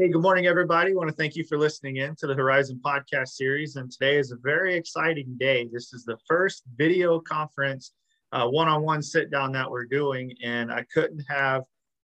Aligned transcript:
Hey, 0.00 0.08
good 0.08 0.22
morning, 0.22 0.46
everybody. 0.46 0.92
I 0.92 0.94
want 0.94 1.10
to 1.10 1.14
thank 1.14 1.36
you 1.36 1.44
for 1.44 1.58
listening 1.58 1.96
in 1.96 2.16
to 2.20 2.26
the 2.26 2.32
Horizon 2.34 2.80
podcast 2.82 3.28
series. 3.28 3.76
And 3.76 3.92
today 3.92 4.16
is 4.16 4.32
a 4.32 4.36
very 4.36 4.74
exciting 4.74 5.36
day. 5.38 5.68
This 5.70 5.92
is 5.92 6.06
the 6.06 6.16
first 6.26 6.62
video 6.74 7.20
conference, 7.20 7.92
one 8.32 8.66
on 8.66 8.82
one 8.82 9.02
sit 9.02 9.30
down 9.30 9.52
that 9.52 9.70
we're 9.70 9.84
doing. 9.84 10.34
And 10.42 10.72
I 10.72 10.86
couldn't 10.90 11.22
have 11.28 11.64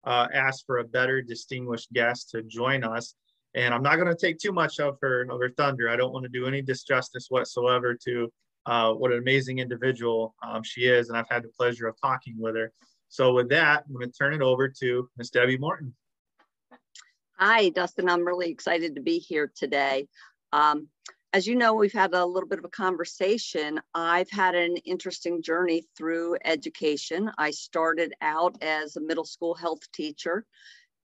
uh, 0.05 0.29
asked 0.33 0.63
for 0.65 0.77
a 0.77 0.85
better 0.85 1.21
distinguished 1.21 1.91
guest 1.91 2.29
to 2.29 2.43
join 2.43 2.85
us. 2.85 3.13
And 3.55 3.73
I'm 3.73 3.83
not 3.83 3.97
going 3.97 4.07
to 4.07 4.15
take 4.15 4.37
too 4.37 4.53
much 4.53 4.79
of 4.79 4.95
her, 5.01 5.27
of 5.29 5.41
her 5.41 5.49
thunder. 5.49 5.89
I 5.89 5.97
don't 5.97 6.13
want 6.13 6.23
to 6.23 6.29
do 6.29 6.45
any 6.45 6.63
disjustice 6.63 7.25
whatsoever 7.27 7.93
to 8.05 8.31
uh, 8.67 8.93
what 8.93 9.11
an 9.11 9.17
amazing 9.17 9.59
individual 9.59 10.33
um, 10.47 10.63
she 10.63 10.87
is. 10.87 11.09
And 11.09 11.17
I've 11.17 11.29
had 11.29 11.43
the 11.43 11.49
pleasure 11.49 11.89
of 11.89 11.99
talking 12.01 12.35
with 12.39 12.55
her. 12.55 12.71
So, 13.09 13.33
with 13.33 13.49
that, 13.49 13.83
I'm 13.85 13.93
going 13.93 14.09
to 14.09 14.17
turn 14.17 14.33
it 14.33 14.41
over 14.41 14.69
to 14.79 15.09
Miss 15.17 15.29
Debbie 15.29 15.57
Morton. 15.57 15.93
Hi, 17.43 17.69
Dustin. 17.69 18.07
I'm 18.07 18.23
really 18.23 18.51
excited 18.51 18.93
to 18.93 19.01
be 19.01 19.17
here 19.17 19.51
today. 19.55 20.07
Um, 20.53 20.89
as 21.33 21.47
you 21.47 21.55
know, 21.55 21.73
we've 21.73 21.91
had 21.91 22.13
a 22.13 22.23
little 22.23 22.47
bit 22.47 22.59
of 22.59 22.65
a 22.65 22.69
conversation. 22.69 23.81
I've 23.95 24.29
had 24.29 24.53
an 24.53 24.77
interesting 24.85 25.41
journey 25.41 25.81
through 25.97 26.37
education. 26.45 27.31
I 27.39 27.49
started 27.49 28.13
out 28.21 28.61
as 28.61 28.95
a 28.95 29.01
middle 29.01 29.25
school 29.25 29.55
health 29.55 29.91
teacher 29.91 30.45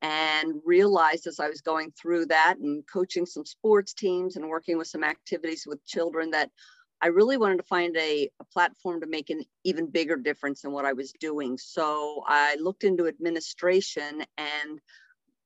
and 0.01 0.55
realized 0.65 1.25
as 1.25 1.39
I 1.39 1.47
was 1.47 1.61
going 1.61 1.93
through 1.93 2.25
that 2.25 2.57
and 2.59 2.83
coaching 2.85 3.25
some 3.25 3.45
sports 3.45 3.93
teams 3.93 4.35
and 4.35 4.49
working 4.49 4.77
with 4.77 4.87
some 4.87 5.05
activities 5.05 5.63
with 5.65 5.85
children 5.85 6.31
that 6.31 6.51
I 6.99 7.07
really 7.07 7.37
wanted 7.37 7.59
to 7.59 7.63
find 7.63 7.95
a, 7.95 8.29
a, 8.41 8.43
platform 8.51 8.99
to 8.99 9.07
make 9.07 9.29
an 9.29 9.43
even 9.63 9.89
bigger 9.89 10.17
difference 10.17 10.63
than 10.63 10.73
what 10.73 10.85
I 10.85 10.91
was 10.91 11.13
doing. 11.17 11.57
So 11.57 12.25
I 12.27 12.57
looked 12.59 12.83
into 12.83 13.07
administration 13.07 14.25
and 14.37 14.81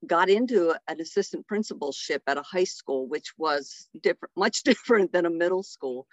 got 0.05 0.29
into 0.29 0.73
an 0.87 1.01
assistant 1.01 1.47
principalship 1.47 2.23
at 2.27 2.37
a 2.37 2.43
high 2.43 2.63
school, 2.63 3.07
which 3.07 3.33
was 3.37 3.87
different, 4.01 4.31
much 4.35 4.63
different 4.63 5.11
than 5.11 5.25
a 5.25 5.29
middle 5.29 5.63
school. 5.63 6.07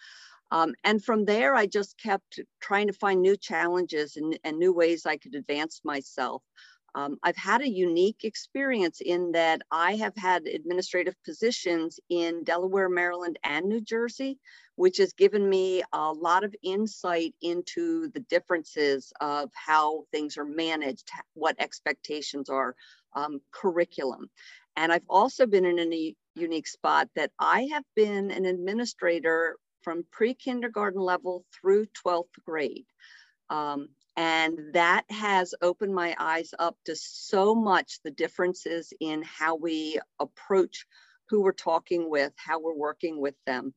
Um, 0.51 0.75
and 0.85 1.03
from 1.03 1.25
there, 1.25 1.55
I 1.55 1.67
just 1.67 1.99
kept 1.99 2.41
trying 2.61 2.87
to 2.87 2.93
find 2.93 3.21
new 3.21 3.37
challenges 3.37 4.17
and, 4.17 4.39
and 4.45 4.59
new 4.59 4.73
ways 4.73 5.05
I 5.05 5.17
could 5.17 5.35
advance 5.35 5.81
myself. 5.85 6.43
Um, 6.97 7.19
I've 7.23 7.37
had 7.37 7.61
a 7.61 7.69
unique 7.69 8.25
experience 8.25 9.03
in 9.05 9.33
that 9.33 9.61
I 9.71 9.97
have 9.97 10.17
had 10.17 10.47
administrative 10.47 11.15
positions 11.25 12.01
in 12.09 12.43
Delaware, 12.43 12.89
Maryland, 12.89 13.39
and 13.45 13.67
New 13.67 13.83
Jersey, 13.83 14.39
which 14.77 14.97
has 14.97 15.13
given 15.13 15.47
me 15.47 15.83
a 15.93 16.11
lot 16.11 16.43
of 16.43 16.55
insight 16.63 17.35
into 17.43 18.09
the 18.15 18.21
differences 18.21 19.13
of 19.21 19.51
how 19.53 20.05
things 20.11 20.39
are 20.39 20.47
managed, 20.47 21.11
what 21.35 21.57
expectations 21.59 22.49
are, 22.49 22.75
um, 23.17 23.41
curriculum. 23.51 24.31
And 24.77 24.93
I've 24.93 25.09
also 25.09 25.47
been 25.47 25.65
in 25.65 25.93
a 25.93 26.15
unique 26.35 26.69
spot 26.69 27.09
that 27.17 27.33
I 27.41 27.69
have 27.73 27.85
been 27.97 28.31
an 28.31 28.45
administrator 28.45 29.57
from 29.83 30.05
pre-kindergarten 30.13 31.01
level 31.01 31.45
through 31.53 31.87
12th 32.07 32.25
grade. 32.45 32.87
Um, 33.51 33.89
and 34.17 34.59
that 34.73 35.05
has 35.11 35.55
opened 35.61 35.95
my 35.95 36.17
eyes 36.19 36.53
up 36.59 36.77
to 36.87 36.97
so 36.97 37.55
much 37.55 38.01
the 38.03 38.11
differences 38.11 38.93
in 39.01 39.23
how 39.23 39.57
we 39.57 40.01
approach 40.19 40.87
who 41.29 41.43
we're 41.43 41.53
talking 41.53 42.09
with, 42.09 42.33
how 42.37 42.61
we're 42.61 42.75
working 42.75 43.21
with 43.21 43.35
them. 43.47 43.75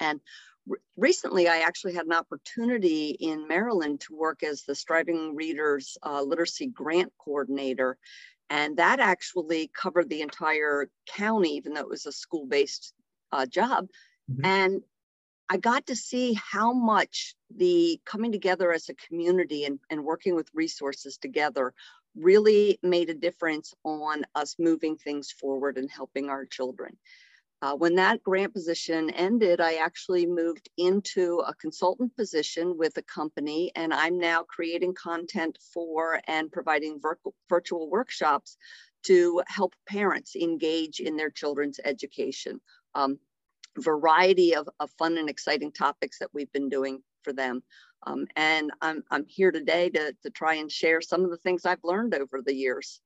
And 0.00 0.20
re 0.66 0.78
recently, 0.96 1.48
I 1.48 1.58
actually 1.60 1.94
had 1.94 2.06
an 2.06 2.12
opportunity 2.12 3.16
in 3.18 3.48
Maryland 3.48 4.00
to 4.02 4.16
work 4.16 4.42
as 4.42 4.62
the 4.62 4.74
Striving 4.74 5.34
Readers 5.34 5.96
uh, 6.02 6.22
Literacy 6.22 6.66
Grant 6.66 7.12
Coordinator. 7.18 7.96
And 8.52 8.76
that 8.76 9.00
actually 9.00 9.70
covered 9.74 10.10
the 10.10 10.20
entire 10.20 10.90
county, 11.08 11.56
even 11.56 11.72
though 11.72 11.80
it 11.80 11.88
was 11.88 12.04
a 12.04 12.12
school 12.12 12.44
based 12.44 12.92
uh, 13.32 13.46
job. 13.46 13.88
Mm-hmm. 14.30 14.44
And 14.44 14.82
I 15.48 15.56
got 15.56 15.86
to 15.86 15.96
see 15.96 16.34
how 16.34 16.74
much 16.74 17.34
the 17.56 17.98
coming 18.04 18.30
together 18.30 18.70
as 18.70 18.90
a 18.90 18.94
community 18.94 19.64
and, 19.64 19.78
and 19.88 20.04
working 20.04 20.34
with 20.34 20.50
resources 20.52 21.16
together 21.16 21.72
really 22.14 22.78
made 22.82 23.08
a 23.08 23.14
difference 23.14 23.72
on 23.84 24.26
us 24.34 24.56
moving 24.58 24.98
things 24.98 25.30
forward 25.32 25.78
and 25.78 25.90
helping 25.90 26.28
our 26.28 26.44
children. 26.44 26.98
Uh, 27.62 27.76
when 27.76 27.94
that 27.94 28.20
grant 28.24 28.52
position 28.52 29.08
ended, 29.10 29.60
I 29.60 29.74
actually 29.74 30.26
moved 30.26 30.68
into 30.76 31.38
a 31.46 31.54
consultant 31.54 32.14
position 32.16 32.76
with 32.76 32.96
a 32.96 33.02
company, 33.02 33.70
and 33.76 33.94
I'm 33.94 34.18
now 34.18 34.42
creating 34.42 34.94
content 34.94 35.56
for 35.72 36.20
and 36.26 36.50
providing 36.50 36.98
vir 37.00 37.18
virtual 37.48 37.88
workshops 37.88 38.56
to 39.04 39.42
help 39.46 39.74
parents 39.88 40.34
engage 40.34 40.98
in 40.98 41.16
their 41.16 41.30
children's 41.30 41.78
education. 41.84 42.60
Um, 42.96 43.18
variety 43.78 44.54
of, 44.56 44.68
of 44.80 44.90
fun 44.98 45.16
and 45.16 45.30
exciting 45.30 45.72
topics 45.72 46.18
that 46.18 46.34
we've 46.34 46.52
been 46.52 46.68
doing 46.68 47.00
for 47.22 47.32
them. 47.32 47.62
Um, 48.06 48.26
and 48.34 48.72
I'm, 48.82 49.04
I'm 49.10 49.24
here 49.26 49.52
today 49.52 49.88
to, 49.90 50.14
to 50.24 50.30
try 50.30 50.54
and 50.54 50.70
share 50.70 51.00
some 51.00 51.24
of 51.24 51.30
the 51.30 51.36
things 51.36 51.64
I've 51.64 51.84
learned 51.84 52.14
over 52.14 52.42
the 52.44 52.54
years. 52.54 53.00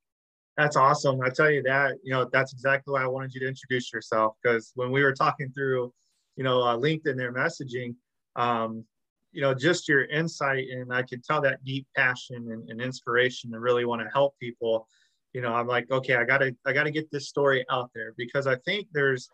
That's 0.56 0.76
awesome. 0.76 1.20
I 1.20 1.28
tell 1.28 1.50
you 1.50 1.62
that, 1.64 1.96
you 2.02 2.12
know, 2.12 2.28
that's 2.32 2.52
exactly 2.52 2.92
why 2.92 3.02
I 3.02 3.06
wanted 3.06 3.34
you 3.34 3.40
to 3.40 3.48
introduce 3.48 3.92
yourself. 3.92 4.36
Because 4.42 4.72
when 4.74 4.90
we 4.90 5.02
were 5.02 5.12
talking 5.12 5.50
through, 5.50 5.92
you 6.36 6.44
know, 6.44 6.62
uh, 6.62 6.76
LinkedIn, 6.76 7.16
their 7.16 7.32
messaging, 7.32 7.94
um, 8.36 8.84
you 9.32 9.42
know, 9.42 9.52
just 9.52 9.86
your 9.86 10.04
insight, 10.06 10.68
and 10.70 10.92
I 10.92 11.02
could 11.02 11.22
tell 11.22 11.42
that 11.42 11.62
deep 11.64 11.86
passion 11.94 12.48
and, 12.50 12.70
and 12.70 12.80
inspiration 12.80 13.52
to 13.52 13.60
really 13.60 13.84
want 13.84 14.00
to 14.00 14.08
help 14.08 14.34
people. 14.40 14.88
You 15.34 15.42
know, 15.42 15.52
I'm 15.52 15.66
like, 15.66 15.90
okay, 15.90 16.16
I 16.16 16.24
gotta, 16.24 16.56
I 16.64 16.72
gotta 16.72 16.90
get 16.90 17.10
this 17.10 17.28
story 17.28 17.64
out 17.70 17.90
there 17.94 18.14
because 18.16 18.46
I 18.46 18.56
think 18.64 18.88
there's, 18.92 19.28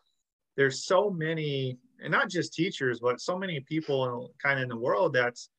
there's 0.57 0.85
so 0.85 1.09
many, 1.09 1.79
and 2.03 2.11
not 2.11 2.29
just 2.29 2.53
teachers, 2.53 2.99
but 2.99 3.21
so 3.21 3.39
many 3.39 3.61
people 3.61 4.33
kind 4.43 4.59
of 4.59 4.65
in 4.65 4.69
the 4.69 4.77
world 4.77 5.13
that's 5.13 5.51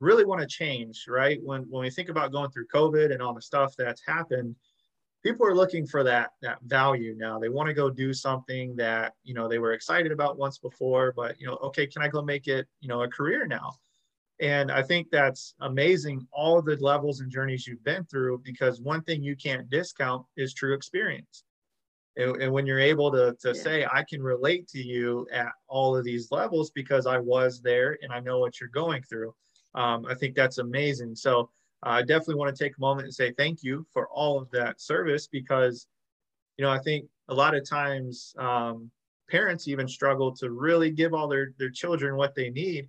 really 0.00 0.26
want 0.26 0.40
to 0.42 0.46
change, 0.46 1.06
right? 1.08 1.40
When 1.42 1.62
when 1.70 1.82
we 1.82 1.90
think 1.90 2.08
about 2.08 2.30
going 2.30 2.50
through 2.50 2.66
COVID 2.72 3.12
and 3.12 3.22
all 3.22 3.34
the 3.34 3.42
stuff 3.42 3.74
that's 3.76 4.02
happened, 4.06 4.54
people 5.28 5.46
are 5.46 5.54
looking 5.54 5.86
for 5.86 6.02
that 6.04 6.30
that 6.42 6.58
value 6.62 7.14
now. 7.16 7.38
They 7.38 7.48
want 7.48 7.68
to 7.68 7.74
go 7.74 7.90
do 7.90 8.12
something 8.12 8.74
that 8.76 9.14
you 9.24 9.34
know 9.34 9.48
they 9.48 9.58
were 9.58 9.72
excited 9.72 10.12
about 10.12 10.38
once 10.38 10.58
before 10.58 11.12
but 11.14 11.38
you 11.40 11.46
know 11.46 11.58
okay 11.62 11.86
can 11.86 12.02
i 12.02 12.08
go 12.08 12.22
make 12.22 12.48
it 12.48 12.66
you 12.80 12.88
know 12.88 13.02
a 13.02 13.08
career 13.08 13.46
now? 13.46 13.74
And 14.40 14.70
i 14.70 14.82
think 14.82 15.10
that's 15.10 15.54
amazing 15.60 16.26
all 16.32 16.62
the 16.62 16.76
levels 16.76 17.20
and 17.20 17.30
journeys 17.30 17.66
you've 17.66 17.84
been 17.84 18.04
through 18.04 18.42
because 18.44 18.80
one 18.80 19.02
thing 19.02 19.22
you 19.22 19.36
can't 19.36 19.68
discount 19.68 20.24
is 20.36 20.54
true 20.54 20.74
experience. 20.74 21.44
And, 22.16 22.42
and 22.42 22.52
when 22.52 22.66
you're 22.66 22.80
able 22.80 23.10
to, 23.12 23.36
to 23.42 23.48
yeah. 23.48 23.62
say 23.62 23.86
i 23.92 24.02
can 24.08 24.22
relate 24.22 24.68
to 24.68 24.82
you 24.82 25.26
at 25.32 25.52
all 25.68 25.96
of 25.96 26.04
these 26.04 26.30
levels 26.30 26.70
because 26.70 27.06
i 27.06 27.18
was 27.18 27.60
there 27.60 27.98
and 28.02 28.12
i 28.12 28.20
know 28.20 28.38
what 28.38 28.60
you're 28.60 28.70
going 28.70 29.02
through 29.02 29.34
um, 29.74 30.06
i 30.06 30.14
think 30.14 30.34
that's 30.34 30.58
amazing. 30.58 31.14
So 31.14 31.50
I 31.82 32.02
definitely 32.02 32.36
want 32.36 32.54
to 32.54 32.64
take 32.64 32.76
a 32.76 32.80
moment 32.80 33.06
and 33.06 33.14
say 33.14 33.32
thank 33.32 33.62
you 33.62 33.86
for 33.92 34.08
all 34.08 34.38
of 34.38 34.50
that 34.50 34.80
service 34.80 35.28
because, 35.28 35.86
you 36.56 36.64
know, 36.64 36.70
I 36.70 36.78
think 36.78 37.06
a 37.28 37.34
lot 37.34 37.54
of 37.54 37.68
times 37.68 38.34
um, 38.38 38.90
parents 39.30 39.68
even 39.68 39.86
struggle 39.86 40.34
to 40.36 40.50
really 40.50 40.90
give 40.90 41.14
all 41.14 41.28
their, 41.28 41.52
their 41.58 41.70
children 41.70 42.16
what 42.16 42.34
they 42.34 42.50
need. 42.50 42.88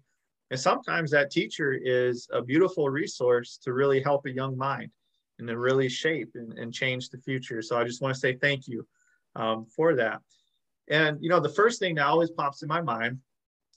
And 0.51 0.59
sometimes 0.59 1.11
that 1.11 1.29
teacher 1.29 1.73
is 1.73 2.27
a 2.31 2.41
beautiful 2.41 2.89
resource 2.89 3.59
to 3.63 3.73
really 3.73 4.01
help 4.01 4.25
a 4.25 4.31
young 4.31 4.57
mind 4.57 4.89
and 5.37 5.47
to 5.47 5.57
really 5.57 5.87
shape 5.87 6.31
and, 6.33 6.57
and 6.57 6.73
change 6.73 7.09
the 7.09 7.19
future. 7.19 7.61
So 7.61 7.77
I 7.77 7.83
just 7.83 8.01
want 8.01 8.15
to 8.15 8.19
say 8.19 8.35
thank 8.35 8.67
you 8.67 8.87
um, 9.35 9.65
for 9.65 9.93
that. 9.95 10.19
And, 10.87 11.19
you 11.21 11.29
know, 11.29 11.39
the 11.39 11.49
first 11.49 11.79
thing 11.79 11.95
that 11.95 12.07
always 12.07 12.31
pops 12.31 12.63
in 12.63 12.67
my 12.67 12.81
mind 12.81 13.19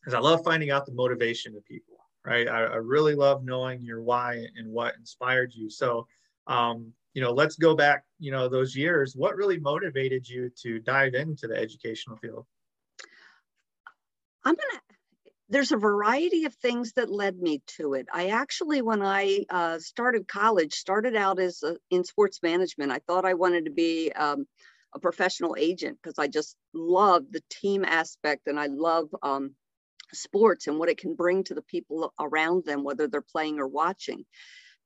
is 0.06 0.14
I 0.14 0.18
love 0.18 0.42
finding 0.42 0.70
out 0.70 0.86
the 0.86 0.92
motivation 0.92 1.54
of 1.54 1.64
people 1.66 1.91
right? 2.24 2.48
I, 2.48 2.64
I 2.64 2.76
really 2.76 3.14
love 3.14 3.44
knowing 3.44 3.82
your 3.82 4.02
why 4.02 4.46
and 4.56 4.70
what 4.70 4.94
inspired 4.96 5.52
you. 5.54 5.68
So, 5.70 6.06
um, 6.46 6.92
you 7.14 7.22
know, 7.22 7.32
let's 7.32 7.56
go 7.56 7.74
back, 7.74 8.04
you 8.18 8.30
know, 8.30 8.48
those 8.48 8.74
years. 8.74 9.14
What 9.14 9.36
really 9.36 9.58
motivated 9.58 10.28
you 10.28 10.50
to 10.62 10.78
dive 10.78 11.14
into 11.14 11.46
the 11.46 11.56
educational 11.56 12.16
field? 12.16 12.46
I'm 14.44 14.56
to 14.56 14.62
there's 15.52 15.70
a 15.70 15.76
variety 15.76 16.46
of 16.46 16.54
things 16.54 16.94
that 16.94 17.10
led 17.10 17.36
me 17.36 17.60
to 17.66 17.92
it. 17.92 18.06
I 18.10 18.28
actually, 18.28 18.80
when 18.80 19.02
I 19.02 19.44
uh, 19.50 19.78
started 19.80 20.26
college, 20.26 20.72
started 20.72 21.14
out 21.14 21.38
as 21.38 21.62
a, 21.62 21.76
in 21.90 22.04
sports 22.04 22.40
management. 22.42 22.90
I 22.90 23.00
thought 23.06 23.26
I 23.26 23.34
wanted 23.34 23.66
to 23.66 23.70
be 23.70 24.10
um, 24.12 24.46
a 24.94 24.98
professional 24.98 25.54
agent 25.58 25.98
because 26.02 26.18
I 26.18 26.26
just 26.26 26.56
love 26.72 27.24
the 27.30 27.42
team 27.50 27.84
aspect 27.84 28.46
and 28.46 28.58
I 28.58 28.68
love 28.68 29.08
um, 29.22 29.54
sports 30.14 30.66
and 30.66 30.78
what 30.78 30.88
it 30.88 30.98
can 30.98 31.14
bring 31.14 31.44
to 31.44 31.54
the 31.54 31.62
people 31.62 32.12
around 32.20 32.64
them, 32.64 32.84
whether 32.84 33.06
they're 33.08 33.22
playing 33.22 33.58
or 33.58 33.66
watching. 33.66 34.24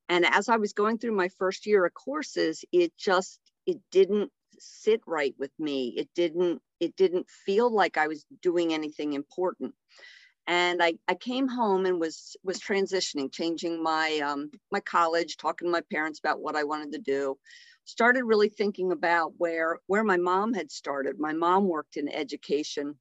And 0.08 0.24
as 0.26 0.48
I 0.48 0.56
was 0.56 0.72
going 0.72 0.98
through 0.98 1.16
my 1.16 1.28
first 1.38 1.66
year 1.66 1.84
of 1.84 1.94
courses, 1.94 2.64
it 2.72 2.92
just 2.96 3.40
it 3.66 3.78
didn't 3.90 4.30
sit 4.58 5.00
right 5.06 5.34
with 5.38 5.50
me. 5.58 5.94
It 5.96 6.08
didn't 6.14 6.62
it 6.80 6.96
didn't 6.96 7.28
feel 7.28 7.70
like 7.70 7.96
I 7.96 8.06
was 8.06 8.24
doing 8.42 8.72
anything 8.72 9.14
important. 9.14 9.74
And 10.46 10.80
I, 10.82 10.94
I 11.08 11.14
came 11.14 11.48
home 11.48 11.86
and 11.86 12.00
was 12.00 12.36
was 12.44 12.60
transitioning, 12.60 13.32
changing 13.32 13.82
my 13.82 14.20
um, 14.24 14.50
my 14.70 14.80
college, 14.80 15.36
talking 15.36 15.66
to 15.66 15.72
my 15.72 15.82
parents 15.92 16.20
about 16.20 16.40
what 16.40 16.56
I 16.56 16.64
wanted 16.64 16.92
to 16.92 16.98
do. 16.98 17.36
started 17.84 18.24
really 18.24 18.48
thinking 18.48 18.92
about 18.92 19.32
where 19.38 19.80
where 19.86 20.04
my 20.04 20.16
mom 20.16 20.54
had 20.54 20.70
started. 20.70 21.18
My 21.18 21.32
mom 21.32 21.66
worked 21.68 21.96
in 21.96 22.08
education 22.08 22.96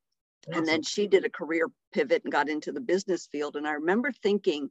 awesome. 0.47 0.59
and 0.59 0.67
then 0.67 0.83
she 0.83 1.07
did 1.07 1.25
a 1.25 1.29
career 1.29 1.67
pivot 1.93 2.23
and 2.23 2.31
got 2.31 2.49
into 2.49 2.71
the 2.71 2.81
business 2.81 3.27
field. 3.31 3.55
And 3.55 3.67
I 3.67 3.73
remember 3.73 4.11
thinking 4.11 4.69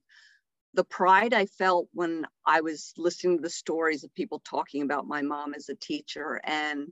the 0.75 0.85
pride 0.85 1.33
I 1.33 1.47
felt 1.47 1.89
when 1.93 2.27
I 2.47 2.61
was 2.61 2.93
listening 2.97 3.39
to 3.39 3.43
the 3.43 3.51
stories 3.51 4.05
of 4.05 4.15
people 4.15 4.43
talking 4.45 4.83
about 4.83 5.07
my 5.07 5.23
mom 5.23 5.55
as 5.55 5.69
a 5.69 5.77
teacher. 5.77 6.41
And 6.45 6.89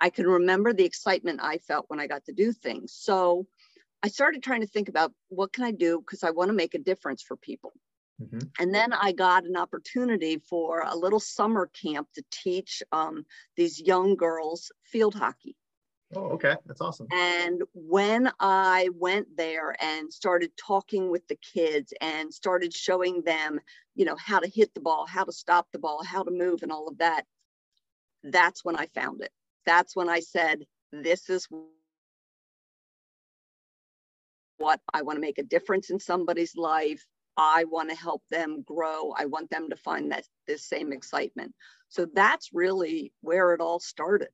I 0.00 0.10
can 0.10 0.26
remember 0.26 0.72
the 0.72 0.84
excitement 0.84 1.40
I 1.42 1.58
felt 1.58 1.86
when 1.88 2.00
I 2.00 2.08
got 2.08 2.24
to 2.24 2.32
do 2.32 2.52
things. 2.52 2.92
So 2.92 3.46
I 4.02 4.08
started 4.08 4.42
trying 4.42 4.62
to 4.62 4.66
think 4.66 4.88
about 4.88 5.12
what 5.28 5.52
can 5.52 5.64
I 5.64 5.70
do 5.70 6.00
because 6.00 6.24
I 6.24 6.30
want 6.30 6.48
to 6.48 6.54
make 6.54 6.74
a 6.74 6.78
difference 6.78 7.22
for 7.22 7.36
people. 7.36 7.72
Mm-hmm. 8.20 8.40
And 8.58 8.74
then 8.74 8.92
I 8.92 9.12
got 9.12 9.44
an 9.44 9.56
opportunity 9.56 10.38
for 10.38 10.84
a 10.86 10.96
little 10.96 11.20
summer 11.20 11.70
camp 11.80 12.08
to 12.14 12.24
teach 12.30 12.82
um, 12.92 13.24
these 13.56 13.80
young 13.80 14.16
girls 14.16 14.72
field 14.84 15.14
hockey. 15.14 15.56
Oh, 16.14 16.30
okay. 16.30 16.56
That's 16.66 16.80
awesome. 16.80 17.08
And 17.12 17.62
when 17.74 18.30
I 18.38 18.90
went 18.98 19.36
there 19.36 19.74
and 19.82 20.12
started 20.12 20.52
talking 20.56 21.10
with 21.10 21.26
the 21.28 21.36
kids 21.36 21.92
and 22.00 22.32
started 22.32 22.72
showing 22.72 23.22
them, 23.22 23.60
you 23.94 24.04
know, 24.04 24.16
how 24.16 24.38
to 24.40 24.48
hit 24.48 24.74
the 24.74 24.80
ball, 24.80 25.06
how 25.06 25.24
to 25.24 25.32
stop 25.32 25.68
the 25.72 25.78
ball, 25.78 26.02
how 26.04 26.22
to 26.22 26.30
move, 26.30 26.62
and 26.62 26.72
all 26.72 26.88
of 26.88 26.98
that, 26.98 27.24
that's 28.24 28.64
when 28.64 28.76
I 28.76 28.86
found 28.94 29.22
it. 29.22 29.30
That's 29.66 29.96
when 29.96 30.08
I 30.08 30.20
said, 30.20 30.64
this 30.92 31.30
is 31.30 31.48
what 34.58 34.80
I 34.92 35.02
want 35.02 35.16
to 35.16 35.20
make 35.20 35.38
a 35.38 35.42
difference 35.42 35.90
in 35.90 35.98
somebody's 35.98 36.56
life. 36.56 37.04
I 37.36 37.64
want 37.64 37.90
to 37.90 37.96
help 37.96 38.22
them 38.30 38.62
grow. 38.62 39.12
I 39.16 39.24
want 39.24 39.50
them 39.50 39.70
to 39.70 39.76
find 39.76 40.12
that 40.12 40.26
this 40.46 40.64
same 40.64 40.92
excitement. 40.92 41.54
So 41.88 42.06
that's 42.12 42.50
really 42.52 43.12
where 43.22 43.54
it 43.54 43.60
all 43.60 43.80
started. 43.80 44.28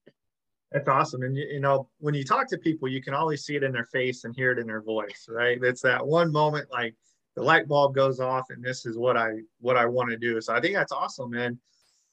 That's 0.72 0.88
awesome. 0.88 1.22
And 1.22 1.36
you 1.36 1.60
know, 1.60 1.88
when 1.98 2.14
you 2.14 2.24
talk 2.24 2.48
to 2.48 2.58
people, 2.58 2.88
you 2.88 3.02
can 3.02 3.14
always 3.14 3.44
see 3.44 3.56
it 3.56 3.62
in 3.62 3.72
their 3.72 3.86
face 3.86 4.24
and 4.24 4.34
hear 4.34 4.52
it 4.52 4.58
in 4.58 4.66
their 4.66 4.82
voice, 4.82 5.26
right? 5.28 5.58
It's 5.62 5.80
that 5.82 6.06
one 6.06 6.30
moment 6.30 6.68
like 6.70 6.94
the 7.36 7.42
light 7.42 7.68
bulb 7.68 7.94
goes 7.94 8.20
off 8.20 8.46
and 8.50 8.62
this 8.62 8.84
is 8.84 8.98
what 8.98 9.16
I 9.16 9.30
what 9.60 9.76
I 9.76 9.86
want 9.86 10.10
to 10.10 10.18
do. 10.18 10.40
So 10.40 10.54
I 10.54 10.60
think 10.60 10.74
that's 10.74 10.92
awesome. 10.92 11.32
And 11.34 11.58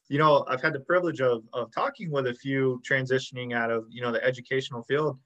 you 0.08 0.20
know, 0.20 0.46
I've 0.48 0.62
had 0.62 0.74
the 0.74 0.80
privilege 0.80 1.20
of 1.20 1.44
of 1.52 1.72
talking 1.74 2.12
with 2.12 2.28
a 2.28 2.34
few 2.34 2.82
transitioning 2.90 3.54
out 3.54 3.72
of, 3.72 3.86
you 3.90 4.02
know, 4.02 4.12
the 4.12 4.24
educational 4.24 4.84
field 4.84 5.20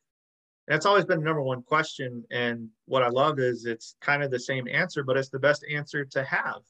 that's 0.69 0.85
always 0.85 1.03
been 1.03 1.17
the 1.17 1.25
number 1.25 1.41
one 1.41 1.63
question. 1.63 2.23
And 2.29 2.69
what 2.85 3.01
I 3.01 3.09
love 3.09 3.39
is 3.39 3.65
it's 3.65 3.95
kind 4.01 4.21
of 4.21 4.29
the 4.29 4.39
same 4.39 4.67
answer, 4.67 5.03
but 5.03 5.17
it's 5.17 5.29
the 5.29 5.39
best 5.39 5.65
answer 5.69 6.05
to 6.05 6.23
have 6.23 6.61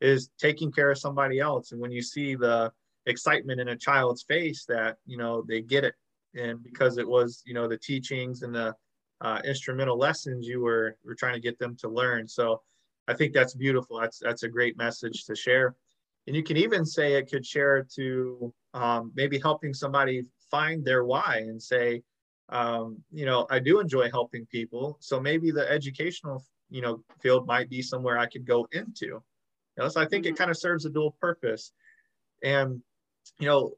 is 0.00 0.28
taking 0.38 0.72
care 0.72 0.90
of 0.90 0.98
somebody 0.98 1.38
else. 1.38 1.70
And 1.70 1.80
when 1.80 1.92
you 1.92 2.02
see 2.02 2.34
the 2.34 2.72
excitement 3.06 3.60
in 3.60 3.68
a 3.68 3.76
child's 3.76 4.24
face 4.24 4.64
that, 4.68 4.96
you 5.06 5.16
know, 5.16 5.44
they 5.46 5.62
get 5.62 5.84
it. 5.84 5.94
And 6.34 6.62
because 6.62 6.98
it 6.98 7.06
was, 7.06 7.42
you 7.46 7.54
know, 7.54 7.68
the 7.68 7.78
teachings 7.78 8.42
and 8.42 8.54
the 8.54 8.74
uh, 9.20 9.40
instrumental 9.44 9.96
lessons 9.96 10.46
you 10.46 10.60
were, 10.60 10.96
were 11.04 11.14
trying 11.14 11.34
to 11.34 11.40
get 11.40 11.58
them 11.58 11.76
to 11.76 11.88
learn. 11.88 12.26
So 12.26 12.60
I 13.06 13.14
think 13.14 13.32
that's 13.32 13.54
beautiful. 13.54 14.00
That's, 14.00 14.18
that's 14.18 14.42
a 14.42 14.48
great 14.48 14.76
message 14.76 15.24
to 15.24 15.36
share. 15.36 15.74
And 16.26 16.34
you 16.34 16.42
can 16.42 16.56
even 16.56 16.84
say 16.84 17.14
it 17.14 17.30
could 17.30 17.44
share 17.44 17.86
to 17.96 18.52
um, 18.72 19.12
maybe 19.14 19.38
helping 19.38 19.74
somebody 19.74 20.22
find 20.50 20.84
their 20.84 21.04
why 21.04 21.44
and 21.46 21.62
say, 21.62 22.02
um, 22.48 22.98
you 23.12 23.26
know, 23.26 23.46
I 23.50 23.58
do 23.58 23.80
enjoy 23.80 24.10
helping 24.10 24.46
people. 24.46 24.96
So 25.00 25.20
maybe 25.20 25.50
the 25.50 25.70
educational, 25.70 26.44
you 26.70 26.82
know, 26.82 27.02
field 27.20 27.46
might 27.46 27.68
be 27.68 27.82
somewhere 27.82 28.18
I 28.18 28.26
could 28.26 28.46
go 28.46 28.66
into. 28.72 29.06
You 29.06 29.22
know, 29.78 29.88
so 29.88 30.00
I 30.00 30.06
think 30.06 30.24
mm-hmm. 30.24 30.34
it 30.34 30.38
kind 30.38 30.50
of 30.50 30.56
serves 30.56 30.84
a 30.84 30.90
dual 30.90 31.16
purpose. 31.20 31.72
And, 32.42 32.80
you 33.38 33.46
know, 33.46 33.74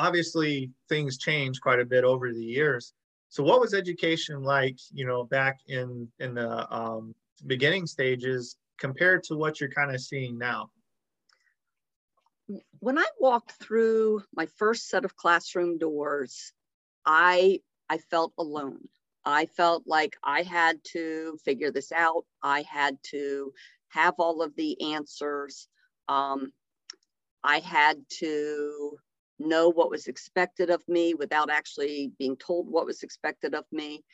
obviously 0.00 0.70
things 0.88 1.18
change 1.18 1.60
quite 1.60 1.80
a 1.80 1.84
bit 1.84 2.04
over 2.04 2.32
the 2.32 2.42
years. 2.42 2.94
So 3.28 3.42
what 3.42 3.60
was 3.60 3.74
education 3.74 4.42
like, 4.42 4.76
you 4.92 5.06
know, 5.06 5.24
back 5.24 5.60
in 5.68 6.08
in 6.18 6.34
the 6.34 6.74
um, 6.74 7.14
beginning 7.46 7.86
stages 7.86 8.56
compared 8.78 9.22
to 9.24 9.36
what 9.36 9.60
you're 9.60 9.70
kind 9.70 9.94
of 9.94 10.00
seeing 10.00 10.38
now? 10.38 10.70
When 12.80 12.98
I 12.98 13.06
walked 13.20 13.52
through 13.52 14.22
my 14.34 14.46
first 14.46 14.88
set 14.88 15.04
of 15.04 15.14
classroom 15.16 15.78
doors, 15.78 16.52
I 17.06 17.60
I 17.88 17.98
felt 17.98 18.32
alone. 18.38 18.88
I 19.24 19.46
felt 19.46 19.84
like 19.86 20.16
I 20.24 20.42
had 20.42 20.82
to 20.92 21.38
figure 21.44 21.70
this 21.70 21.92
out. 21.92 22.24
I 22.42 22.62
had 22.62 22.96
to 23.10 23.52
have 23.88 24.14
all 24.18 24.42
of 24.42 24.56
the 24.56 24.94
answers. 24.94 25.68
Um, 26.08 26.52
I 27.44 27.58
had 27.58 27.98
to 28.20 28.98
know 29.40 29.68
what 29.68 29.90
was 29.90 30.06
expected 30.06 30.70
of 30.70 30.86
me 30.88 31.14
without 31.14 31.50
actually 31.50 32.12
being 32.18 32.36
told 32.36 32.70
what 32.70 32.86
was 32.86 33.02
expected 33.02 33.54
of 33.54 33.64
me. 33.72 34.04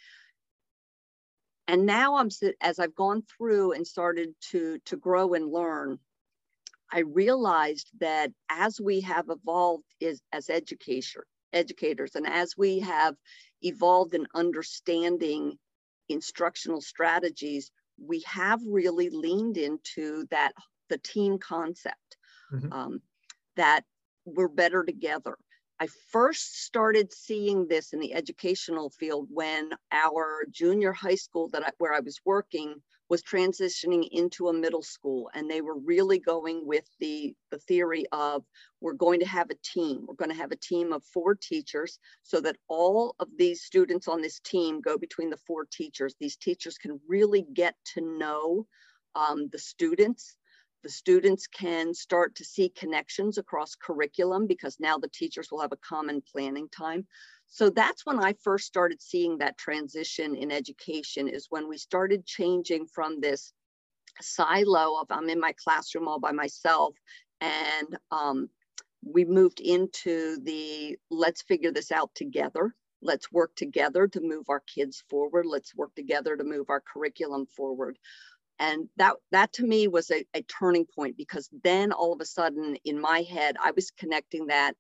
And 1.69 1.85
now 1.85 2.17
I'm 2.17 2.29
as 2.61 2.79
I've 2.79 2.95
gone 2.95 3.23
through 3.23 3.73
and 3.73 3.87
started 3.87 4.35
to 4.51 4.79
to 4.87 4.97
grow 4.97 5.35
and 5.35 5.51
learn, 5.51 5.99
I 6.93 7.01
realized 7.01 7.91
that 8.01 8.31
as 8.49 8.81
we 8.81 9.01
have 9.01 9.27
evolved 9.29 9.85
is 10.01 10.23
as 10.33 10.49
educator, 10.49 11.27
educators 11.53 12.15
and 12.15 12.27
as 12.27 12.57
we 12.57 12.81
have 12.81 13.17
evolved 13.63 14.15
in 14.15 14.27
understanding 14.35 15.59
instructional 16.09 16.81
strategies, 16.81 17.73
we 17.99 18.21
have 18.27 18.61
really 18.65 19.11
leaned 19.11 19.57
into 19.57 20.27
that 20.31 20.53
the 20.89 20.99
team 20.99 21.39
concept 21.39 22.17
mm-hmm. 22.53 22.73
um, 22.73 23.01
that 23.57 23.85
we're 24.27 24.49
better 24.49 24.85
together. 24.85 25.37
I 25.79 25.89
first 26.11 26.65
started 26.65 27.13
seeing 27.13 27.69
this 27.69 27.93
in 27.93 28.01
the 28.01 28.15
educational 28.15 28.91
field 28.91 29.29
when 29.31 29.71
our 29.93 30.45
junior 30.51 30.93
high 30.93 31.17
school 31.17 31.49
that 31.53 31.67
I, 31.67 31.71
where 31.79 31.93
I 31.93 32.01
was 32.01 32.19
working 32.25 32.77
was 33.09 33.23
transitioning 33.23 34.09
into 34.11 34.49
a 34.49 34.53
middle 34.53 34.83
school 34.83 35.31
and 35.35 35.51
they 35.51 35.61
were 35.61 35.79
really 35.79 36.19
going 36.19 36.67
with 36.67 36.85
the 36.99 37.35
the 37.51 37.59
theory 37.59 38.05
of 38.11 38.43
we're 38.81 38.95
going 38.95 39.21
to 39.21 39.27
have 39.27 39.51
a 39.51 39.57
team 39.63 40.05
we're 40.09 40.15
going 40.15 40.31
to 40.31 40.37
have 40.37 40.51
a 40.51 40.57
team 40.57 40.93
of 40.93 41.05
four 41.05 41.35
teachers 41.35 41.99
so 42.23 42.41
that 42.41 42.57
all 42.69 43.15
of 43.21 43.29
these 43.39 43.63
students 43.63 44.09
on 44.09 44.23
this 44.23 44.41
team 44.41 44.81
go 44.81 44.99
between 44.99 45.31
the 45.31 45.37
four 45.47 45.67
teachers 45.71 46.17
these 46.19 46.37
teachers 46.37 46.79
can 46.79 46.99
really 47.07 47.47
get 47.55 47.75
to 47.85 48.01
know 48.01 48.67
um, 49.15 49.49
the 49.53 49.59
students 49.59 50.37
the 50.83 50.89
students 50.89 51.47
can 51.47 51.93
start 51.95 52.35
to 52.37 52.45
see 52.45 52.69
connections 52.69 53.39
across 53.39 53.75
curriculum 53.75 54.47
because 54.47 54.77
now 54.79 54.99
the 54.99 55.09
teachers 55.09 55.49
will 55.51 55.61
have 55.61 55.73
a 55.73 55.89
common 55.89 56.23
planning 56.33 56.69
time 56.69 57.07
so 57.49 57.71
that's 57.71 58.05
when 58.05 58.19
I 58.23 58.35
first 58.43 58.67
started 58.67 59.01
seeing 59.01 59.39
that 59.39 59.59
transition 59.59 60.35
in 60.35 60.51
education 60.51 61.29
is 61.29 61.47
when 61.49 61.69
we 61.69 61.79
started 61.79 62.27
changing 62.27 62.87
from 62.87 63.21
this 63.21 63.53
silo 64.21 65.01
of 65.01 65.07
I'm 65.11 65.29
in 65.29 65.41
my 65.41 65.55
classroom 65.63 66.09
all 66.09 66.19
by 66.19 66.33
myself 66.33 66.95
and 67.41 67.97
um, 68.11 68.49
we 69.05 69.25
moved 69.25 69.61
into 69.61 70.39
the 70.43 70.99
let's 71.11 71.43
figure 71.43 71.73
this 71.73 71.93
out 71.93 72.11
together. 72.15 72.75
Let's 73.03 73.31
work 73.31 73.55
together 73.55 74.09
to 74.09 74.21
move 74.21 74.47
our 74.49 74.63
kids 74.75 75.05
forward. 75.09 75.47
Let's 75.47 75.75
work 75.75 75.95
together 75.95 76.37
to 76.37 76.45
move 76.45 76.67
our 76.71 76.83
curriculum 76.93 77.47
forward. 77.47 77.99
And 78.59 78.89
that 78.97 79.17
that 79.33 79.53
to 79.55 79.67
me 79.67 79.87
was 79.87 80.11
a, 80.11 80.25
a 80.35 80.43
turning 80.43 80.87
point 80.87 81.17
because 81.17 81.49
then 81.63 81.93
all 81.93 82.13
of 82.13 82.21
a 82.21 82.25
sudden 82.25 82.77
in 82.85 83.01
my 83.01 83.21
head, 83.23 83.57
I 83.63 83.73
was 83.73 83.91
connecting 83.91 84.47
that 84.47 84.75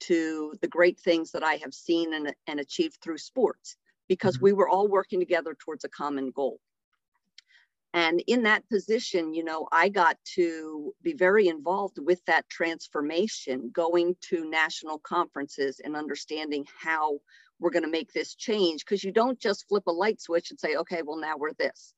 to 0.00 0.54
the 0.60 0.68
great 0.68 0.98
things 0.98 1.30
that 1.30 1.44
I 1.44 1.54
have 1.56 1.72
seen 1.72 2.12
and, 2.12 2.34
and 2.46 2.60
achieved 2.60 2.98
through 3.02 3.18
sports 3.18 3.76
because 4.08 4.36
mm-hmm. 4.36 4.46
we 4.46 4.52
were 4.52 4.68
all 4.68 4.88
working 4.88 5.20
together 5.20 5.56
towards 5.58 5.84
a 5.84 5.88
common 5.88 6.30
goal. 6.30 6.58
And 7.94 8.22
in 8.26 8.44
that 8.44 8.66
position, 8.70 9.34
you 9.34 9.44
know, 9.44 9.68
I 9.70 9.90
got 9.90 10.16
to 10.36 10.94
be 11.02 11.12
very 11.12 11.48
involved 11.48 11.98
with 11.98 12.24
that 12.24 12.48
transformation, 12.48 13.70
going 13.72 14.16
to 14.30 14.48
national 14.48 14.98
conferences 14.98 15.78
and 15.84 15.94
understanding 15.94 16.64
how 16.82 17.18
we're 17.60 17.70
going 17.70 17.84
to 17.84 17.90
make 17.90 18.12
this 18.12 18.34
change. 18.34 18.84
Because 18.84 19.04
you 19.04 19.12
don't 19.12 19.38
just 19.38 19.68
flip 19.68 19.86
a 19.86 19.92
light 19.92 20.22
switch 20.22 20.50
and 20.50 20.58
say, 20.58 20.76
okay, 20.76 21.02
well, 21.04 21.18
now 21.18 21.36
we're 21.36 21.52
this. 21.52 21.92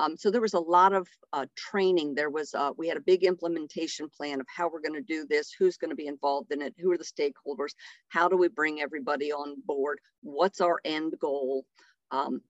Um, 0.00 0.16
so 0.16 0.30
there 0.30 0.40
was 0.40 0.54
a 0.54 0.58
lot 0.58 0.94
of 0.94 1.06
uh, 1.34 1.44
training. 1.56 2.14
There 2.14 2.30
was, 2.30 2.54
uh, 2.54 2.70
we 2.78 2.88
had 2.88 2.96
a 2.96 3.02
big 3.02 3.22
implementation 3.22 4.08
plan 4.08 4.40
of 4.40 4.46
how 4.48 4.70
we're 4.70 4.80
going 4.80 4.94
to 4.94 5.02
do 5.02 5.26
this, 5.28 5.52
who's 5.52 5.76
going 5.76 5.90
to 5.90 5.96
be 5.96 6.06
involved 6.06 6.52
in 6.52 6.62
it, 6.62 6.74
who 6.78 6.90
are 6.90 6.96
the 6.96 7.04
stakeholders, 7.04 7.74
how 8.08 8.26
do 8.26 8.38
we 8.38 8.48
bring 8.48 8.80
everybody 8.80 9.30
on 9.30 9.56
board, 9.66 10.00
what's 10.22 10.62
our 10.62 10.80
end 10.86 11.12
goal, 11.20 11.66
um, 12.12 12.40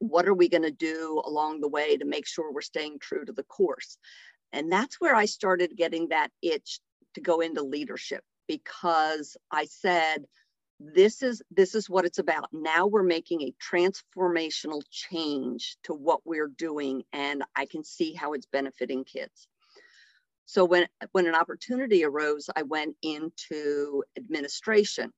what 0.00 0.28
are 0.28 0.34
we 0.34 0.46
going 0.46 0.62
to 0.62 0.70
do 0.70 1.22
along 1.24 1.62
the 1.62 1.68
way 1.68 1.96
to 1.96 2.04
make 2.04 2.26
sure 2.26 2.52
we're 2.52 2.60
staying 2.60 2.98
true 2.98 3.24
to 3.24 3.32
the 3.32 3.44
course. 3.44 3.96
And 4.52 4.70
that's 4.70 5.00
where 5.00 5.14
I 5.14 5.24
started 5.24 5.78
getting 5.78 6.08
that 6.08 6.28
itch 6.42 6.80
to 7.14 7.22
go 7.22 7.40
into 7.40 7.62
leadership 7.62 8.22
because 8.46 9.38
I 9.50 9.64
said, 9.64 10.26
this 10.80 11.22
is 11.22 11.42
this 11.50 11.74
is 11.74 11.88
what 11.88 12.04
it's 12.04 12.18
about 12.18 12.48
now 12.52 12.86
we're 12.86 13.02
making 13.02 13.42
a 13.42 13.54
transformational 13.62 14.82
change 14.90 15.76
to 15.84 15.94
what 15.94 16.20
we're 16.24 16.48
doing 16.48 17.02
and 17.12 17.44
i 17.56 17.66
can 17.66 17.84
see 17.84 18.12
how 18.12 18.32
it's 18.32 18.46
benefiting 18.46 19.04
kids 19.04 19.46
So 20.46 20.64
when, 20.64 20.86
when 21.12 21.26
an 21.26 21.34
opportunity 21.34 22.04
arose, 22.04 22.50
I 22.54 22.62
went 22.62 22.96
into 23.02 24.04
administration. 24.16 25.12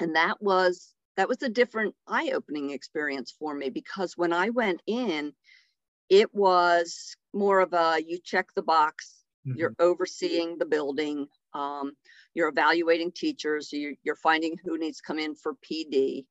And 0.00 0.16
that 0.16 0.40
was 0.40 0.94
that 1.16 1.28
was 1.28 1.42
a 1.42 1.48
different 1.48 1.96
eye-opening 2.06 2.70
experience 2.70 3.34
for 3.38 3.52
me 3.52 3.70
because 3.70 4.16
when 4.16 4.32
I 4.32 4.50
went 4.50 4.82
in, 4.86 5.32
it 6.08 6.32
was 6.32 7.16
more 7.34 7.60
of 7.60 7.72
a 7.72 8.00
you 8.06 8.18
check 8.22 8.46
the 8.54 8.62
box, 8.62 9.14
mm-hmm. 9.46 9.58
you're 9.58 9.74
overseeing 9.80 10.58
the 10.58 10.66
building, 10.66 11.26
um, 11.54 11.92
you're 12.38 12.48
evaluating 12.48 13.10
teachers, 13.10 13.72
you're, 13.72 13.94
you're 14.04 14.14
finding 14.14 14.56
who 14.64 14.78
needs 14.78 14.98
to 14.98 15.02
come 15.02 15.18
in 15.18 15.34
for 15.34 15.54
PD. 15.54 16.24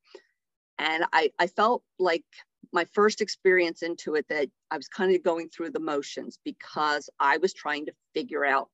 And 0.79 1.03
I, 1.11 1.31
I 1.37 1.47
felt 1.47 1.83
like 1.99 2.23
my 2.71 2.85
first 2.93 3.19
experience 3.19 3.81
into 3.81 4.15
it 4.15 4.25
that 4.29 4.47
I 4.71 4.77
was 4.77 4.87
kind 4.87 5.13
of 5.13 5.21
going 5.21 5.49
through 5.49 5.71
the 5.71 5.81
motions 5.81 6.39
because 6.45 7.09
I 7.19 7.37
was 7.37 7.53
trying 7.53 7.87
to 7.87 7.91
figure 8.13 8.45
out 8.45 8.69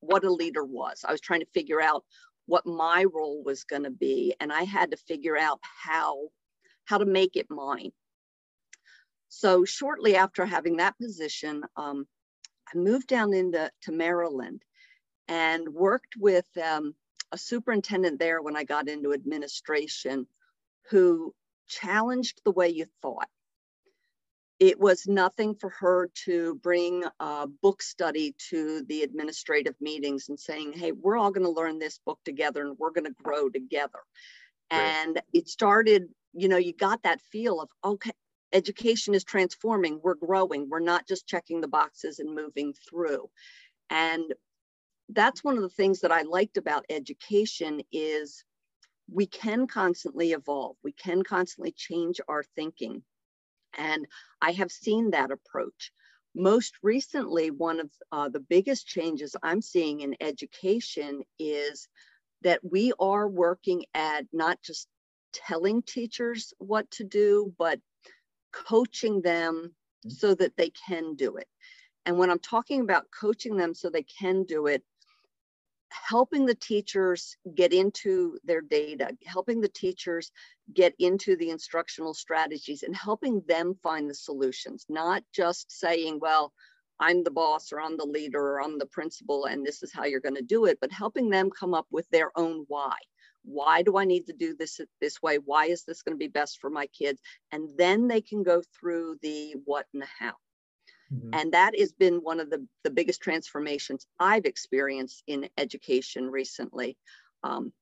what 0.00 0.24
a 0.24 0.32
leader 0.32 0.64
was. 0.64 1.04
I 1.06 1.12
was 1.12 1.20
trying 1.20 1.40
to 1.40 1.54
figure 1.54 1.80
out 1.80 2.04
what 2.46 2.66
my 2.66 3.04
role 3.04 3.44
was 3.44 3.62
going 3.62 3.84
to 3.84 3.90
be 3.90 4.34
and 4.40 4.52
I 4.52 4.64
had 4.64 4.90
to 4.90 4.96
figure 4.96 5.38
out 5.38 5.60
how 5.62 6.28
how 6.86 6.98
to 6.98 7.06
make 7.06 7.36
it 7.36 7.46
mine. 7.48 7.92
So 9.28 9.64
shortly 9.64 10.16
after 10.16 10.44
having 10.44 10.78
that 10.78 10.98
position, 10.98 11.62
um, 11.76 12.06
I 12.66 12.76
moved 12.76 13.06
down 13.06 13.32
into 13.32 13.70
to 13.82 13.92
Maryland 13.92 14.62
and 15.28 15.68
worked 15.68 16.14
with 16.18 16.46
um, 16.62 16.94
a 17.32 17.38
superintendent 17.38 18.18
there 18.18 18.42
when 18.42 18.56
I 18.56 18.64
got 18.64 18.88
into 18.88 19.12
administration 19.12 20.26
who 20.90 21.34
challenged 21.68 22.40
the 22.44 22.50
way 22.50 22.68
you 22.68 22.86
thought. 23.00 23.28
It 24.58 24.78
was 24.78 25.08
nothing 25.08 25.56
for 25.56 25.70
her 25.70 26.10
to 26.24 26.54
bring 26.62 27.04
a 27.18 27.46
book 27.48 27.82
study 27.82 28.36
to 28.50 28.82
the 28.82 29.02
administrative 29.02 29.74
meetings 29.80 30.28
and 30.28 30.38
saying, 30.38 30.74
hey, 30.74 30.92
we're 30.92 31.16
all 31.16 31.32
going 31.32 31.46
to 31.46 31.50
learn 31.50 31.78
this 31.78 31.98
book 32.06 32.20
together 32.24 32.62
and 32.62 32.78
we're 32.78 32.92
going 32.92 33.06
to 33.06 33.22
grow 33.22 33.48
together. 33.48 33.98
Right. 34.70 34.80
And 34.80 35.20
it 35.32 35.48
started, 35.48 36.08
you 36.32 36.48
know, 36.48 36.58
you 36.58 36.72
got 36.74 37.02
that 37.02 37.20
feel 37.32 37.60
of, 37.60 37.70
okay, 37.84 38.12
education 38.52 39.14
is 39.14 39.24
transforming, 39.24 40.00
we're 40.02 40.14
growing, 40.14 40.68
we're 40.68 40.80
not 40.80 41.08
just 41.08 41.26
checking 41.26 41.60
the 41.60 41.68
boxes 41.68 42.18
and 42.20 42.34
moving 42.34 42.74
through. 42.88 43.28
And 43.90 44.32
that's 45.14 45.44
one 45.44 45.56
of 45.56 45.62
the 45.62 45.68
things 45.68 46.00
that 46.00 46.12
I 46.12 46.22
liked 46.22 46.56
about 46.56 46.86
education 46.90 47.82
is 47.92 48.44
we 49.10 49.26
can 49.26 49.66
constantly 49.66 50.32
evolve. 50.32 50.76
We 50.82 50.92
can 50.92 51.22
constantly 51.22 51.72
change 51.72 52.20
our 52.28 52.42
thinking. 52.56 53.02
And 53.76 54.06
I 54.40 54.52
have 54.52 54.70
seen 54.70 55.10
that 55.10 55.30
approach. 55.30 55.92
Most 56.34 56.74
recently, 56.82 57.50
one 57.50 57.80
of 57.80 57.90
uh, 58.10 58.28
the 58.28 58.40
biggest 58.40 58.86
changes 58.86 59.36
I'm 59.42 59.60
seeing 59.60 60.00
in 60.00 60.16
education 60.20 61.22
is 61.38 61.88
that 62.42 62.60
we 62.62 62.92
are 62.98 63.28
working 63.28 63.84
at 63.94 64.26
not 64.32 64.60
just 64.62 64.88
telling 65.32 65.82
teachers 65.82 66.52
what 66.58 66.90
to 66.92 67.04
do, 67.04 67.54
but 67.58 67.80
coaching 68.52 69.20
them 69.22 69.74
mm-hmm. 70.06 70.10
so 70.10 70.34
that 70.34 70.56
they 70.56 70.70
can 70.70 71.14
do 71.14 71.36
it. 71.36 71.48
And 72.06 72.18
when 72.18 72.30
I'm 72.30 72.38
talking 72.38 72.80
about 72.80 73.06
coaching 73.18 73.56
them 73.56 73.74
so 73.74 73.88
they 73.88 74.02
can 74.02 74.44
do 74.44 74.66
it, 74.66 74.82
helping 75.92 76.46
the 76.46 76.54
teachers 76.54 77.36
get 77.54 77.72
into 77.72 78.38
their 78.44 78.60
data, 78.60 79.16
helping 79.26 79.60
the 79.60 79.68
teachers 79.68 80.32
get 80.72 80.94
into 80.98 81.36
the 81.36 81.50
instructional 81.50 82.14
strategies 82.14 82.82
and 82.82 82.96
helping 82.96 83.42
them 83.46 83.74
find 83.82 84.08
the 84.08 84.14
solutions, 84.14 84.86
not 84.88 85.22
just 85.32 85.70
saying, 85.70 86.18
well, 86.20 86.52
I'm 87.00 87.24
the 87.24 87.30
boss 87.30 87.72
or 87.72 87.80
I'm 87.80 87.96
the 87.96 88.06
leader 88.06 88.40
or 88.40 88.62
I'm 88.62 88.78
the 88.78 88.86
principal 88.86 89.46
and 89.46 89.66
this 89.66 89.82
is 89.82 89.92
how 89.92 90.04
you're 90.04 90.20
going 90.20 90.36
to 90.36 90.42
do 90.42 90.66
it, 90.66 90.78
but 90.80 90.92
helping 90.92 91.30
them 91.30 91.50
come 91.50 91.74
up 91.74 91.86
with 91.90 92.08
their 92.10 92.30
own 92.36 92.64
why. 92.68 92.96
Why 93.44 93.82
do 93.82 93.96
I 93.96 94.04
need 94.04 94.26
to 94.26 94.32
do 94.32 94.54
this 94.54 94.80
this 95.00 95.20
way? 95.20 95.38
Why 95.38 95.66
is 95.66 95.84
this 95.84 96.02
going 96.02 96.14
to 96.16 96.24
be 96.24 96.28
best 96.28 96.60
for 96.60 96.70
my 96.70 96.86
kids? 96.86 97.20
And 97.50 97.68
then 97.76 98.06
they 98.06 98.20
can 98.20 98.44
go 98.44 98.62
through 98.78 99.16
the 99.20 99.56
what 99.64 99.86
and 99.92 100.02
the 100.02 100.06
how. 100.18 100.34
Mm-hmm. 101.12 101.30
And 101.32 101.52
that 101.52 101.78
has 101.78 101.92
been 101.92 102.16
one 102.16 102.40
of 102.40 102.50
the, 102.50 102.66
the 102.84 102.90
biggest 102.90 103.20
transformations 103.20 104.06
I've 104.18 104.44
experienced 104.44 105.22
in 105.26 105.48
education 105.58 106.30
recently. 106.30 106.96
Um, 107.42 107.72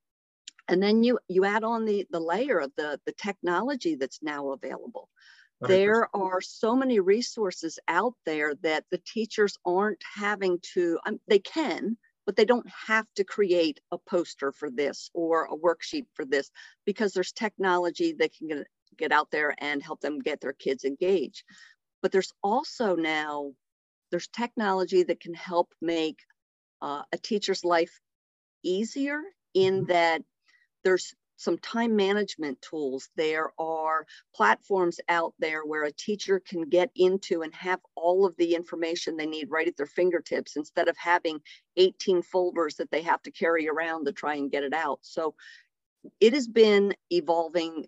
and 0.68 0.82
then 0.82 1.02
you 1.02 1.18
you 1.28 1.44
add 1.44 1.64
on 1.64 1.84
the 1.84 2.06
the 2.10 2.20
layer 2.20 2.58
of 2.58 2.72
the 2.76 3.00
the 3.04 3.12
technology 3.12 3.96
that's 3.96 4.22
now 4.22 4.50
available. 4.50 5.08
100%. 5.62 5.68
There 5.68 6.16
are 6.16 6.40
so 6.40 6.74
many 6.74 7.00
resources 7.00 7.78
out 7.86 8.14
there 8.24 8.54
that 8.62 8.84
the 8.90 8.98
teachers 8.98 9.58
aren't 9.66 10.02
having 10.14 10.58
to. 10.74 10.98
Um, 11.04 11.20
they 11.28 11.40
can, 11.40 11.98
but 12.24 12.36
they 12.36 12.46
don't 12.46 12.68
have 12.86 13.06
to 13.16 13.24
create 13.24 13.80
a 13.90 13.98
poster 13.98 14.52
for 14.52 14.70
this 14.70 15.10
or 15.12 15.44
a 15.44 15.56
worksheet 15.56 16.06
for 16.14 16.24
this 16.24 16.50
because 16.86 17.12
there's 17.12 17.32
technology 17.32 18.14
that 18.18 18.34
can 18.34 18.48
get, 18.48 18.66
get 18.96 19.12
out 19.12 19.30
there 19.30 19.54
and 19.58 19.82
help 19.82 20.00
them 20.00 20.20
get 20.20 20.40
their 20.40 20.54
kids 20.54 20.84
engaged. 20.84 21.44
But 22.02 22.12
there's 22.12 22.32
also 22.42 22.96
now, 22.96 23.52
there's 24.10 24.28
technology 24.28 25.02
that 25.04 25.20
can 25.20 25.34
help 25.34 25.72
make 25.80 26.18
uh, 26.82 27.02
a 27.12 27.18
teacher's 27.18 27.64
life 27.64 28.00
easier 28.62 29.20
in 29.54 29.82
mm-hmm. 29.82 29.92
that 29.92 30.22
there's 30.84 31.14
some 31.40 31.56
time 31.58 31.96
management 31.96 32.60
tools. 32.60 33.08
There 33.16 33.50
are 33.58 34.06
platforms 34.34 35.00
out 35.08 35.32
there 35.38 35.64
where 35.64 35.84
a 35.84 35.92
teacher 35.92 36.38
can 36.38 36.68
get 36.68 36.90
into 36.94 37.40
and 37.40 37.54
have 37.54 37.80
all 37.94 38.26
of 38.26 38.36
the 38.36 38.54
information 38.54 39.16
they 39.16 39.24
need 39.26 39.50
right 39.50 39.66
at 39.66 39.76
their 39.78 39.86
fingertips 39.86 40.56
instead 40.56 40.88
of 40.88 40.98
having 40.98 41.40
18 41.78 42.20
folders 42.22 42.76
that 42.76 42.90
they 42.90 43.00
have 43.02 43.22
to 43.22 43.30
carry 43.30 43.68
around 43.68 44.04
to 44.04 44.12
try 44.12 44.34
and 44.34 44.50
get 44.50 44.64
it 44.64 44.74
out. 44.74 44.98
So 45.00 45.34
it 46.20 46.34
has 46.34 46.46
been 46.46 46.94
evolving 47.10 47.86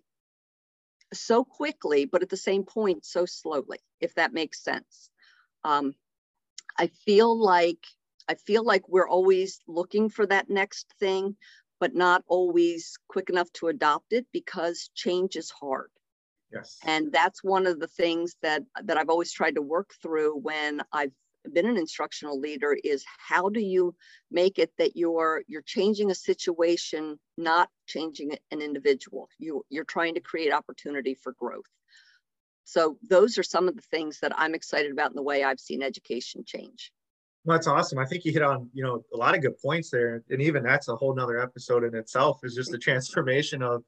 so 1.19 1.43
quickly, 1.43 2.05
but 2.05 2.23
at 2.23 2.29
the 2.29 2.37
same 2.37 2.63
point, 2.63 3.05
so 3.05 3.25
slowly, 3.25 3.79
if 3.99 4.15
that 4.15 4.33
makes 4.33 4.63
sense. 4.63 5.09
Um, 5.63 5.95
I 6.77 6.87
feel 6.87 7.37
like 7.37 7.85
I 8.27 8.35
feel 8.35 8.63
like 8.63 8.87
we're 8.87 9.07
always 9.07 9.59
looking 9.67 10.09
for 10.09 10.25
that 10.27 10.49
next 10.49 10.93
thing, 10.99 11.35
but 11.79 11.93
not 11.93 12.23
always 12.27 12.97
quick 13.07 13.29
enough 13.29 13.51
to 13.53 13.67
adopt 13.67 14.13
it 14.13 14.25
because 14.31 14.89
change 14.95 15.35
is 15.35 15.51
hard. 15.51 15.89
Yes. 16.51 16.77
And 16.85 17.11
that's 17.11 17.43
one 17.43 17.67
of 17.67 17.79
the 17.79 17.87
things 17.87 18.35
that 18.41 18.63
that 18.83 18.97
I've 18.97 19.09
always 19.09 19.31
tried 19.31 19.55
to 19.55 19.61
work 19.61 19.93
through 20.01 20.37
when 20.37 20.81
I've 20.91 21.11
been 21.51 21.65
an 21.65 21.77
instructional 21.77 22.39
leader 22.39 22.77
is 22.83 23.03
how 23.17 23.49
do 23.49 23.59
you 23.59 23.95
make 24.31 24.59
it 24.59 24.71
that 24.77 24.95
you're 24.95 25.43
you're 25.47 25.61
changing 25.63 26.11
a 26.11 26.15
situation 26.15 27.19
not 27.37 27.69
changing 27.87 28.37
an 28.51 28.61
individual 28.61 29.27
you 29.39 29.63
you're 29.69 29.83
trying 29.83 30.13
to 30.13 30.21
create 30.21 30.53
opportunity 30.53 31.13
for 31.15 31.33
growth 31.33 31.65
so 32.63 32.97
those 33.09 33.37
are 33.37 33.43
some 33.43 33.67
of 33.67 33.75
the 33.75 33.81
things 33.81 34.19
that 34.21 34.31
i'm 34.37 34.55
excited 34.55 34.91
about 34.91 35.11
in 35.11 35.15
the 35.15 35.21
way 35.21 35.43
i've 35.43 35.59
seen 35.59 35.83
education 35.83 36.43
change 36.45 36.91
well, 37.45 37.57
that's 37.57 37.67
awesome. 37.67 37.99
I 37.99 38.05
think 38.05 38.23
you 38.23 38.31
hit 38.31 38.41
on, 38.41 38.69
you 38.73 38.83
know, 38.83 39.03
a 39.13 39.17
lot 39.17 39.35
of 39.35 39.41
good 39.41 39.59
points 39.59 39.89
there. 39.89 40.23
And 40.29 40.41
even 40.41 40.63
that's 40.63 40.87
a 40.87 40.95
whole 40.95 41.13
nother 41.13 41.41
episode 41.41 41.83
in 41.83 41.93
itself 41.93 42.39
is 42.43 42.55
just 42.55 42.71
the 42.71 42.77
transformation 42.77 43.61
of 43.61 43.83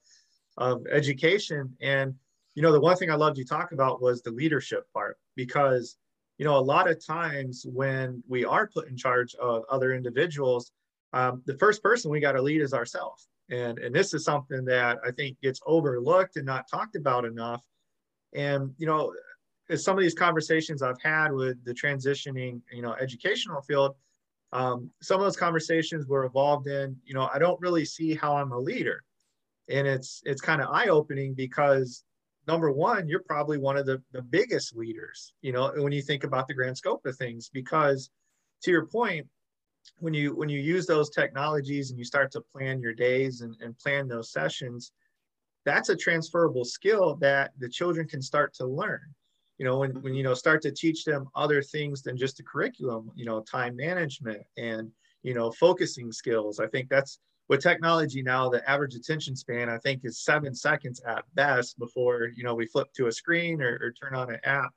of 0.58 0.86
education. 0.90 1.74
And, 1.80 2.14
you 2.54 2.62
know, 2.62 2.72
the 2.72 2.80
one 2.80 2.96
thing 2.96 3.10
I 3.10 3.14
loved 3.14 3.38
you 3.38 3.44
talk 3.44 3.72
about 3.72 4.02
was 4.02 4.22
the 4.22 4.30
leadership 4.30 4.84
part 4.92 5.16
because 5.36 5.96
you 6.38 6.44
know, 6.44 6.56
a 6.56 6.60
lot 6.60 6.88
of 6.90 7.04
times 7.04 7.64
when 7.68 8.22
we 8.28 8.44
are 8.44 8.66
put 8.66 8.88
in 8.88 8.96
charge 8.96 9.34
of 9.36 9.64
other 9.70 9.94
individuals, 9.94 10.72
um, 11.12 11.42
the 11.46 11.56
first 11.58 11.82
person 11.82 12.10
we 12.10 12.20
got 12.20 12.32
to 12.32 12.42
lead 12.42 12.60
is 12.60 12.74
ourselves. 12.74 13.28
And, 13.50 13.78
and 13.78 13.94
this 13.94 14.12
is 14.12 14.24
something 14.24 14.64
that 14.64 14.98
I 15.06 15.12
think 15.12 15.40
gets 15.40 15.60
overlooked 15.66 16.36
and 16.36 16.44
not 16.44 16.68
talked 16.68 16.96
about 16.96 17.24
enough. 17.24 17.64
And, 18.34 18.74
you 18.76 18.86
know, 18.86 19.14
as 19.70 19.82
some 19.82 19.96
of 19.96 20.02
these 20.02 20.14
conversations 20.14 20.82
I've 20.82 21.00
had 21.00 21.32
with 21.32 21.64
the 21.64 21.72
transitioning, 21.72 22.60
you 22.72 22.82
know, 22.82 22.94
educational 22.94 23.62
field, 23.62 23.94
um, 24.52 24.90
some 25.00 25.20
of 25.20 25.26
those 25.26 25.36
conversations 25.36 26.06
were 26.06 26.24
evolved 26.24 26.66
in, 26.68 26.96
you 27.04 27.14
know, 27.14 27.28
I 27.32 27.38
don't 27.38 27.60
really 27.60 27.84
see 27.84 28.14
how 28.14 28.36
I'm 28.36 28.52
a 28.52 28.58
leader. 28.58 29.02
And 29.68 29.86
it's 29.86 30.22
it's 30.24 30.40
kind 30.40 30.62
of 30.62 30.68
eye-opening 30.70 31.34
because 31.34 32.04
number 32.46 32.70
one, 32.70 33.08
you're 33.08 33.24
probably 33.26 33.58
one 33.58 33.76
of 33.76 33.86
the, 33.86 34.02
the 34.12 34.22
biggest 34.22 34.76
leaders, 34.76 35.32
you 35.42 35.52
know, 35.52 35.72
when 35.76 35.92
you 35.92 36.02
think 36.02 36.24
about 36.24 36.46
the 36.48 36.54
grand 36.54 36.76
scope 36.76 37.04
of 37.06 37.16
things, 37.16 37.50
because 37.52 38.10
to 38.62 38.70
your 38.70 38.86
point, 38.86 39.26
when 39.98 40.14
you 40.14 40.34
when 40.34 40.48
you 40.48 40.60
use 40.60 40.86
those 40.86 41.10
technologies 41.10 41.90
and 41.90 41.98
you 41.98 42.04
start 42.04 42.32
to 42.32 42.40
plan 42.40 42.80
your 42.80 42.92
days 42.92 43.40
and, 43.40 43.54
and 43.60 43.78
plan 43.78 44.08
those 44.08 44.32
sessions, 44.32 44.92
that's 45.64 45.88
a 45.88 45.96
transferable 45.96 46.64
skill 46.64 47.16
that 47.16 47.52
the 47.58 47.68
children 47.68 48.08
can 48.08 48.20
start 48.20 48.52
to 48.54 48.66
learn. 48.66 49.02
You 49.58 49.64
know, 49.64 49.78
when, 49.78 50.02
when 50.02 50.14
you 50.14 50.22
know 50.22 50.34
start 50.34 50.60
to 50.62 50.72
teach 50.72 51.04
them 51.04 51.28
other 51.34 51.62
things 51.62 52.02
than 52.02 52.16
just 52.16 52.36
the 52.36 52.42
curriculum, 52.42 53.10
you 53.14 53.24
know, 53.24 53.40
time 53.42 53.76
management 53.76 54.42
and 54.56 54.90
you 55.22 55.34
know 55.34 55.50
focusing 55.52 56.12
skills. 56.12 56.60
I 56.60 56.66
think 56.66 56.88
that's 56.88 57.18
with 57.48 57.62
technology 57.62 58.22
now, 58.22 58.48
the 58.48 58.68
average 58.68 58.94
attention 58.94 59.36
span 59.36 59.68
I 59.68 59.78
think 59.78 60.04
is 60.04 60.20
seven 60.20 60.54
seconds 60.54 61.00
at 61.06 61.24
best 61.34 61.78
before 61.78 62.30
you 62.34 62.44
know 62.44 62.54
we 62.54 62.66
flip 62.66 62.92
to 62.94 63.06
a 63.06 63.12
screen 63.12 63.62
or, 63.62 63.78
or 63.80 63.92
turn 63.92 64.14
on 64.14 64.30
an 64.30 64.40
app. 64.44 64.72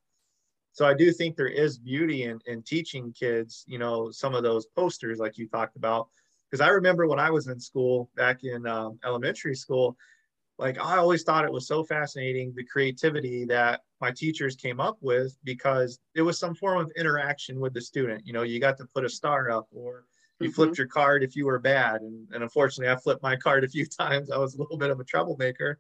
so 0.72 0.86
I 0.86 0.94
do 0.94 1.12
think 1.12 1.36
there 1.36 1.48
is 1.48 1.80
beauty 1.80 2.24
in, 2.24 2.40
in 2.46 2.62
teaching 2.64 3.12
kids, 3.14 3.66
you 3.68 3.80
know, 3.80 4.12
some 4.12 4.36
of 4.36 4.44
those 4.44 4.68
posters 4.68 5.20
like 5.20 5.38
you 5.38 5.48
talked 5.48 5.76
about. 5.76 6.10
Because 6.50 6.62
I 6.62 6.70
remember 6.70 7.08
when 7.08 7.20
I 7.20 7.30
was 7.30 7.48
in 7.48 7.60
school 7.60 8.10
back 8.16 8.44
in 8.44 8.66
um, 8.66 9.00
elementary 9.04 9.56
school, 9.56 9.96
like 10.60 10.78
I 10.80 10.98
always 10.98 11.24
thought 11.24 11.46
it 11.46 11.52
was 11.52 11.68
so 11.68 11.84
fascinating 11.84 12.54
the 12.56 12.66
creativity 12.66 13.46
that 13.46 13.82
my 14.02 14.12
teachers 14.12 14.56
came 14.56 14.80
up 14.80 14.98
with 15.00 15.38
because 15.44 16.00
it 16.16 16.22
was 16.22 16.38
some 16.38 16.54
form 16.54 16.80
of 16.80 16.92
interaction 16.98 17.60
with 17.60 17.74
the 17.74 17.82
student. 17.82 18.28
You 18.28 18.34
know, 18.34 18.44
you 18.44 18.60
got 18.60 18.78
to 18.78 18.86
put 18.94 19.06
a 19.06 19.10
star 19.10 19.50
up 19.52 19.68
or 19.72 20.04
you 20.39 20.48
mm-hmm. 20.48 20.55
flipped 20.55 20.77
your 20.77 20.88
card 20.88 21.24
if 21.24 21.36
you 21.36 21.46
were 21.46 21.60
bad. 21.60 22.01
And, 22.01 22.27
and 22.31 22.43
unfortunately, 22.43 22.91
I 22.91 22.98
flipped 22.98 23.24
my 23.24 23.36
card 23.36 23.63
a 23.63 23.69
few 23.69 23.86
times. 24.00 24.31
I 24.31 24.38
was 24.38 24.55
a 24.55 24.58
little 24.58 24.77
bit 24.77 24.89
of 24.89 25.00
a 25.00 25.03
troublemaker. 25.03 25.79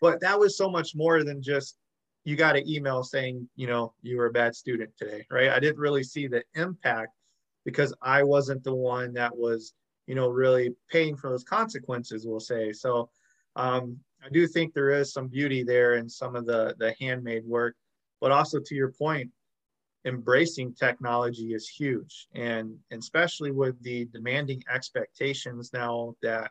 But 0.00 0.20
that 0.20 0.38
was 0.38 0.56
so 0.56 0.70
much 0.70 0.94
more 0.94 1.22
than 1.24 1.42
just 1.42 1.76
you 2.24 2.36
got 2.36 2.56
an 2.56 2.68
email 2.68 3.02
saying, 3.02 3.48
you 3.56 3.66
know, 3.66 3.94
you 4.02 4.16
were 4.16 4.26
a 4.26 4.32
bad 4.32 4.54
student 4.54 4.90
today, 4.96 5.26
right? 5.30 5.50
I 5.50 5.60
didn't 5.60 5.78
really 5.78 6.02
see 6.02 6.26
the 6.26 6.42
impact 6.54 7.12
because 7.64 7.94
I 8.02 8.22
wasn't 8.22 8.64
the 8.64 8.74
one 8.74 9.12
that 9.14 9.36
was, 9.36 9.74
you 10.06 10.14
know, 10.14 10.28
really 10.28 10.74
paying 10.90 11.16
for 11.16 11.30
those 11.30 11.44
consequences, 11.44 12.26
we'll 12.26 12.40
say. 12.40 12.72
So 12.72 13.10
um, 13.56 13.98
I 14.24 14.28
do 14.30 14.46
think 14.46 14.72
there 14.72 14.90
is 14.90 15.12
some 15.12 15.28
beauty 15.28 15.62
there 15.62 15.94
in 15.94 16.08
some 16.08 16.36
of 16.36 16.46
the, 16.46 16.74
the 16.78 16.94
handmade 17.00 17.46
work, 17.46 17.74
but 18.20 18.32
also 18.32 18.58
to 18.60 18.74
your 18.74 18.92
point, 18.92 19.30
embracing 20.04 20.74
technology 20.74 21.52
is 21.54 21.68
huge. 21.68 22.28
And, 22.34 22.76
and 22.90 23.00
especially 23.00 23.50
with 23.50 23.80
the 23.82 24.06
demanding 24.06 24.62
expectations 24.72 25.70
now 25.72 26.14
that 26.22 26.50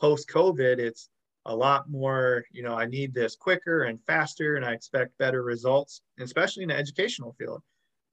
post 0.00 0.28
COVID, 0.28 0.78
it's 0.78 1.08
a 1.46 1.54
lot 1.54 1.88
more, 1.88 2.44
you 2.52 2.62
know, 2.62 2.74
I 2.74 2.86
need 2.86 3.14
this 3.14 3.34
quicker 3.36 3.84
and 3.84 3.98
faster, 4.06 4.56
and 4.56 4.64
I 4.64 4.72
expect 4.72 5.16
better 5.18 5.42
results, 5.42 6.02
especially 6.18 6.64
in 6.64 6.68
the 6.68 6.76
educational 6.76 7.34
field. 7.38 7.62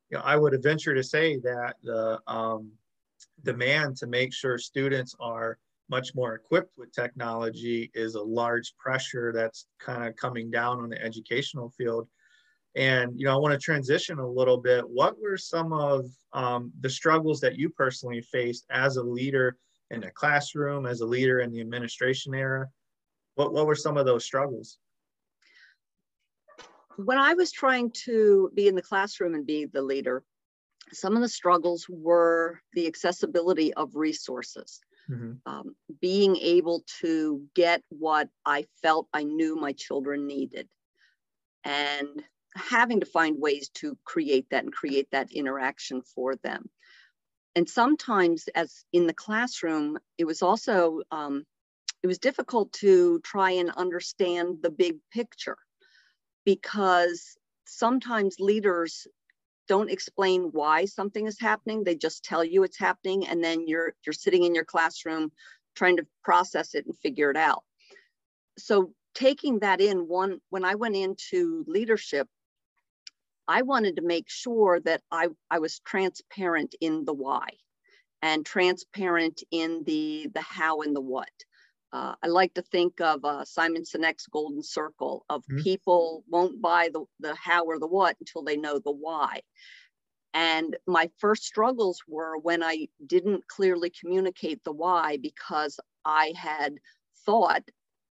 You 0.09 0.17
know, 0.17 0.23
I 0.23 0.37
would 0.37 0.61
venture 0.63 0.95
to 0.95 1.03
say 1.03 1.37
that 1.39 1.75
the 1.83 2.19
um, 2.27 2.71
demand 3.43 3.97
to 3.97 4.07
make 4.07 4.33
sure 4.33 4.57
students 4.57 5.13
are 5.19 5.57
much 5.89 6.15
more 6.15 6.35
equipped 6.35 6.77
with 6.77 6.91
technology 6.93 7.91
is 7.93 8.15
a 8.15 8.21
large 8.21 8.75
pressure 8.77 9.31
that's 9.33 9.67
kind 9.79 10.07
of 10.07 10.15
coming 10.15 10.49
down 10.49 10.79
on 10.79 10.89
the 10.89 11.01
educational 11.01 11.69
field. 11.77 12.07
And 12.75 13.19
you 13.19 13.25
know, 13.25 13.33
I 13.33 13.37
want 13.37 13.53
to 13.53 13.59
transition 13.59 14.19
a 14.19 14.27
little 14.27 14.57
bit. 14.57 14.87
What 14.87 15.19
were 15.19 15.37
some 15.37 15.73
of 15.73 16.05
um, 16.33 16.71
the 16.81 16.89
struggles 16.89 17.39
that 17.41 17.57
you 17.57 17.69
personally 17.69 18.21
faced 18.21 18.65
as 18.69 18.97
a 18.97 19.03
leader 19.03 19.57
in 19.89 20.01
the 20.01 20.11
classroom, 20.11 20.85
as 20.85 21.01
a 21.01 21.05
leader 21.05 21.39
in 21.39 21.51
the 21.51 21.61
administration 21.61 22.33
era, 22.35 22.67
what, 23.35 23.53
what 23.53 23.67
were 23.67 23.75
some 23.75 23.97
of 23.97 24.05
those 24.05 24.25
struggles? 24.25 24.77
When 26.97 27.17
I 27.17 27.35
was 27.35 27.51
trying 27.51 27.91
to 28.05 28.51
be 28.55 28.67
in 28.67 28.75
the 28.75 28.81
classroom 28.81 29.35
and 29.35 29.45
be 29.45 29.65
the 29.65 29.81
leader, 29.81 30.23
some 30.91 31.15
of 31.15 31.21
the 31.21 31.29
struggles 31.29 31.85
were 31.89 32.59
the 32.73 32.87
accessibility 32.87 33.73
of 33.73 33.95
resources. 33.95 34.79
Mm-hmm. 35.09 35.33
Um, 35.45 35.75
being 36.01 36.35
able 36.37 36.83
to 37.01 37.41
get 37.55 37.81
what 37.89 38.29
I 38.45 38.65
felt 38.81 39.07
I 39.13 39.23
knew 39.23 39.55
my 39.55 39.71
children 39.71 40.27
needed, 40.27 40.67
and 41.63 42.23
having 42.57 42.99
to 42.99 43.05
find 43.05 43.39
ways 43.39 43.69
to 43.75 43.97
create 44.03 44.47
that 44.51 44.63
and 44.63 44.73
create 44.73 45.07
that 45.11 45.31
interaction 45.31 46.01
for 46.01 46.35
them. 46.35 46.69
And 47.55 47.67
sometimes, 47.67 48.47
as 48.53 48.83
in 48.93 49.07
the 49.07 49.13
classroom, 49.13 49.97
it 50.17 50.25
was 50.25 50.41
also 50.41 51.01
um, 51.11 51.43
it 52.03 52.07
was 52.07 52.19
difficult 52.19 52.71
to 52.73 53.19
try 53.21 53.51
and 53.51 53.71
understand 53.71 54.57
the 54.61 54.69
big 54.69 54.97
picture 55.11 55.57
because 56.45 57.37
sometimes 57.65 58.39
leaders 58.39 59.07
don't 59.67 59.91
explain 59.91 60.43
why 60.53 60.85
something 60.85 61.27
is 61.27 61.39
happening 61.39 61.83
they 61.83 61.95
just 61.95 62.23
tell 62.23 62.43
you 62.43 62.63
it's 62.63 62.79
happening 62.79 63.27
and 63.27 63.43
then 63.43 63.67
you're 63.67 63.93
you're 64.05 64.13
sitting 64.13 64.43
in 64.43 64.55
your 64.55 64.63
classroom 64.63 65.29
trying 65.75 65.97
to 65.97 66.07
process 66.23 66.73
it 66.73 66.85
and 66.85 66.97
figure 66.99 67.29
it 67.29 67.35
out 67.35 67.63
so 68.57 68.93
taking 69.13 69.59
that 69.59 69.81
in 69.81 70.07
one 70.07 70.39
when 70.49 70.63
i 70.63 70.75
went 70.75 70.95
into 70.95 71.65
leadership 71.67 72.27
i 73.47 73.61
wanted 73.61 73.95
to 73.95 74.01
make 74.01 74.29
sure 74.29 74.79
that 74.79 75.01
i 75.11 75.27
i 75.49 75.59
was 75.59 75.79
transparent 75.79 76.75
in 76.81 77.05
the 77.05 77.13
why 77.13 77.47
and 78.21 78.45
transparent 78.45 79.43
in 79.51 79.83
the 79.85 80.27
the 80.33 80.41
how 80.41 80.81
and 80.81 80.95
the 80.95 81.01
what 81.01 81.29
uh, 81.93 82.15
I 82.21 82.27
like 82.27 82.53
to 82.55 82.61
think 82.61 82.99
of 82.99 83.23
uh, 83.23 83.45
Simon 83.45 83.83
Sinek's 83.83 84.27
golden 84.27 84.61
circle 84.61 85.25
of 85.29 85.43
mm-hmm. 85.43 85.63
people 85.63 86.23
won't 86.29 86.61
buy 86.61 86.89
the, 86.91 87.05
the 87.19 87.33
how 87.35 87.63
or 87.63 87.79
the 87.79 87.87
what 87.87 88.17
until 88.19 88.43
they 88.43 88.57
know 88.57 88.79
the 88.79 88.91
why. 88.91 89.39
And 90.33 90.75
my 90.85 91.09
first 91.17 91.43
struggles 91.43 91.99
were 92.07 92.37
when 92.37 92.61
I 92.61 92.87
didn't 93.05 93.47
clearly 93.47 93.89
communicate 93.89 94.63
the 94.63 94.73
why 94.73 95.17
because 95.17 95.79
I 96.05 96.33
had 96.37 96.75
thought 97.25 97.63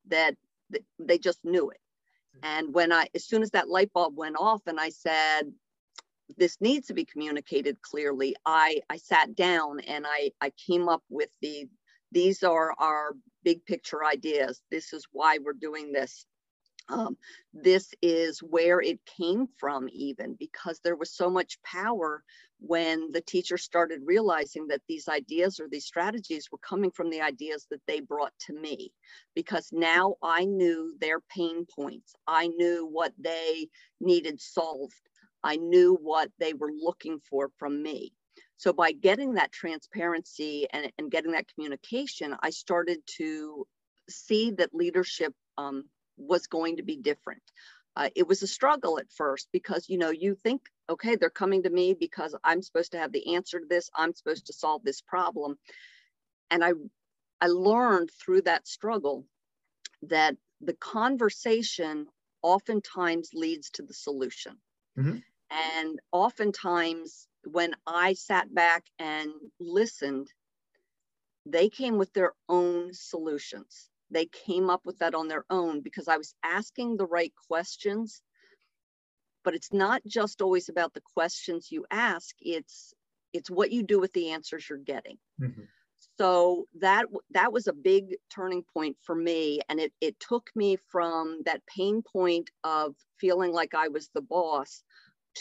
that 0.07 0.35
they 0.99 1.17
just 1.17 1.39
knew 1.43 1.69
it. 1.69 1.80
And 2.43 2.73
when 2.73 2.91
I, 2.91 3.07
as 3.13 3.25
soon 3.25 3.43
as 3.43 3.51
that 3.51 3.69
light 3.69 3.91
bulb 3.93 4.17
went 4.17 4.35
off 4.39 4.61
and 4.67 4.79
I 4.79 4.89
said, 4.89 5.43
this 6.37 6.57
needs 6.61 6.87
to 6.87 6.93
be 6.93 7.05
communicated 7.05 7.81
clearly, 7.81 8.35
I, 8.45 8.81
I 8.89 8.97
sat 8.97 9.35
down 9.35 9.81
and 9.81 10.05
I, 10.07 10.31
I 10.39 10.51
came 10.51 10.87
up 10.87 11.03
with 11.09 11.29
the, 11.41 11.67
these 12.11 12.43
are 12.43 12.73
our 12.77 13.15
big 13.43 13.65
picture 13.65 14.05
ideas. 14.05 14.61
This 14.71 14.93
is 14.93 15.05
why 15.11 15.39
we're 15.43 15.53
doing 15.53 15.91
this. 15.91 16.25
Um, 16.91 17.17
this 17.53 17.93
is 18.01 18.39
where 18.39 18.81
it 18.81 18.99
came 19.05 19.47
from, 19.57 19.87
even 19.91 20.35
because 20.37 20.79
there 20.79 20.95
was 20.95 21.11
so 21.11 21.29
much 21.29 21.61
power 21.63 22.23
when 22.59 23.11
the 23.11 23.21
teacher 23.21 23.57
started 23.57 24.01
realizing 24.05 24.67
that 24.67 24.81
these 24.87 25.07
ideas 25.07 25.59
or 25.59 25.67
these 25.69 25.85
strategies 25.85 26.49
were 26.51 26.59
coming 26.59 26.91
from 26.91 27.09
the 27.09 27.21
ideas 27.21 27.65
that 27.71 27.81
they 27.87 28.01
brought 28.01 28.33
to 28.39 28.53
me. 28.53 28.91
Because 29.35 29.69
now 29.71 30.15
I 30.21 30.45
knew 30.45 30.95
their 30.99 31.21
pain 31.21 31.65
points, 31.65 32.13
I 32.27 32.47
knew 32.47 32.87
what 32.91 33.13
they 33.17 33.67
needed 33.99 34.39
solved, 34.39 34.93
I 35.43 35.55
knew 35.55 35.97
what 36.01 36.29
they 36.39 36.53
were 36.53 36.71
looking 36.71 37.19
for 37.29 37.49
from 37.57 37.81
me. 37.81 38.13
So 38.57 38.73
by 38.73 38.91
getting 38.91 39.33
that 39.33 39.51
transparency 39.51 40.67
and, 40.71 40.91
and 40.99 41.09
getting 41.09 41.31
that 41.31 41.47
communication, 41.51 42.35
I 42.43 42.51
started 42.51 42.99
to 43.17 43.65
see 44.07 44.51
that 44.51 44.75
leadership 44.75 45.33
um, 45.57 45.85
was 46.21 46.47
going 46.47 46.77
to 46.77 46.83
be 46.83 46.97
different. 46.97 47.41
Uh, 47.95 48.09
it 48.15 48.27
was 48.27 48.41
a 48.41 48.47
struggle 48.47 48.99
at 48.99 49.11
first 49.11 49.49
because 49.51 49.89
you 49.89 49.97
know 49.97 50.11
you 50.11 50.35
think 50.35 50.61
okay 50.89 51.17
they're 51.17 51.29
coming 51.29 51.63
to 51.63 51.69
me 51.69 51.93
because 51.93 52.33
i'm 52.41 52.61
supposed 52.61 52.93
to 52.93 52.97
have 52.97 53.11
the 53.11 53.35
answer 53.35 53.59
to 53.59 53.65
this 53.69 53.89
i'm 53.93 54.15
supposed 54.15 54.45
to 54.45 54.53
solve 54.53 54.81
this 54.85 55.01
problem 55.01 55.57
and 56.49 56.63
i 56.63 56.71
i 57.41 57.47
learned 57.47 58.09
through 58.09 58.41
that 58.41 58.65
struggle 58.65 59.25
that 60.03 60.37
the 60.61 60.71
conversation 60.75 62.07
oftentimes 62.41 63.31
leads 63.33 63.69
to 63.71 63.81
the 63.81 63.93
solution 63.93 64.55
mm-hmm. 64.97 65.17
and 65.49 65.99
oftentimes 66.13 67.27
when 67.43 67.73
I 67.87 68.13
sat 68.13 68.53
back 68.53 68.85
and 68.99 69.31
listened, 69.59 70.31
they 71.45 71.69
came 71.69 71.97
with 71.97 72.13
their 72.13 72.33
own 72.47 72.93
solutions. 72.93 73.89
They 74.11 74.25
came 74.25 74.69
up 74.69 74.81
with 74.85 74.99
that 74.99 75.15
on 75.15 75.27
their 75.27 75.45
own 75.49 75.81
because 75.81 76.07
I 76.07 76.17
was 76.17 76.35
asking 76.43 76.97
the 76.97 77.05
right 77.05 77.33
questions. 77.47 78.21
But 79.43 79.55
it's 79.55 79.73
not 79.73 80.01
just 80.05 80.41
always 80.41 80.69
about 80.69 80.93
the 80.93 81.01
questions 81.15 81.71
you 81.71 81.85
ask, 81.89 82.35
it's 82.39 82.93
it's 83.33 83.49
what 83.49 83.71
you 83.71 83.81
do 83.81 83.99
with 83.99 84.13
the 84.13 84.31
answers 84.31 84.69
you're 84.69 84.77
getting. 84.77 85.17
Mm-hmm. 85.41 85.63
So 86.19 86.67
that 86.79 87.05
that 87.31 87.51
was 87.53 87.67
a 87.67 87.73
big 87.73 88.15
turning 88.29 88.63
point 88.73 88.97
for 89.01 89.15
me. 89.15 89.61
And 89.69 89.79
it, 89.79 89.93
it 90.01 90.19
took 90.19 90.51
me 90.55 90.77
from 90.91 91.41
that 91.45 91.65
pain 91.65 92.03
point 92.03 92.51
of 92.63 92.95
feeling 93.19 93.51
like 93.51 93.73
I 93.73 93.87
was 93.87 94.09
the 94.13 94.21
boss 94.21 94.83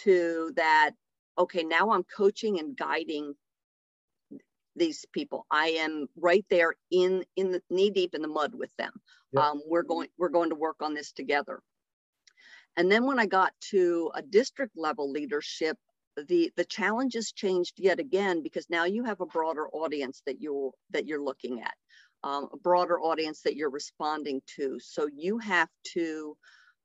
to 0.04 0.52
that 0.56 0.92
okay, 1.38 1.62
now 1.62 1.90
I'm 1.90 2.04
coaching 2.04 2.58
and 2.58 2.76
guiding 2.76 3.34
these 4.80 5.04
people. 5.12 5.46
I 5.50 5.68
am 5.68 6.08
right 6.16 6.44
there 6.50 6.74
in 6.90 7.24
in 7.36 7.52
the 7.52 7.62
knee 7.70 7.90
deep 7.90 8.14
in 8.14 8.22
the 8.22 8.28
mud 8.28 8.52
with 8.54 8.74
them. 8.78 8.92
Yep. 9.32 9.44
Um, 9.44 9.62
we're 9.66 9.84
going 9.84 10.08
we're 10.18 10.30
going 10.30 10.48
to 10.48 10.56
work 10.56 10.76
on 10.80 10.94
this 10.94 11.12
together. 11.12 11.60
And 12.76 12.90
then 12.90 13.04
when 13.04 13.20
I 13.20 13.26
got 13.26 13.52
to 13.72 14.10
a 14.14 14.22
district 14.22 14.76
level 14.76 15.12
leadership, 15.12 15.76
the 16.16 16.50
the 16.56 16.64
challenges 16.64 17.30
changed 17.32 17.74
yet 17.78 18.00
again 18.00 18.42
because 18.42 18.66
now 18.70 18.84
you 18.84 19.04
have 19.04 19.20
a 19.20 19.26
broader 19.26 19.68
audience 19.68 20.22
that 20.26 20.40
you're 20.40 20.72
that 20.90 21.06
you're 21.06 21.22
looking 21.22 21.60
at, 21.60 21.74
um, 22.24 22.48
a 22.52 22.56
broader 22.56 22.98
audience 22.98 23.42
that 23.42 23.56
you're 23.56 23.70
responding 23.70 24.40
to. 24.56 24.78
So 24.80 25.08
you 25.14 25.38
have 25.38 25.68
to 25.94 26.36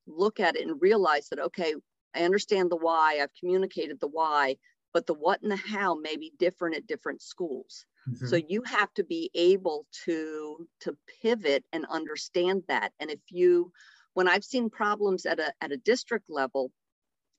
look 0.05 0.39
at 0.39 0.57
it 0.57 0.67
and 0.67 0.81
realize 0.81 1.29
that 1.29 1.39
okay, 1.39 1.73
I 2.13 2.23
understand 2.23 2.69
the 2.69 2.75
why, 2.77 3.19
I've 3.21 3.33
communicated 3.39 3.99
the 4.01 4.07
why, 4.07 4.57
but 4.95 5.05
the 5.07 5.13
what 5.13 5.41
and 5.41 5.51
the 5.51 5.57
how 5.57 5.93
may 5.93 6.15
be 6.15 6.31
different 6.39 6.77
at 6.77 6.87
different 6.87 7.21
schools. 7.21 7.85
Mm-hmm. 8.09 8.27
So 8.27 8.37
you 8.37 8.63
have 8.63 8.93
to 8.93 9.03
be 9.03 9.29
able 9.35 9.85
to 10.05 10.65
to 10.79 10.97
pivot 11.21 11.65
and 11.73 11.85
understand 11.89 12.63
that. 12.69 12.93
And 13.01 13.11
if 13.11 13.19
you 13.29 13.73
when 14.13 14.29
I've 14.29 14.45
seen 14.45 14.69
problems 14.69 15.25
at 15.25 15.37
a 15.37 15.51
at 15.59 15.73
a 15.73 15.77
district 15.77 16.29
level 16.29 16.71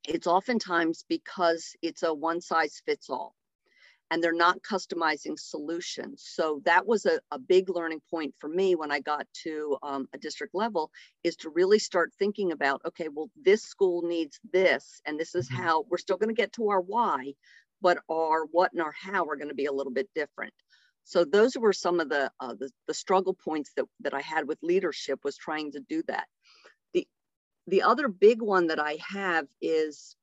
it's 0.07 0.27
oftentimes 0.27 1.05
because 1.09 1.75
it's 1.81 2.03
a 2.03 2.13
one 2.13 2.43
size 2.43 2.83
fits 2.85 3.09
all 3.09 3.35
and 4.11 4.23
they're 4.23 4.33
not 4.33 4.63
customizing 4.63 5.39
solutions. 5.39 6.25
So 6.27 6.63
that 6.65 6.87
was 6.87 7.07
a, 7.07 7.19
a 7.31 7.39
big 7.39 7.69
learning 7.69 8.01
point 8.09 8.35
for 8.39 8.49
me 8.49 8.75
when 8.75 8.93
I 8.93 9.01
got 9.01 9.27
to 9.45 9.77
um, 9.83 10.09
a 10.15 10.19
district 10.19 10.55
level 10.55 10.91
is 11.25 11.37
to 11.37 11.51
really 11.51 11.79
start 11.79 12.13
thinking 12.19 12.53
about, 12.53 12.83
okay, 12.87 13.09
well, 13.13 13.31
this 13.43 13.63
school 13.63 14.03
needs 14.03 14.39
this, 14.53 15.01
and 15.07 15.19
this 15.19 15.35
is 15.35 15.49
mm-hmm. 15.49 15.63
how 15.63 15.85
we're 15.91 15.99
still 15.99 16.17
going 16.17 16.35
to 16.35 16.41
get 16.41 16.53
to 16.55 16.69
our 16.69 16.81
why, 16.81 17.35
but 17.83 17.99
our 18.09 18.45
what 18.53 18.73
and 18.73 18.83
our 18.83 18.95
how 18.99 19.27
are 19.27 19.37
going 19.37 19.49
to 19.49 19.55
be 19.55 19.67
a 19.67 19.73
little 19.73 19.93
bit 19.93 20.09
different. 20.15 20.55
So 21.05 21.25
those 21.25 21.57
were 21.57 21.73
some 21.73 22.01
of 22.01 22.09
the, 22.09 22.31
uh, 22.41 22.55
the, 22.55 22.71
the 22.89 22.95
struggle 22.95 23.35
points 23.35 23.73
that, 23.77 23.87
that 24.01 24.15
I 24.15 24.21
had 24.21 24.49
with 24.49 24.59
leadership 24.63 25.21
was 25.25 25.37
trying 25.37 25.73
to 25.73 25.81
do 25.81 26.03
that. 26.09 26.27
The, 26.95 27.07
the 27.67 27.83
other 27.83 28.09
big 28.09 28.43
one 28.43 28.69
that 28.69 28.81
I 28.81 28.99
have 29.09 29.47
is 29.61 30.17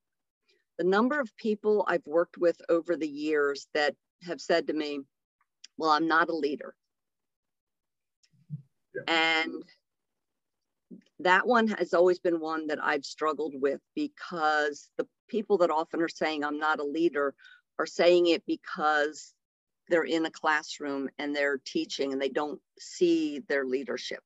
the 0.78 0.84
number 0.84 1.20
of 1.20 1.36
people 1.36 1.84
I've 1.88 2.06
worked 2.06 2.38
with 2.38 2.60
over 2.68 2.96
the 2.96 3.08
years 3.08 3.68
that 3.74 3.94
have 4.26 4.40
said 4.40 4.66
to 4.66 4.72
me, 4.72 5.00
well, 5.76 5.90
I'm 5.90 6.08
not 6.08 6.28
a 6.28 6.34
leader. 6.34 6.74
Yeah. 8.94 9.02
And 9.42 9.62
that 11.20 11.46
one 11.46 11.68
has 11.68 11.94
always 11.94 12.18
been 12.18 12.40
one 12.40 12.66
that 12.68 12.82
I've 12.82 13.04
struggled 13.04 13.54
with 13.56 13.80
because 13.94 14.88
the 14.98 15.06
people 15.28 15.58
that 15.58 15.70
often 15.70 16.00
are 16.00 16.08
saying 16.08 16.44
I'm 16.44 16.58
not 16.58 16.80
a 16.80 16.84
leader 16.84 17.34
are 17.78 17.86
saying 17.86 18.28
it 18.28 18.44
because 18.46 19.34
they're 19.88 20.04
in 20.04 20.26
a 20.26 20.30
classroom 20.30 21.08
and 21.18 21.34
they're 21.34 21.60
teaching 21.64 22.12
and 22.12 22.20
they 22.20 22.28
don't 22.28 22.60
see 22.78 23.40
their 23.48 23.64
leadership. 23.64 24.20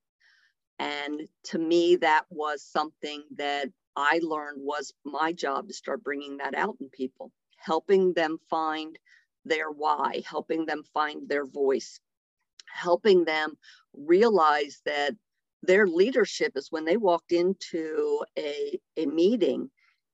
And 0.78 1.22
to 1.44 1.58
me, 1.58 1.96
that 1.96 2.24
was 2.30 2.62
something 2.62 3.24
that 3.36 3.68
I 3.98 4.20
learned 4.22 4.62
was 4.62 4.94
my 5.04 5.32
job 5.32 5.66
to 5.66 5.74
start 5.74 6.04
bringing 6.04 6.36
that 6.36 6.54
out 6.54 6.76
in 6.80 6.88
people, 6.90 7.32
helping 7.56 8.12
them 8.14 8.38
find 8.48 8.96
their 9.44 9.72
why, 9.72 10.22
helping 10.24 10.66
them 10.66 10.84
find 10.94 11.28
their 11.28 11.44
voice, 11.44 11.98
helping 12.72 13.24
them 13.24 13.58
realize 13.92 14.80
that 14.84 15.14
their 15.64 15.88
leadership 15.88 16.52
is 16.56 16.70
when 16.70 16.84
they 16.84 16.96
walked 16.96 17.32
into 17.32 18.24
a, 18.38 18.78
a 18.96 19.06
meeting 19.06 19.68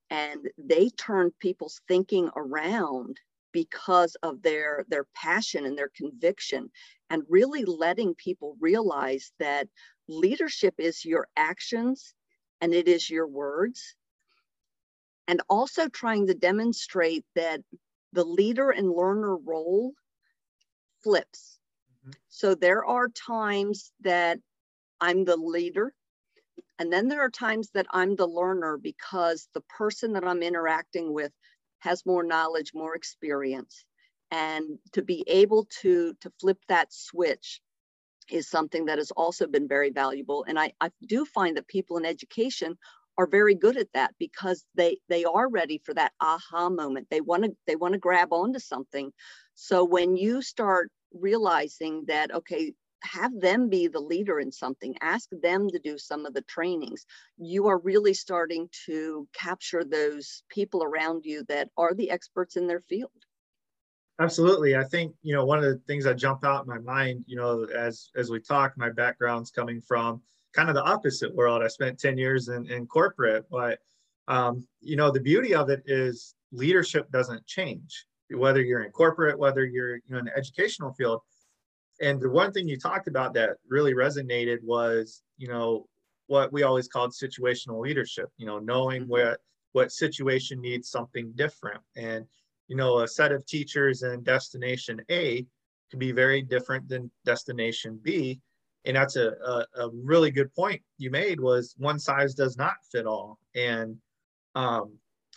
and 0.08 0.48
they 0.56 0.88
turned 0.90 1.38
people's 1.38 1.82
thinking 1.86 2.30
around 2.36 3.20
because 3.52 4.16
of 4.22 4.40
their 4.42 4.86
their 4.88 5.04
passion 5.14 5.66
and 5.66 5.76
their 5.76 5.90
conviction 5.94 6.70
and 7.10 7.22
really 7.28 7.64
letting 7.66 8.14
people 8.14 8.56
realize 8.60 9.30
that 9.38 9.68
leadership 10.08 10.74
is 10.78 11.04
your 11.04 11.28
actions 11.36 12.14
and 12.60 12.74
it 12.74 12.88
is 12.88 13.08
your 13.08 13.26
words. 13.26 13.94
And 15.26 15.40
also 15.48 15.88
trying 15.88 16.26
to 16.26 16.34
demonstrate 16.34 17.24
that 17.34 17.60
the 18.12 18.24
leader 18.24 18.70
and 18.70 18.90
learner 18.90 19.36
role 19.36 19.92
flips. 21.02 21.58
Mm-hmm. 22.00 22.12
So 22.28 22.54
there 22.54 22.84
are 22.84 23.08
times 23.08 23.92
that 24.02 24.38
I'm 25.00 25.24
the 25.24 25.36
leader, 25.36 25.94
and 26.78 26.92
then 26.92 27.08
there 27.08 27.20
are 27.20 27.30
times 27.30 27.70
that 27.74 27.86
I'm 27.90 28.16
the 28.16 28.26
learner 28.26 28.76
because 28.76 29.48
the 29.54 29.62
person 29.62 30.12
that 30.14 30.24
I'm 30.24 30.42
interacting 30.42 31.12
with 31.12 31.32
has 31.80 32.06
more 32.06 32.22
knowledge, 32.22 32.72
more 32.74 32.94
experience. 32.94 33.84
And 34.30 34.78
to 34.92 35.02
be 35.02 35.24
able 35.26 35.66
to, 35.82 36.14
to 36.20 36.32
flip 36.40 36.58
that 36.68 36.92
switch 36.92 37.60
is 38.30 38.48
something 38.48 38.86
that 38.86 38.98
has 38.98 39.10
also 39.12 39.46
been 39.46 39.68
very 39.68 39.90
valuable. 39.90 40.44
And 40.48 40.58
I, 40.58 40.72
I 40.80 40.90
do 41.06 41.24
find 41.24 41.56
that 41.56 41.68
people 41.68 41.96
in 41.96 42.06
education 42.06 42.76
are 43.16 43.26
very 43.26 43.54
good 43.54 43.76
at 43.76 43.92
that 43.94 44.12
because 44.18 44.64
they 44.74 44.98
they 45.08 45.24
are 45.24 45.48
ready 45.48 45.80
for 45.84 45.94
that 45.94 46.12
aha 46.20 46.68
moment. 46.68 47.06
They 47.10 47.20
want 47.20 47.44
to 47.44 47.52
they 47.66 47.76
want 47.76 47.92
to 47.94 47.98
grab 47.98 48.32
onto 48.32 48.58
something. 48.58 49.12
So 49.54 49.84
when 49.84 50.16
you 50.16 50.42
start 50.42 50.90
realizing 51.12 52.04
that 52.08 52.34
okay, 52.34 52.72
have 53.02 53.38
them 53.38 53.68
be 53.68 53.86
the 53.86 54.00
leader 54.00 54.40
in 54.40 54.50
something, 54.50 54.96
ask 55.00 55.28
them 55.30 55.68
to 55.70 55.78
do 55.78 55.98
some 55.98 56.26
of 56.26 56.34
the 56.34 56.42
trainings. 56.42 57.04
You 57.36 57.68
are 57.68 57.78
really 57.78 58.14
starting 58.14 58.68
to 58.86 59.28
capture 59.32 59.84
those 59.84 60.42
people 60.48 60.82
around 60.82 61.24
you 61.24 61.44
that 61.48 61.68
are 61.76 61.94
the 61.94 62.10
experts 62.10 62.56
in 62.56 62.66
their 62.66 62.80
field. 62.80 63.10
Absolutely. 64.20 64.76
I 64.76 64.84
think, 64.84 65.14
you 65.22 65.34
know, 65.34 65.44
one 65.44 65.58
of 65.58 65.64
the 65.64 65.80
things 65.88 66.04
that 66.04 66.16
jumped 66.16 66.44
out 66.44 66.62
in 66.62 66.68
my 66.68 66.78
mind, 66.78 67.24
you 67.26 67.36
know, 67.36 67.64
as 67.64 68.10
as 68.14 68.30
we 68.30 68.38
talk, 68.40 68.74
my 68.76 68.90
background's 68.90 69.50
coming 69.50 69.80
from 69.80 70.22
kind 70.52 70.68
of 70.68 70.76
the 70.76 70.84
opposite 70.84 71.34
world. 71.34 71.62
I 71.62 71.68
spent 71.68 71.98
10 71.98 72.16
years 72.16 72.48
in, 72.48 72.70
in 72.70 72.86
corporate, 72.86 73.44
but 73.50 73.80
um, 74.28 74.66
you 74.80 74.96
know, 74.96 75.10
the 75.10 75.20
beauty 75.20 75.54
of 75.54 75.68
it 75.68 75.82
is 75.86 76.34
leadership 76.52 77.10
doesn't 77.10 77.44
change, 77.46 78.06
whether 78.30 78.62
you're 78.62 78.84
in 78.84 78.92
corporate, 78.92 79.38
whether 79.38 79.64
you're 79.64 79.96
you 79.96 80.02
know 80.10 80.18
in 80.18 80.26
the 80.26 80.36
educational 80.36 80.92
field. 80.92 81.20
And 82.00 82.20
the 82.20 82.30
one 82.30 82.52
thing 82.52 82.68
you 82.68 82.78
talked 82.78 83.08
about 83.08 83.34
that 83.34 83.56
really 83.68 83.94
resonated 83.94 84.58
was, 84.62 85.22
you 85.38 85.48
know, 85.48 85.86
what 86.26 86.52
we 86.52 86.62
always 86.62 86.88
called 86.88 87.12
situational 87.12 87.80
leadership, 87.80 88.30
you 88.36 88.46
know, 88.46 88.58
knowing 88.58 89.02
mm-hmm. 89.02 89.10
what 89.10 89.40
what 89.72 89.90
situation 89.90 90.60
needs 90.60 90.88
something 90.88 91.32
different. 91.34 91.80
And 91.96 92.26
you 92.68 92.76
know, 92.76 93.00
a 93.00 93.08
set 93.08 93.32
of 93.32 93.46
teachers 93.46 94.02
in 94.02 94.22
destination 94.22 95.00
A 95.10 95.46
can 95.90 95.98
be 95.98 96.12
very 96.12 96.42
different 96.42 96.88
than 96.88 97.10
destination 97.24 97.98
B. 98.02 98.40
And 98.86 98.96
that's 98.96 99.16
a, 99.16 99.30
a, 99.44 99.66
a 99.84 99.90
really 99.92 100.30
good 100.30 100.52
point 100.54 100.82
you 100.98 101.10
made 101.10 101.40
was 101.40 101.74
one 101.78 101.98
size 101.98 102.34
does 102.34 102.56
not 102.56 102.74
fit 102.90 103.06
all. 103.06 103.38
And, 103.54 103.96
um, 104.54 104.92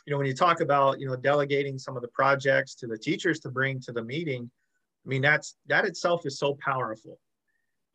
you 0.05 0.11
know, 0.11 0.17
when 0.17 0.27
you 0.27 0.35
talk 0.35 0.61
about, 0.61 0.99
you 0.99 1.07
know, 1.07 1.15
delegating 1.15 1.77
some 1.77 1.95
of 1.95 2.01
the 2.01 2.09
projects 2.09 2.75
to 2.75 2.87
the 2.87 2.97
teachers 2.97 3.39
to 3.41 3.49
bring 3.49 3.79
to 3.81 3.91
the 3.91 4.03
meeting, 4.03 4.49
I 5.05 5.09
mean, 5.09 5.21
that's, 5.21 5.55
that 5.67 5.85
itself 5.85 6.25
is 6.25 6.39
so 6.39 6.57
powerful 6.63 7.19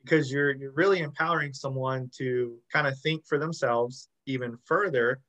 because 0.02 0.32
you're, 0.32 0.54
you're 0.54 0.72
really 0.72 1.00
empowering 1.00 1.52
someone 1.52 2.10
to 2.16 2.56
kind 2.72 2.86
of 2.86 2.98
think 3.00 3.26
for 3.26 3.38
themselves 3.38 4.08
even 4.26 4.58
further. 4.64 5.20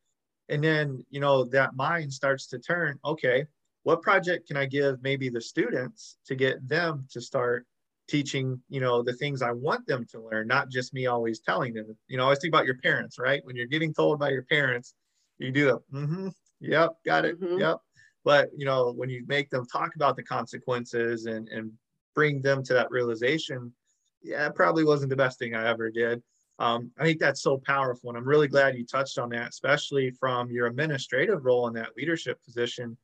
And 0.49 0.63
then, 0.63 1.05
you 1.09 1.19
know, 1.19 1.45
that 1.45 1.75
mind 1.75 2.11
starts 2.11 2.47
to 2.47 2.59
turn, 2.59 2.99
okay, 3.05 3.45
what 3.83 4.01
project 4.01 4.47
can 4.47 4.57
I 4.57 4.65
give 4.65 5.01
maybe 5.01 5.29
the 5.29 5.41
students 5.41 6.17
to 6.25 6.35
get 6.35 6.67
them 6.67 7.05
to 7.11 7.21
start 7.21 7.65
teaching, 8.09 8.61
you 8.69 8.81
know, 8.81 9.01
the 9.01 9.13
things 9.13 9.41
I 9.41 9.51
want 9.51 9.85
them 9.87 10.05
to 10.11 10.21
learn, 10.21 10.47
not 10.47 10.69
just 10.69 10.93
me 10.93 11.05
always 11.05 11.39
telling 11.39 11.73
them. 11.73 11.95
You 12.07 12.17
know, 12.17 12.23
I 12.23 12.25
always 12.25 12.39
think 12.39 12.53
about 12.53 12.65
your 12.65 12.77
parents, 12.77 13.17
right? 13.19 13.43
When 13.45 13.55
you're 13.55 13.67
getting 13.67 13.93
told 13.93 14.19
by 14.19 14.29
your 14.29 14.43
parents, 14.43 14.93
you 15.37 15.51
do 15.51 15.69
it. 15.69 15.95
Mm-hmm. 15.95 16.29
Yep, 16.61 16.95
got 17.05 17.25
it. 17.25 17.39
Mm-hmm. 17.39 17.59
Yep. 17.59 17.77
But 18.23 18.49
you 18.55 18.65
know, 18.65 18.91
when 18.91 19.09
you 19.09 19.25
make 19.27 19.49
them 19.49 19.65
talk 19.65 19.95
about 19.95 20.15
the 20.15 20.23
consequences 20.23 21.25
and 21.25 21.49
and 21.49 21.71
bring 22.15 22.41
them 22.41 22.63
to 22.63 22.73
that 22.73 22.91
realization, 22.91 23.73
yeah, 24.21 24.47
it 24.47 24.55
probably 24.55 24.85
wasn't 24.85 25.09
the 25.09 25.15
best 25.15 25.39
thing 25.39 25.55
I 25.55 25.67
ever 25.67 25.89
did. 25.89 26.21
Um, 26.59 26.91
I 26.99 27.03
think 27.03 27.19
that's 27.19 27.41
so 27.41 27.57
powerful, 27.57 28.09
and 28.09 28.17
I'm 28.17 28.27
really 28.27 28.47
glad 28.47 28.77
you 28.77 28.85
touched 28.85 29.17
on 29.17 29.29
that, 29.29 29.49
especially 29.49 30.11
from 30.11 30.51
your 30.51 30.67
administrative 30.67 31.43
role 31.43 31.67
in 31.67 31.73
that 31.73 31.97
leadership 31.97 32.41
position 32.45 32.95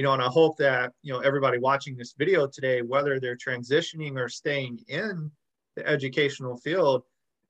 you 0.00 0.04
know, 0.04 0.14
and 0.14 0.22
I 0.22 0.28
hope 0.28 0.56
that, 0.56 0.94
you 1.02 1.12
know, 1.12 1.18
everybody 1.18 1.58
watching 1.58 1.94
this 1.94 2.14
video 2.16 2.46
today, 2.46 2.80
whether 2.80 3.20
they're 3.20 3.36
transitioning 3.36 4.16
or 4.16 4.30
staying 4.30 4.82
in 4.88 5.30
the 5.76 5.86
educational 5.86 6.56
field, 6.56 7.02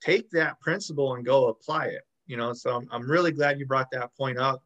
take 0.03 0.29
that 0.31 0.59
principle 0.59 1.15
and 1.15 1.25
go 1.25 1.47
apply 1.47 1.85
it. 1.85 2.03
You 2.27 2.37
know, 2.37 2.53
so 2.53 2.75
I'm, 2.75 2.89
I'm 2.91 3.09
really 3.09 3.31
glad 3.31 3.61
you 3.61 3.67
brought 3.67 3.93
that 3.93 4.11
point 4.17 4.37
up 4.37 4.65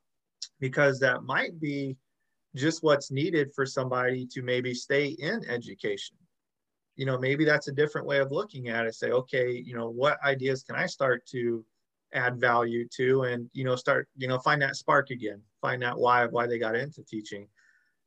because 0.61 0.99
that 1.01 1.25
might 1.25 1.61
be 1.61 1.99
just 2.57 2.83
what's 2.83 3.11
needed 3.11 3.53
for 3.55 3.66
somebody 3.66 4.27
to 4.33 4.40
maybe 4.40 4.73
stay 4.73 5.09
in 5.09 5.44
education. 5.47 6.16
You 6.97 7.05
know, 7.05 7.18
maybe 7.18 7.44
that's 7.44 7.68
a 7.68 7.73
different 7.73 8.07
way 8.07 8.16
of 8.16 8.33
looking 8.33 8.70
at 8.70 8.87
it. 8.87 8.94
Say, 8.94 9.11
okay, 9.11 9.62
you 9.62 9.77
know, 9.77 9.90
what 9.90 10.16
ideas 10.25 10.62
can 10.62 10.75
I 10.75 10.87
start 10.87 11.27
to 11.33 11.62
add 12.14 12.40
value 12.40 12.88
to 12.97 13.25
and, 13.25 13.51
you 13.53 13.64
know, 13.64 13.77
start, 13.77 14.09
you 14.16 14.27
know, 14.27 14.38
find 14.38 14.62
that 14.62 14.77
spark 14.77 15.11
again, 15.11 15.42
find 15.61 15.83
that 15.83 15.99
why, 15.99 16.25
why 16.25 16.47
they 16.47 16.59
got 16.59 16.77
into 16.77 17.03
teaching. 17.03 17.47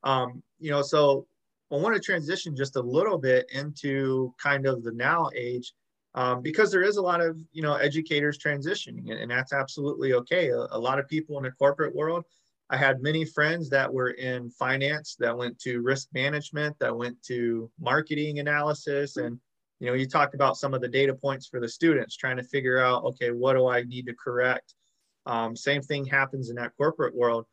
Um, 0.07 0.41
you 0.57 0.71
know, 0.71 0.81
so 0.81 1.27
I 1.69 1.75
want 1.75 1.93
to 1.93 2.01
transition 2.01 2.55
just 2.55 2.77
a 2.77 2.81
little 2.81 3.17
bit 3.17 3.45
into 3.53 4.33
kind 4.41 4.65
of 4.65 4.81
the 4.83 4.93
now 4.93 5.29
age 5.35 5.73
um, 6.15 6.41
because 6.41 6.71
there 6.71 6.81
is 6.81 6.95
a 6.95 7.01
lot 7.01 7.19
of 7.19 7.37
you 7.51 7.61
know 7.61 7.75
educators 7.75 8.39
transitioning, 8.39 9.11
and, 9.11 9.19
and 9.19 9.29
that's 9.29 9.51
absolutely 9.51 10.13
okay. 10.13 10.49
A, 10.49 10.67
a, 10.71 10.79
lot 10.79 10.97
of 10.97 11.07
people 11.09 11.37
in 11.37 11.43
the 11.43 11.51
corporate 11.51 11.93
world. 11.93 12.23
I 12.69 12.77
had 12.77 13.01
many 13.01 13.25
friends 13.25 13.69
that 13.69 13.93
were 13.93 14.11
in 14.11 14.49
finance 14.49 15.15
that 15.19 15.37
went 15.37 15.59
to 15.59 15.81
risk 15.81 16.07
management, 16.13 16.77
that 16.79 16.95
went 16.95 17.21
to 17.23 17.69
marketing 17.79 18.39
analysis, 18.39 19.17
and 19.17 19.37
you 19.81 19.87
know 19.87 19.93
you 19.93 20.07
talked 20.07 20.35
about 20.35 20.55
some 20.55 20.73
of 20.73 20.79
the 20.79 20.87
data 20.87 21.13
points 21.13 21.47
for 21.47 21.59
the 21.59 21.67
students 21.67 22.15
trying 22.15 22.37
to 22.37 22.43
figure 22.43 22.79
out 22.79 23.03
okay 23.03 23.31
what 23.31 23.53
do 23.53 23.67
I 23.67 23.83
need 23.83 24.05
to 24.05 24.15
correct. 24.15 24.73
Um, 25.25 25.53
same 25.53 25.81
thing 25.81 26.05
happens 26.05 26.49
in 26.49 26.55
that 26.55 26.71
corporate 26.77 27.13
world 27.13 27.45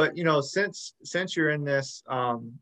but 0.00 0.16
you 0.16 0.24
know, 0.24 0.40
since 0.40 0.94
since 1.04 1.36
you're 1.36 1.50
in 1.50 1.62
this 1.62 2.02
um, 2.08 2.54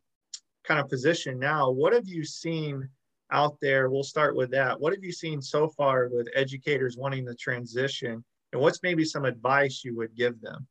kind 0.65 0.81
of 0.81 0.89
position 0.89 1.39
now, 1.39 1.71
what 1.71 1.93
have 1.93 2.09
you 2.09 2.25
seen 2.25 2.89
out 3.31 3.59
there? 3.63 3.89
We'll 3.91 4.03
start 4.03 4.35
with 4.35 4.51
that. 4.51 4.81
What 4.81 4.93
have 4.93 5.05
you 5.05 5.13
seen 5.13 5.41
so 5.41 5.69
far 5.69 6.09
with 6.13 6.27
educators 6.35 6.97
wanting 6.97 7.25
to 7.27 7.37
transition, 7.37 8.25
and 8.53 8.61
what's 8.61 8.83
maybe 8.83 9.05
some 9.05 9.25
advice 9.25 9.83
you 9.85 9.97
would 9.97 10.17
give 10.17 10.41
them? 10.41 10.67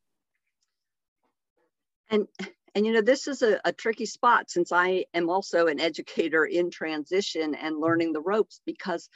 And 2.10 2.28
and 2.76 2.86
you 2.86 2.92
know 2.92 3.02
this 3.02 3.30
is 3.30 3.44
a, 3.44 3.62
a 3.64 3.72
tricky 3.72 4.06
spot 4.06 4.50
since 4.50 4.74
I 4.74 5.06
am 5.14 5.30
also 5.30 5.68
an 5.68 5.80
educator 5.80 6.44
in 6.44 6.70
transition 6.70 7.56
and 7.56 7.80
learning 7.80 8.12
the 8.12 8.20
ropes 8.20 8.60
because 8.66 9.08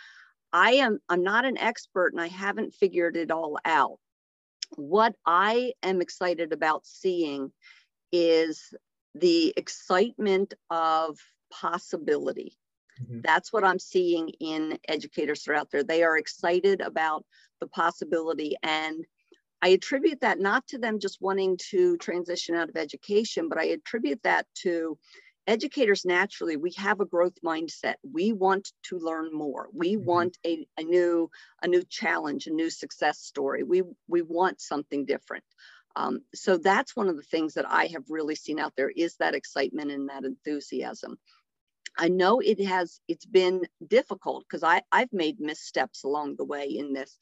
I 0.53 0.75
am 0.75 0.99
I'm 1.09 1.23
not 1.23 1.43
an 1.43 1.57
expert 1.57 2.13
and 2.13 2.21
I 2.21 2.27
haven't 2.27 2.75
figured 2.75 3.17
it 3.17 3.29
all 3.29 3.59
out. 3.65 3.99
What 4.75 5.15
I 5.25 5.73
am 5.84 6.01
excited 6.01 6.53
about 6.53 6.86
seeing 6.86 7.51
is 8.12 8.73
the 9.15 9.53
excitement 9.57 10.53
of 10.69 11.17
possibility. 11.51 12.57
Mm-hmm. 13.01 13.21
That's 13.23 13.51
what 13.51 13.63
I'm 13.63 13.79
seeing 13.79 14.29
in 14.39 14.77
educators 14.88 15.43
throughout 15.43 15.69
there. 15.71 15.84
They 15.84 16.03
are 16.03 16.17
excited 16.17 16.81
about 16.81 17.25
the 17.60 17.67
possibility. 17.67 18.55
And 18.63 19.05
I 19.62 19.69
attribute 19.69 20.21
that 20.21 20.39
not 20.39 20.67
to 20.67 20.77
them 20.77 20.99
just 20.99 21.21
wanting 21.21 21.57
to 21.69 21.97
transition 21.97 22.55
out 22.55 22.69
of 22.69 22.75
education, 22.75 23.49
but 23.49 23.60
I 23.60 23.65
attribute 23.65 24.23
that 24.23 24.47
to 24.63 24.97
educators 25.47 26.06
naturally 26.06 26.56
we 26.56 26.71
have 26.77 26.99
a 26.99 27.06
growth 27.06 27.36
mindset. 27.43 27.95
We 28.10 28.32
want 28.32 28.71
to 28.84 28.99
learn 28.99 29.34
more. 29.34 29.67
We 29.73 29.95
mm-hmm. 29.95 30.06
want 30.06 30.38
a, 30.45 30.65
a 30.77 30.84
new 30.84 31.30
a 31.62 31.67
new 31.67 31.84
challenge 31.84 32.47
a 32.47 32.51
new 32.51 32.69
success 32.69 33.19
story. 33.19 33.63
We 33.63 33.84
we 34.08 34.21
want 34.21 34.62
something 34.62 35.06
different. 35.06 35.43
Um, 35.95 36.21
so 36.34 36.58
that's 36.58 36.95
one 36.95 37.10
of 37.10 37.17
the 37.17 37.23
things 37.23 37.56
that 37.56 37.69
i 37.69 37.88
have 37.88 38.06
really 38.10 38.36
seen 38.36 38.60
out 38.60 38.73
there 38.77 38.89
is 38.89 39.15
that 39.17 39.36
excitement 39.36 39.91
and 39.91 40.10
that 40.10 40.23
enthusiasm. 40.23 41.17
I 41.97 42.08
know 42.08 42.39
it 42.39 42.63
has 42.63 43.01
it's 43.08 43.25
been 43.25 43.63
difficult 43.86 44.45
because 44.47 44.63
i 44.63 44.82
i've 44.91 45.12
made 45.12 45.39
missteps 45.39 46.04
along 46.04 46.36
the 46.38 46.45
way 46.45 46.65
in 46.65 46.93
this 46.93 47.17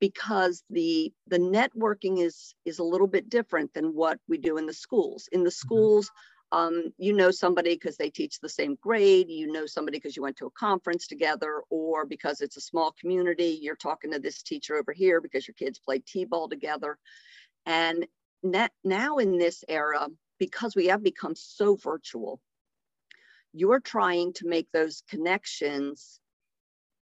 because 0.00 0.64
the 0.70 1.12
the 1.28 1.38
networking 1.38 2.18
is 2.20 2.54
is 2.64 2.78
a 2.78 2.84
little 2.84 3.06
bit 3.06 3.28
different 3.28 3.72
than 3.74 3.94
what 3.94 4.18
we 4.26 4.38
do 4.38 4.56
in 4.56 4.66
the 4.66 4.72
schools. 4.72 5.28
In 5.30 5.44
the 5.44 5.50
mm-hmm. 5.50 5.66
schools 5.66 6.06
mm-hmm 6.06 6.37
um, 6.50 6.92
you 6.96 7.12
know 7.12 7.30
somebody 7.30 7.74
because 7.74 7.96
they 7.96 8.10
teach 8.10 8.40
the 8.40 8.48
same 8.48 8.76
grade, 8.80 9.28
you 9.28 9.52
know 9.52 9.66
somebody 9.66 9.98
because 9.98 10.16
you 10.16 10.22
went 10.22 10.36
to 10.38 10.46
a 10.46 10.50
conference 10.50 11.06
together, 11.06 11.62
or 11.68 12.06
because 12.06 12.40
it's 12.40 12.56
a 12.56 12.62
small 12.62 12.94
community, 12.98 13.58
you're 13.60 13.76
talking 13.76 14.12
to 14.12 14.18
this 14.18 14.42
teacher 14.42 14.76
over 14.76 14.92
here 14.92 15.20
because 15.20 15.46
your 15.46 15.54
kids 15.54 15.78
play 15.78 15.98
t-ball 15.98 16.48
together. 16.48 16.98
And 17.66 18.06
now 18.84 19.16
in 19.18 19.36
this 19.36 19.62
era, 19.68 20.08
because 20.38 20.74
we 20.74 20.86
have 20.86 21.02
become 21.02 21.34
so 21.34 21.76
virtual, 21.76 22.40
you're 23.52 23.80
trying 23.80 24.32
to 24.34 24.46
make 24.46 24.68
those 24.72 25.02
connections 25.08 26.20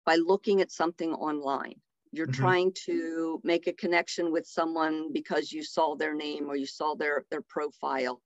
by 0.07 0.17
looking 0.17 0.61
at 0.61 0.71
something 0.71 1.13
online. 1.13 1.75
You're 2.13 2.27
mm-hmm. 2.29 2.43
trying 2.43 2.73
to 2.87 3.41
make 3.43 3.67
a 3.67 3.73
connection 3.73 4.31
with 4.31 4.47
someone 4.47 5.13
because 5.13 5.53
you 5.53 5.63
saw 5.63 5.97
their 5.97 6.15
name 6.15 6.49
or 6.49 6.57
you 6.57 6.67
saw 6.67 6.95
their, 6.95 7.25
their 7.31 7.43
profile 7.43 8.23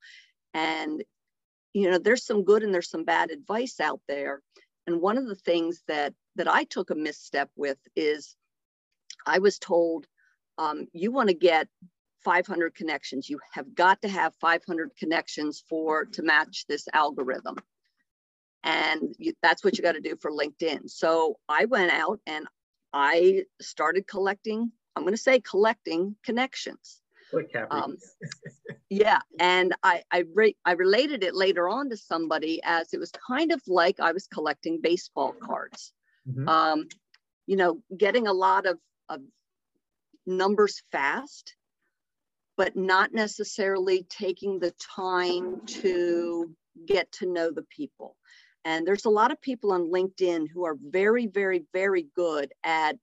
and 0.54 1.02
you 1.74 1.90
know 1.90 1.98
there's 1.98 2.24
some 2.24 2.44
good 2.44 2.62
and 2.62 2.72
there's 2.72 2.90
some 2.90 3.04
bad 3.04 3.30
advice 3.30 3.80
out 3.80 4.00
there. 4.08 4.42
And 4.87 5.00
one 5.00 5.18
of 5.18 5.26
the 5.26 5.34
things 5.34 5.82
that 5.88 6.14
that 6.37 6.48
i 6.48 6.64
took 6.64 6.90
a 6.90 6.94
misstep 6.94 7.50
with 7.56 7.78
is 7.96 8.37
i 9.26 9.38
was 9.38 9.58
told 9.58 10.06
um, 10.58 10.87
you 10.92 11.12
want 11.12 11.28
to 11.28 11.34
get 11.34 11.68
500 12.24 12.74
connections. 12.74 13.30
You 13.30 13.38
have 13.52 13.74
got 13.74 14.02
to 14.02 14.08
have 14.08 14.34
500 14.40 14.90
connections 14.98 15.62
for 15.68 16.06
to 16.06 16.22
match 16.22 16.66
this 16.68 16.88
algorithm. 16.92 17.56
And 18.64 19.14
you, 19.18 19.34
that's 19.40 19.62
what 19.64 19.78
you 19.78 19.82
got 19.82 19.92
to 19.92 20.00
do 20.00 20.16
for 20.20 20.30
linkedin. 20.30 20.90
So 20.90 21.38
i 21.48 21.64
went 21.66 21.92
out 21.92 22.20
and 22.26 22.46
i 22.92 23.44
started 23.61 24.06
collecting 24.06 24.72
i'm 24.96 25.02
going 25.02 25.14
to 25.14 25.18
say 25.18 25.40
collecting 25.40 26.16
connections 26.24 27.00
um, 27.70 27.96
yeah, 28.90 29.20
and 29.38 29.74
I 29.82 30.02
I, 30.10 30.24
re- 30.34 30.56
I 30.64 30.72
related 30.72 31.22
it 31.24 31.34
later 31.34 31.68
on 31.68 31.90
to 31.90 31.96
somebody 31.96 32.60
as 32.64 32.92
it 32.94 32.98
was 32.98 33.10
kind 33.10 33.52
of 33.52 33.60
like 33.66 34.00
I 34.00 34.12
was 34.12 34.26
collecting 34.26 34.80
baseball 34.80 35.34
cards. 35.42 35.92
Mm-hmm. 36.28 36.48
Um, 36.48 36.88
you 37.46 37.56
know, 37.56 37.82
getting 37.96 38.26
a 38.26 38.32
lot 38.32 38.66
of, 38.66 38.78
of 39.08 39.20
numbers 40.26 40.82
fast, 40.92 41.56
but 42.56 42.76
not 42.76 43.14
necessarily 43.14 44.06
taking 44.10 44.58
the 44.58 44.72
time 44.94 45.62
to 45.66 46.54
get 46.86 47.10
to 47.12 47.32
know 47.32 47.50
the 47.50 47.64
people. 47.74 48.16
And 48.64 48.86
there's 48.86 49.06
a 49.06 49.10
lot 49.10 49.30
of 49.30 49.40
people 49.40 49.72
on 49.72 49.90
LinkedIn 49.90 50.48
who 50.52 50.66
are 50.66 50.76
very, 50.78 51.26
very, 51.26 51.64
very 51.72 52.08
good 52.14 52.52
at 52.64 52.96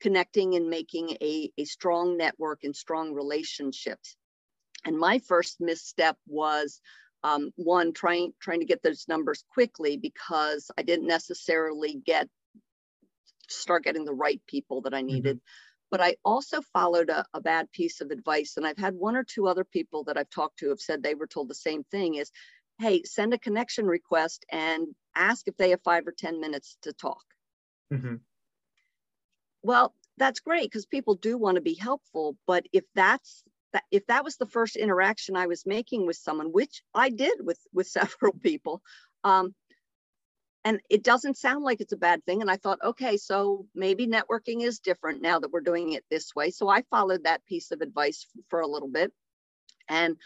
connecting 0.00 0.54
and 0.54 0.68
making 0.68 1.10
a, 1.20 1.50
a 1.58 1.64
strong 1.64 2.16
network 2.16 2.64
and 2.64 2.74
strong 2.74 3.12
relationships. 3.12 4.16
And 4.84 4.98
my 4.98 5.18
first 5.18 5.60
misstep 5.60 6.16
was 6.26 6.80
um, 7.22 7.50
one 7.56 7.92
trying 7.92 8.32
trying 8.40 8.60
to 8.60 8.66
get 8.66 8.82
those 8.82 9.06
numbers 9.08 9.44
quickly 9.52 9.96
because 9.96 10.70
I 10.78 10.82
didn't 10.82 11.06
necessarily 11.06 12.00
get 12.04 12.28
start 13.48 13.84
getting 13.84 14.04
the 14.04 14.14
right 14.14 14.40
people 14.46 14.82
that 14.82 14.94
I 14.94 14.98
mm-hmm. 14.98 15.06
needed. 15.06 15.36
Mm-hmm. 15.36 15.86
But 15.90 16.00
I 16.00 16.16
also 16.24 16.60
followed 16.72 17.10
a, 17.10 17.24
a 17.34 17.40
bad 17.40 17.70
piece 17.72 18.00
of 18.00 18.10
advice, 18.10 18.54
and 18.56 18.64
I've 18.66 18.78
had 18.78 18.94
one 18.94 19.16
or 19.16 19.24
two 19.24 19.48
other 19.48 19.64
people 19.64 20.04
that 20.04 20.16
I've 20.16 20.30
talked 20.30 20.60
to 20.60 20.68
have 20.68 20.80
said 20.80 21.02
they 21.02 21.16
were 21.16 21.26
told 21.26 21.48
the 21.48 21.54
same 21.54 21.82
thing: 21.90 22.14
is, 22.14 22.30
hey, 22.78 23.02
send 23.02 23.34
a 23.34 23.38
connection 23.38 23.86
request 23.86 24.46
and 24.50 24.86
ask 25.14 25.48
if 25.48 25.56
they 25.56 25.70
have 25.70 25.82
five 25.82 26.06
or 26.06 26.14
ten 26.16 26.40
minutes 26.40 26.76
to 26.82 26.92
talk. 26.92 27.24
Mm-hmm. 27.92 28.16
Well, 29.62 29.94
that's 30.16 30.40
great 30.40 30.70
because 30.70 30.86
people 30.86 31.14
do 31.14 31.36
want 31.36 31.56
to 31.56 31.60
be 31.60 31.74
helpful. 31.74 32.36
But 32.46 32.66
if 32.72 32.84
that's 32.94 33.42
that, 33.72 33.84
if 33.90 34.06
that 34.06 34.24
was 34.24 34.36
the 34.36 34.46
first 34.46 34.76
interaction 34.76 35.36
I 35.36 35.46
was 35.46 35.66
making 35.66 36.06
with 36.06 36.16
someone, 36.16 36.48
which 36.52 36.82
I 36.94 37.10
did 37.10 37.38
with 37.40 37.58
with 37.72 37.86
several 37.98 38.32
people, 38.32 38.82
um, 39.24 39.54
and 40.64 40.80
it 40.90 41.02
doesn't 41.02 41.38
sound 41.38 41.64
like 41.64 41.80
it's 41.80 41.92
a 41.92 41.98
bad 41.98 42.24
thing. 42.24 42.42
And 42.42 42.50
I 42.50 42.56
thought, 42.56 42.78
okay, 42.84 43.16
so 43.16 43.66
maybe 43.74 44.06
networking 44.06 44.62
is 44.62 44.78
different 44.78 45.22
now 45.22 45.38
that 45.38 45.50
we're 45.50 45.60
doing 45.60 45.92
it 45.92 46.04
this 46.10 46.34
way. 46.34 46.50
So 46.50 46.68
I 46.68 46.82
followed 46.90 47.24
that 47.24 47.46
piece 47.46 47.70
of 47.70 47.80
advice 47.80 48.26
for 48.48 48.60
a 48.60 48.66
little 48.66 48.88
bit, 48.88 49.12
and 49.88 50.16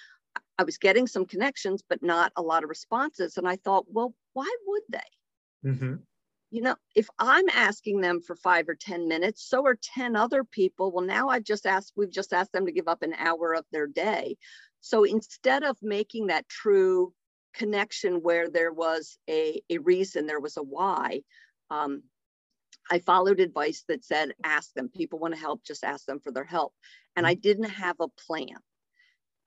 I 0.59 0.64
was 0.64 0.79
getting 0.79 1.07
some 1.07 1.27
connections, 1.27 1.83
but 1.88 2.03
not 2.03 2.33
a 2.37 2.42
lot 2.42 2.64
of 2.64 2.68
responses. 2.68 3.37
And 3.37 3.47
I 3.47 3.57
thought, 3.57 3.87
well, 3.88 4.14
why 4.33 4.53
would 4.66 4.83
they? 4.90 5.70
Mm-hmm 5.70 5.94
you 6.54 6.62
know, 6.62 6.76
if 6.94 7.08
I'm 7.18 7.48
asking 7.52 8.00
them 8.00 8.20
for 8.20 8.36
five 8.36 8.68
or 8.68 8.76
10 8.76 9.08
minutes, 9.08 9.44
so 9.44 9.66
are 9.66 9.74
10 9.74 10.14
other 10.14 10.44
people. 10.44 10.92
Well, 10.92 11.04
now 11.04 11.28
I've 11.28 11.42
just 11.42 11.66
asked, 11.66 11.94
we've 11.96 12.12
just 12.12 12.32
asked 12.32 12.52
them 12.52 12.64
to 12.66 12.72
give 12.72 12.86
up 12.86 13.02
an 13.02 13.12
hour 13.18 13.56
of 13.56 13.64
their 13.72 13.88
day. 13.88 14.36
So 14.80 15.02
instead 15.02 15.64
of 15.64 15.76
making 15.82 16.28
that 16.28 16.48
true 16.48 17.12
connection 17.54 18.22
where 18.22 18.48
there 18.48 18.72
was 18.72 19.18
a, 19.28 19.62
a 19.68 19.78
reason, 19.78 20.26
there 20.26 20.38
was 20.38 20.56
a 20.56 20.62
why, 20.62 21.22
um, 21.70 22.04
I 22.88 23.00
followed 23.00 23.40
advice 23.40 23.82
that 23.88 24.04
said, 24.04 24.30
ask 24.44 24.72
them. 24.74 24.88
People 24.88 25.18
want 25.18 25.34
to 25.34 25.40
help, 25.40 25.64
just 25.64 25.82
ask 25.82 26.06
them 26.06 26.20
for 26.20 26.30
their 26.30 26.44
help. 26.44 26.72
And 27.16 27.26
I 27.26 27.32
mm-hmm. 27.32 27.40
didn't 27.40 27.70
have 27.70 27.96
a 27.98 28.06
plan. 28.28 28.58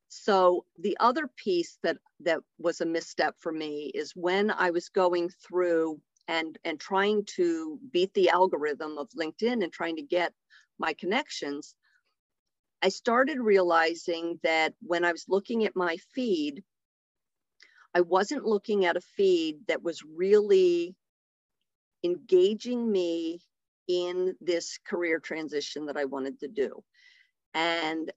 So 0.09 0.65
the 0.77 0.97
other 0.99 1.29
piece 1.37 1.77
that 1.83 1.99
that 2.19 2.39
was 2.59 2.81
a 2.81 2.85
misstep 2.85 3.35
for 3.39 3.53
me 3.53 3.93
is 3.95 4.11
when 4.13 4.51
I 4.51 4.71
was 4.71 4.89
going 4.89 5.29
through 5.29 6.01
and 6.27 6.57
and 6.63 6.79
trying 6.79 7.23
to 7.25 7.79
beat 7.91 8.13
the 8.13 8.29
algorithm 8.29 8.97
of 8.97 9.09
linkedin 9.11 9.63
and 9.63 9.71
trying 9.71 9.95
to 9.95 10.01
get 10.01 10.33
my 10.79 10.93
connections 10.93 11.75
i 12.81 12.89
started 12.89 13.39
realizing 13.39 14.39
that 14.43 14.73
when 14.81 15.05
i 15.05 15.11
was 15.11 15.25
looking 15.27 15.65
at 15.65 15.75
my 15.75 15.97
feed 16.13 16.63
i 17.95 18.01
wasn't 18.01 18.45
looking 18.45 18.85
at 18.85 18.97
a 18.97 19.01
feed 19.15 19.57
that 19.67 19.83
was 19.83 20.03
really 20.03 20.95
engaging 22.03 22.91
me 22.91 23.39
in 23.87 24.35
this 24.41 24.79
career 24.85 25.19
transition 25.19 25.85
that 25.85 25.97
i 25.97 26.05
wanted 26.05 26.39
to 26.39 26.47
do 26.47 26.83
and 27.53 28.11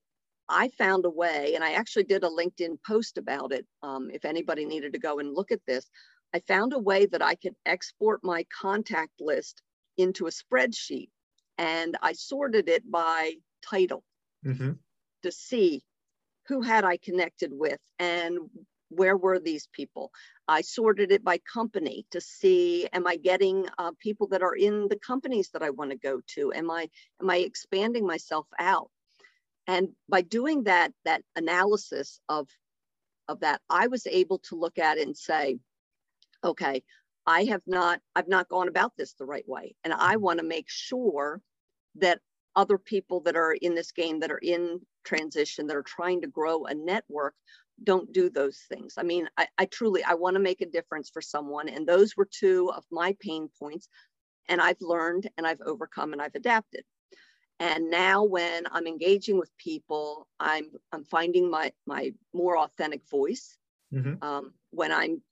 I 0.51 0.69
found 0.77 1.05
a 1.05 1.11
way, 1.11 1.55
and 1.55 1.63
I 1.63 1.73
actually 1.73 2.05
did 2.05 2.25
a 2.25 2.29
LinkedIn 2.29 2.79
post 2.85 3.17
about 3.19 3.53
it. 3.53 3.65
Um, 3.83 4.11
if 4.13 4.25
anybody 4.25 4.65
needed 4.65 4.93
to 4.93 4.99
go 4.99 5.21
and 5.21 5.33
look 5.33 5.53
at 5.53 5.65
this, 5.67 5.89
I 6.35 6.41
found 6.41 6.73
a 6.73 6.79
way 6.79 7.07
that 7.07 7.23
I 7.23 7.35
could 7.35 7.55
export 7.67 8.21
my 8.23 8.47
contact 8.61 9.21
list 9.21 9.63
into 9.97 10.27
a 10.27 10.31
spreadsheet 10.31 11.11
and 11.59 11.97
I 12.03 12.13
sorted 12.13 12.69
it 12.69 12.91
by 12.91 13.35
title 13.63 14.03
mm-hmm. 14.45 14.73
to 15.23 15.33
see 15.33 15.83
who 16.49 16.63
had 16.63 16.85
I 16.85 16.97
connected 16.97 17.51
with 17.53 17.79
and 17.99 18.39
where 18.89 19.17
were 19.17 19.39
these 19.39 19.69
people. 19.73 20.11
I 20.49 20.63
sorted 20.63 21.13
it 21.13 21.23
by 21.23 21.39
company 21.39 22.07
to 22.11 22.21
see 22.21 22.89
am 22.93 23.07
I 23.07 23.17
getting 23.17 23.67
uh, 23.79 23.93
people 24.01 24.27
that 24.29 24.43
are 24.43 24.57
in 24.57 24.89
the 24.89 24.99
companies 24.99 25.51
that 25.53 25.63
I 25.63 25.71
want 25.71 25.91
to 25.91 25.97
go 25.97 26.21
to? 26.35 26.53
Am 26.53 26.71
I 26.71 26.89
am 27.21 27.31
I 27.31 27.37
expanding 27.39 28.07
myself 28.07 28.47
out? 28.59 28.91
And 29.67 29.91
by 30.09 30.23
doing 30.23 30.65
that 30.65 30.93
that 31.05 31.23
analysis 31.37 32.21
of 32.29 32.49
of 33.29 33.41
that, 33.41 33.61
I 33.71 33.87
was 33.87 34.07
able 34.09 34.39
to 34.49 34.57
look 34.57 34.79
at 34.79 34.99
it 34.99 35.07
and 35.07 35.17
say, 35.17 35.59
okay, 36.45 36.83
I 37.27 37.45
have 37.45 37.63
not, 37.67 38.01
I've 38.17 38.29
not 38.29 38.49
gone 38.49 38.69
about 38.69 38.93
this 38.97 39.15
the 39.15 39.27
right 39.27 39.47
way. 39.47 39.75
And 39.85 39.93
I 39.93 40.15
mm-hmm. 40.15 40.23
want 40.23 40.39
to 40.41 40.45
make 40.45 40.69
sure 40.69 41.41
that 41.97 42.21
other 42.57 42.79
people 42.79 43.21
that 43.21 43.37
are 43.37 43.53
in 43.53 43.75
this 43.75 43.93
game, 43.93 44.21
that 44.21 44.31
are 44.31 44.39
in 44.43 44.81
transition, 45.05 45.67
that 45.67 45.77
are 45.77 45.83
trying 45.83 46.23
to 46.23 46.27
grow 46.29 46.65
a 46.65 46.75
network, 46.75 47.35
don't 47.83 48.13
do 48.13 48.29
those 48.29 48.59
things. 48.69 48.95
I 48.99 49.03
mean, 49.03 49.29
I, 49.37 49.47
I 49.57 49.65
truly, 49.67 50.03
I 50.05 50.15
want 50.15 50.35
to 50.35 50.41
make 50.41 50.61
a 50.61 50.67
difference 50.67 51.11
for 51.11 51.23
someone. 51.23 51.69
And 51.69 51.87
those 51.87 52.17
were 52.17 52.29
two 52.31 52.71
of 52.77 52.85
my 52.91 53.17
pain 53.21 53.49
points. 53.59 53.89
And 54.49 54.61
I've 54.61 54.81
learned 54.81 55.31
and 55.37 55.47
I've 55.47 55.61
overcome 55.65 56.13
and 56.13 56.21
I've 56.21 56.35
adapted. 56.35 56.85
And 57.61 57.91
now 57.91 58.25
when 58.25 58.65
I'm 58.73 58.87
engaging 58.87 59.39
with 59.39 59.51
people, 59.59 60.27
I'm, 60.41 60.71
I'm 60.93 61.05
finding 61.05 61.51
my, 61.51 61.73
my 61.87 62.13
more 62.33 62.59
authentic 62.59 63.03
voice. 63.11 63.57
Mm-hmm. 63.95 64.23
Um, 64.23 64.55
when 64.71 64.93
I'm, 64.93 65.23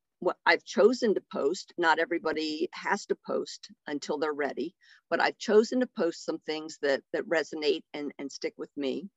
I've 0.44 0.64
chosen 0.64 1.14
to 1.14 1.22
post, 1.32 1.72
not 1.78 1.98
everybody 1.98 2.68
has 2.72 3.06
to 3.06 3.16
post 3.26 3.70
until 3.86 4.18
they're 4.18 4.32
ready, 4.32 4.74
but 5.10 5.20
I've 5.20 5.38
chosen 5.38 5.80
to 5.80 5.86
post 5.86 6.24
some 6.24 6.38
things 6.40 6.78
that, 6.82 7.02
that 7.12 7.28
resonate 7.28 7.82
and, 7.94 8.12
and 8.18 8.30
stick 8.30 8.54
with 8.56 8.70
me. 8.76 9.08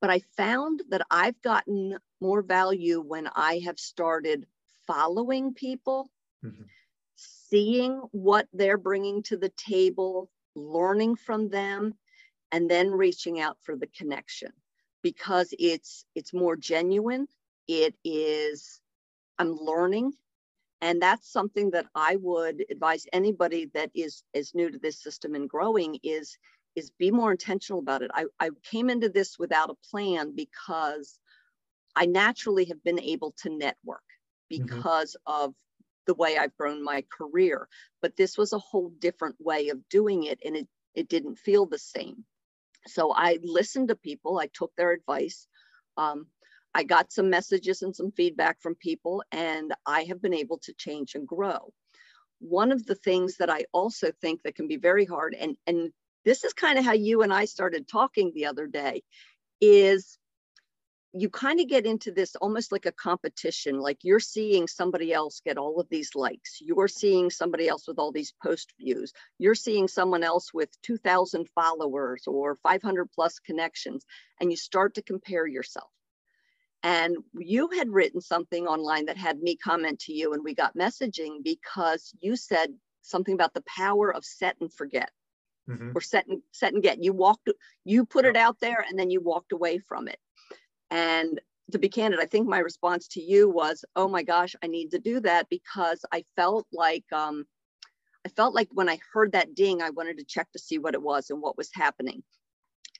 But 0.00 0.10
I 0.10 0.20
found 0.36 0.82
that 0.90 1.02
I've 1.10 1.40
gotten 1.42 1.96
more 2.20 2.42
value 2.42 3.00
when 3.00 3.28
I 3.34 3.60
have 3.64 3.78
started 3.78 4.46
following 4.86 5.54
people, 5.54 6.10
mm-hmm. 6.44 6.62
seeing 7.16 8.02
what 8.12 8.48
they're 8.52 8.78
bringing 8.78 9.22
to 9.24 9.36
the 9.36 9.52
table, 9.56 10.30
learning 10.54 11.16
from 11.16 11.48
them, 11.48 11.94
and 12.50 12.70
then 12.70 12.90
reaching 12.90 13.40
out 13.40 13.56
for 13.62 13.76
the 13.76 13.86
connection 13.86 14.52
because 15.02 15.52
it's 15.58 16.04
it's 16.14 16.32
more 16.32 16.56
genuine. 16.56 17.26
It 17.66 17.94
is 18.04 18.81
I'm 19.38 19.56
learning 19.56 20.12
and 20.82 21.00
that's 21.00 21.30
something 21.30 21.70
that 21.70 21.86
I 21.94 22.16
would 22.16 22.64
advise 22.68 23.06
anybody 23.12 23.70
that 23.72 23.90
is 23.94 24.24
is 24.34 24.54
new 24.54 24.70
to 24.70 24.78
this 24.78 25.00
system 25.00 25.34
and 25.34 25.48
growing 25.48 25.98
is 26.02 26.36
is 26.74 26.90
be 26.98 27.10
more 27.10 27.30
intentional 27.30 27.78
about 27.78 28.02
it. 28.02 28.10
I, 28.14 28.24
I 28.40 28.50
came 28.68 28.90
into 28.90 29.08
this 29.08 29.38
without 29.38 29.70
a 29.70 29.88
plan 29.90 30.34
because 30.34 31.18
I 31.94 32.06
naturally 32.06 32.64
have 32.66 32.82
been 32.82 32.98
able 32.98 33.32
to 33.42 33.50
network 33.50 34.02
mm-hmm. 34.52 34.64
because 34.64 35.16
mm-hmm. 35.28 35.44
of 35.44 35.54
the 36.06 36.14
way 36.14 36.36
I've 36.36 36.56
grown 36.56 36.82
my 36.82 37.04
career. 37.16 37.68
But 38.00 38.16
this 38.16 38.36
was 38.36 38.52
a 38.52 38.58
whole 38.58 38.90
different 38.98 39.36
way 39.38 39.68
of 39.68 39.88
doing 39.88 40.24
it, 40.24 40.40
and 40.44 40.56
it, 40.56 40.66
it 40.94 41.08
didn't 41.08 41.38
feel 41.38 41.66
the 41.66 41.78
same. 41.78 42.24
So 42.88 43.12
I 43.14 43.38
listened 43.42 43.88
to 43.88 43.94
people, 43.94 44.38
I 44.38 44.48
took 44.52 44.72
their 44.76 44.90
advice. 44.90 45.46
Um, 45.96 46.26
I 46.74 46.84
got 46.84 47.12
some 47.12 47.28
messages 47.28 47.82
and 47.82 47.94
some 47.94 48.12
feedback 48.12 48.60
from 48.60 48.74
people, 48.76 49.22
and 49.30 49.74
I 49.86 50.04
have 50.04 50.22
been 50.22 50.34
able 50.34 50.58
to 50.58 50.72
change 50.72 51.14
and 51.14 51.26
grow. 51.26 51.72
One 52.40 52.72
of 52.72 52.86
the 52.86 52.94
things 52.94 53.36
that 53.36 53.50
I 53.50 53.64
also 53.72 54.10
think 54.20 54.42
that 54.42 54.54
can 54.54 54.68
be 54.68 54.76
very 54.76 55.04
hard, 55.04 55.34
and, 55.34 55.56
and 55.66 55.92
this 56.24 56.44
is 56.44 56.52
kind 56.52 56.78
of 56.78 56.84
how 56.84 56.92
you 56.92 57.22
and 57.22 57.32
I 57.32 57.44
started 57.44 57.86
talking 57.88 58.32
the 58.34 58.46
other 58.46 58.66
day, 58.66 59.02
is 59.60 60.18
you 61.14 61.28
kind 61.28 61.60
of 61.60 61.68
get 61.68 61.84
into 61.84 62.10
this 62.10 62.34
almost 62.36 62.72
like 62.72 62.86
a 62.86 62.92
competition 62.92 63.78
like 63.78 63.98
you're 64.02 64.18
seeing 64.18 64.66
somebody 64.66 65.12
else 65.12 65.42
get 65.44 65.58
all 65.58 65.78
of 65.78 65.86
these 65.90 66.14
likes 66.14 66.58
you're 66.60 66.88
seeing 66.88 67.28
somebody 67.28 67.68
else 67.68 67.86
with 67.86 67.98
all 67.98 68.10
these 68.10 68.32
post 68.42 68.72
views 68.80 69.12
you're 69.38 69.54
seeing 69.54 69.88
someone 69.88 70.22
else 70.22 70.54
with 70.54 70.70
2000 70.82 71.46
followers 71.54 72.22
or 72.26 72.56
500 72.62 73.10
plus 73.14 73.38
connections 73.40 74.06
and 74.40 74.50
you 74.50 74.56
start 74.56 74.94
to 74.94 75.02
compare 75.02 75.46
yourself 75.46 75.90
and 76.82 77.16
you 77.34 77.68
had 77.70 77.88
written 77.88 78.20
something 78.20 78.66
online 78.66 79.06
that 79.06 79.16
had 79.16 79.40
me 79.40 79.56
comment 79.56 80.00
to 80.00 80.12
you 80.12 80.32
and 80.32 80.42
we 80.42 80.54
got 80.54 80.76
messaging 80.76 81.42
because 81.44 82.12
you 82.20 82.36
said 82.36 82.70
something 83.02 83.34
about 83.34 83.54
the 83.54 83.62
power 83.62 84.12
of 84.12 84.24
set 84.24 84.56
and 84.60 84.72
forget 84.72 85.10
mm-hmm. 85.68 85.90
or 85.94 86.00
set 86.00 86.26
and 86.26 86.42
set 86.52 86.72
and 86.72 86.82
get. 86.82 87.02
You 87.02 87.12
walked, 87.12 87.50
you 87.84 88.04
put 88.04 88.24
it 88.24 88.36
out 88.36 88.58
there, 88.60 88.84
and 88.88 88.98
then 88.98 89.10
you 89.10 89.20
walked 89.20 89.52
away 89.52 89.78
from 89.78 90.08
it. 90.08 90.18
And 90.90 91.40
to 91.70 91.78
be 91.78 91.88
candid, 91.88 92.20
I 92.20 92.26
think 92.26 92.48
my 92.48 92.58
response 92.58 93.08
to 93.08 93.20
you 93.20 93.48
was, 93.48 93.84
"Oh 93.96 94.08
my 94.08 94.22
gosh, 94.22 94.54
I 94.62 94.66
need 94.66 94.90
to 94.90 94.98
do 94.98 95.20
that 95.20 95.48
because 95.48 96.04
I 96.12 96.24
felt 96.36 96.66
like." 96.72 97.04
Um, 97.12 97.44
I 98.24 98.28
felt 98.28 98.54
like 98.54 98.68
when 98.70 98.88
I 98.88 99.00
heard 99.12 99.32
that 99.32 99.56
ding, 99.56 99.82
I 99.82 99.90
wanted 99.90 100.18
to 100.18 100.24
check 100.24 100.46
to 100.52 100.58
see 100.60 100.78
what 100.78 100.94
it 100.94 101.02
was 101.02 101.30
and 101.30 101.42
what 101.42 101.56
was 101.56 101.70
happening. 101.72 102.22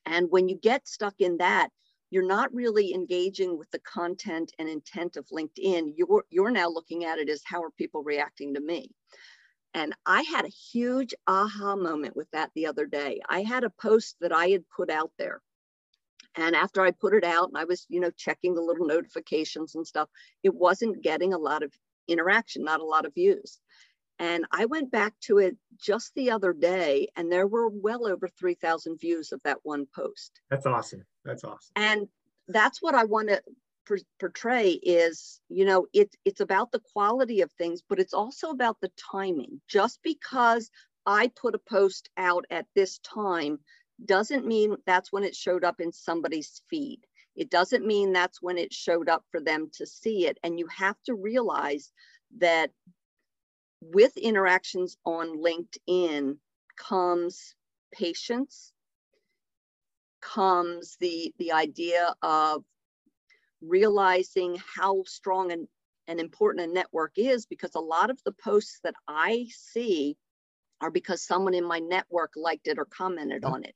And 0.05 0.29
when 0.31 0.49
you 0.49 0.57
get 0.57 0.89
stuck 0.89 1.15
in 1.21 1.37
that, 1.37 1.69
you're 2.13 2.23
not 2.23 2.53
really 2.53 2.93
engaging 2.93 3.57
with 3.57 3.71
the 3.71 3.79
content 3.79 4.53
and 4.59 4.69
intent 4.69 5.17
of 5.17 5.27
LinkedIn. 5.29 5.95
You're, 5.97 6.25
you're 6.29 6.51
now 6.51 6.69
looking 6.69 7.07
at 7.07 7.19
it 7.19 7.31
as 7.31 7.41
how 7.43 7.63
are 7.63 7.71
people 7.71 8.03
reacting 8.03 8.53
to 8.53 8.61
me? 8.61 8.91
And 9.73 9.95
I 10.05 10.21
had 10.21 10.45
a 10.45 10.51
huge 10.73 11.15
aha 11.27 11.75
moment 11.75 12.15
with 12.15 12.31
that 12.33 12.51
the 12.55 12.67
other 12.67 12.85
day. 12.85 13.23
I 13.27 13.41
had 13.41 13.65
a 13.65 13.71
post 13.71 14.17
that 14.21 14.31
I 14.31 14.49
had 14.49 14.69
put 14.69 14.91
out 14.91 15.11
there. 15.19 15.41
And 16.35 16.55
after 16.55 16.83
I 16.83 16.91
put 16.91 17.15
it 17.15 17.25
out 17.25 17.49
and 17.49 17.57
I 17.57 17.65
was, 17.65 17.87
you 17.89 17.99
know, 17.99 18.11
checking 18.11 18.55
the 18.55 18.61
little 18.61 18.87
notifications 18.87 19.75
and 19.75 19.87
stuff, 19.87 20.11
it 20.43 20.55
wasn't 20.55 21.03
getting 21.03 21.33
a 21.33 21.39
lot 21.39 21.63
of 21.63 21.73
interaction, 22.09 22.63
not 22.63 22.81
a 22.81 22.85
lot 22.85 23.07
of 23.07 23.15
views. 23.15 23.59
And 24.19 24.45
I 24.53 24.67
went 24.67 24.91
back 24.91 25.15
to 25.23 25.39
it 25.39 25.57
just 25.81 26.13
the 26.15 26.31
other 26.31 26.53
day, 26.53 27.09
and 27.17 27.33
there 27.33 27.47
were 27.47 27.71
well 27.71 28.07
over 28.07 28.29
3,000 28.29 29.01
views 29.01 29.33
of 29.33 29.41
that 29.45 29.61
one 29.63 29.87
post. 29.97 30.43
That's 30.51 30.67
awesome. 30.67 31.07
That's 31.25 31.45
awesome. 31.45 31.73
And 31.77 32.09
that's 32.49 32.83
what 32.83 32.95
I 32.95 33.05
want 33.05 33.29
to 33.29 33.43
portray 34.21 34.71
is 34.71 35.41
you 35.49 35.65
know 35.65 35.87
it's 35.93 36.17
it's 36.25 36.41
about 36.41 36.71
the 36.71 36.81
quality 36.93 37.41
of 37.41 37.51
things 37.53 37.83
but 37.89 37.99
it's 37.99 38.15
also 38.15 38.51
about 38.51 38.81
the 38.81 38.91
timing. 39.13 39.61
Just 39.69 40.01
because 40.03 40.71
i 41.05 41.29
put 41.35 41.55
a 41.55 41.59
post 41.59 42.09
out 42.17 42.45
at 42.51 42.67
this 42.75 42.99
time 42.99 43.59
doesn't 44.05 44.47
mean 44.47 44.77
that's 44.87 45.13
when 45.13 45.25
it 45.25 45.35
showed 45.35 45.65
up 45.65 45.81
in 45.81 45.93
somebody's 45.93 46.63
feed. 46.71 47.01
It 47.37 47.51
doesn't 47.51 47.87
mean 47.87 48.13
that's 48.13 48.43
when 48.43 48.59
it 48.59 48.73
showed 48.73 49.09
up 49.09 49.25
for 49.31 49.41
them 49.41 49.71
to 49.75 49.87
see 49.87 50.27
it. 50.27 50.39
And 50.43 50.59
you 50.59 50.67
have 50.67 50.97
to 51.07 51.15
realize 51.15 51.93
that 52.39 52.71
with 53.81 54.17
interactions 54.17 54.97
on 55.05 55.39
linkedin 55.39 56.37
comes 56.77 57.55
patience 57.93 58.73
comes 60.23 60.97
the 61.01 61.35
the 61.39 61.53
idea 61.53 62.15
of 62.23 62.65
realizing 63.61 64.57
how 64.77 65.03
strong 65.07 65.53
and, 65.53 65.69
and 66.09 66.21
important 66.21 66.69
a 66.69 66.73
network 66.73 67.13
is 67.17 67.47
because 67.47 67.75
a 67.75 67.81
lot 67.81 68.11
of 68.11 68.19
the 68.25 68.33
posts 68.33 68.81
that 68.83 68.95
I 69.07 69.47
see 69.51 70.17
are 70.81 70.91
because 70.91 71.23
someone 71.23 71.55
in 71.55 71.65
my 71.65 71.79
network 71.79 72.33
liked 72.35 72.67
it 72.67 72.79
or 72.79 72.85
commented 72.85 73.45
on 73.45 73.65
it. 73.65 73.75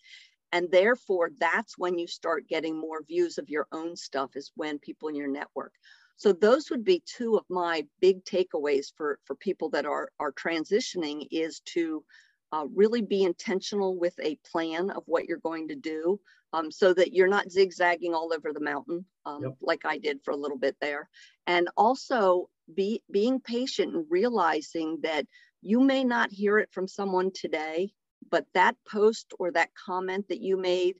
And 0.52 0.70
therefore, 0.70 1.30
that's 1.38 1.78
when 1.78 1.98
you 1.98 2.06
start 2.06 2.48
getting 2.48 2.78
more 2.78 3.04
views 3.04 3.38
of 3.38 3.48
your 3.48 3.66
own 3.72 3.96
stuff, 3.96 4.36
is 4.36 4.52
when 4.56 4.78
people 4.78 5.08
in 5.08 5.14
your 5.14 5.28
network. 5.28 5.72
So 6.16 6.32
those 6.32 6.70
would 6.70 6.84
be 6.84 7.02
two 7.04 7.36
of 7.36 7.44
my 7.48 7.86
big 8.00 8.24
takeaways 8.24 8.86
for, 8.96 9.18
for 9.24 9.36
people 9.36 9.68
that 9.70 9.84
are, 9.84 10.10
are 10.18 10.32
transitioning 10.32 11.26
is 11.30 11.60
to 11.74 12.04
uh, 12.52 12.66
really 12.74 13.02
be 13.02 13.24
intentional 13.24 13.98
with 13.98 14.14
a 14.22 14.38
plan 14.50 14.90
of 14.90 15.02
what 15.06 15.24
you're 15.26 15.38
going 15.38 15.68
to 15.68 15.74
do 15.74 16.20
um, 16.52 16.70
so 16.70 16.94
that 16.94 17.12
you're 17.12 17.28
not 17.28 17.50
zigzagging 17.50 18.14
all 18.14 18.32
over 18.32 18.52
the 18.52 18.60
mountain 18.60 19.04
um, 19.24 19.42
yep. 19.42 19.56
like 19.60 19.84
I 19.84 19.98
did 19.98 20.20
for 20.24 20.30
a 20.30 20.36
little 20.36 20.58
bit 20.58 20.76
there. 20.80 21.08
And 21.46 21.68
also 21.76 22.48
be 22.74 23.02
being 23.10 23.40
patient 23.40 23.94
and 23.94 24.06
realizing 24.08 24.98
that 25.02 25.26
you 25.62 25.80
may 25.80 26.04
not 26.04 26.32
hear 26.32 26.58
it 26.58 26.70
from 26.72 26.88
someone 26.88 27.30
today, 27.32 27.92
but 28.30 28.46
that 28.54 28.76
post 28.88 29.32
or 29.38 29.50
that 29.52 29.70
comment 29.74 30.26
that 30.28 30.40
you 30.40 30.56
made 30.56 30.96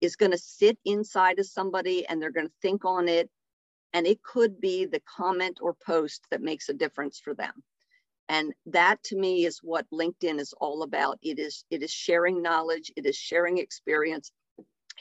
is 0.00 0.16
going 0.16 0.32
to 0.32 0.38
sit 0.38 0.78
inside 0.84 1.38
of 1.38 1.46
somebody 1.46 2.06
and 2.06 2.20
they're 2.20 2.32
going 2.32 2.46
to 2.46 2.52
think 2.62 2.84
on 2.84 3.08
it. 3.08 3.30
And 3.92 4.06
it 4.06 4.22
could 4.22 4.60
be 4.60 4.84
the 4.84 5.00
comment 5.00 5.58
or 5.62 5.74
post 5.74 6.26
that 6.30 6.42
makes 6.42 6.68
a 6.68 6.74
difference 6.74 7.18
for 7.18 7.34
them. 7.34 7.52
And 8.28 8.52
that 8.66 9.02
to 9.04 9.16
me 9.16 9.46
is 9.46 9.60
what 9.62 9.86
LinkedIn 9.92 10.38
is 10.38 10.52
all 10.60 10.82
about. 10.82 11.18
It 11.22 11.38
is 11.38 11.64
it 11.70 11.82
is 11.82 11.90
sharing 11.90 12.42
knowledge, 12.42 12.92
it 12.96 13.06
is 13.06 13.16
sharing 13.16 13.58
experience, 13.58 14.32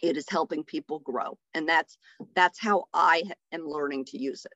it 0.02 0.18
is 0.18 0.26
helping 0.30 0.64
people 0.64 1.00
grow. 1.00 1.38
And 1.54 1.68
that's 1.68 1.98
that's 2.36 2.60
how 2.60 2.86
i 2.94 3.24
am 3.52 3.68
learning 3.68 4.06
to 4.06 4.18
use 4.18 4.46
it. 4.46 4.54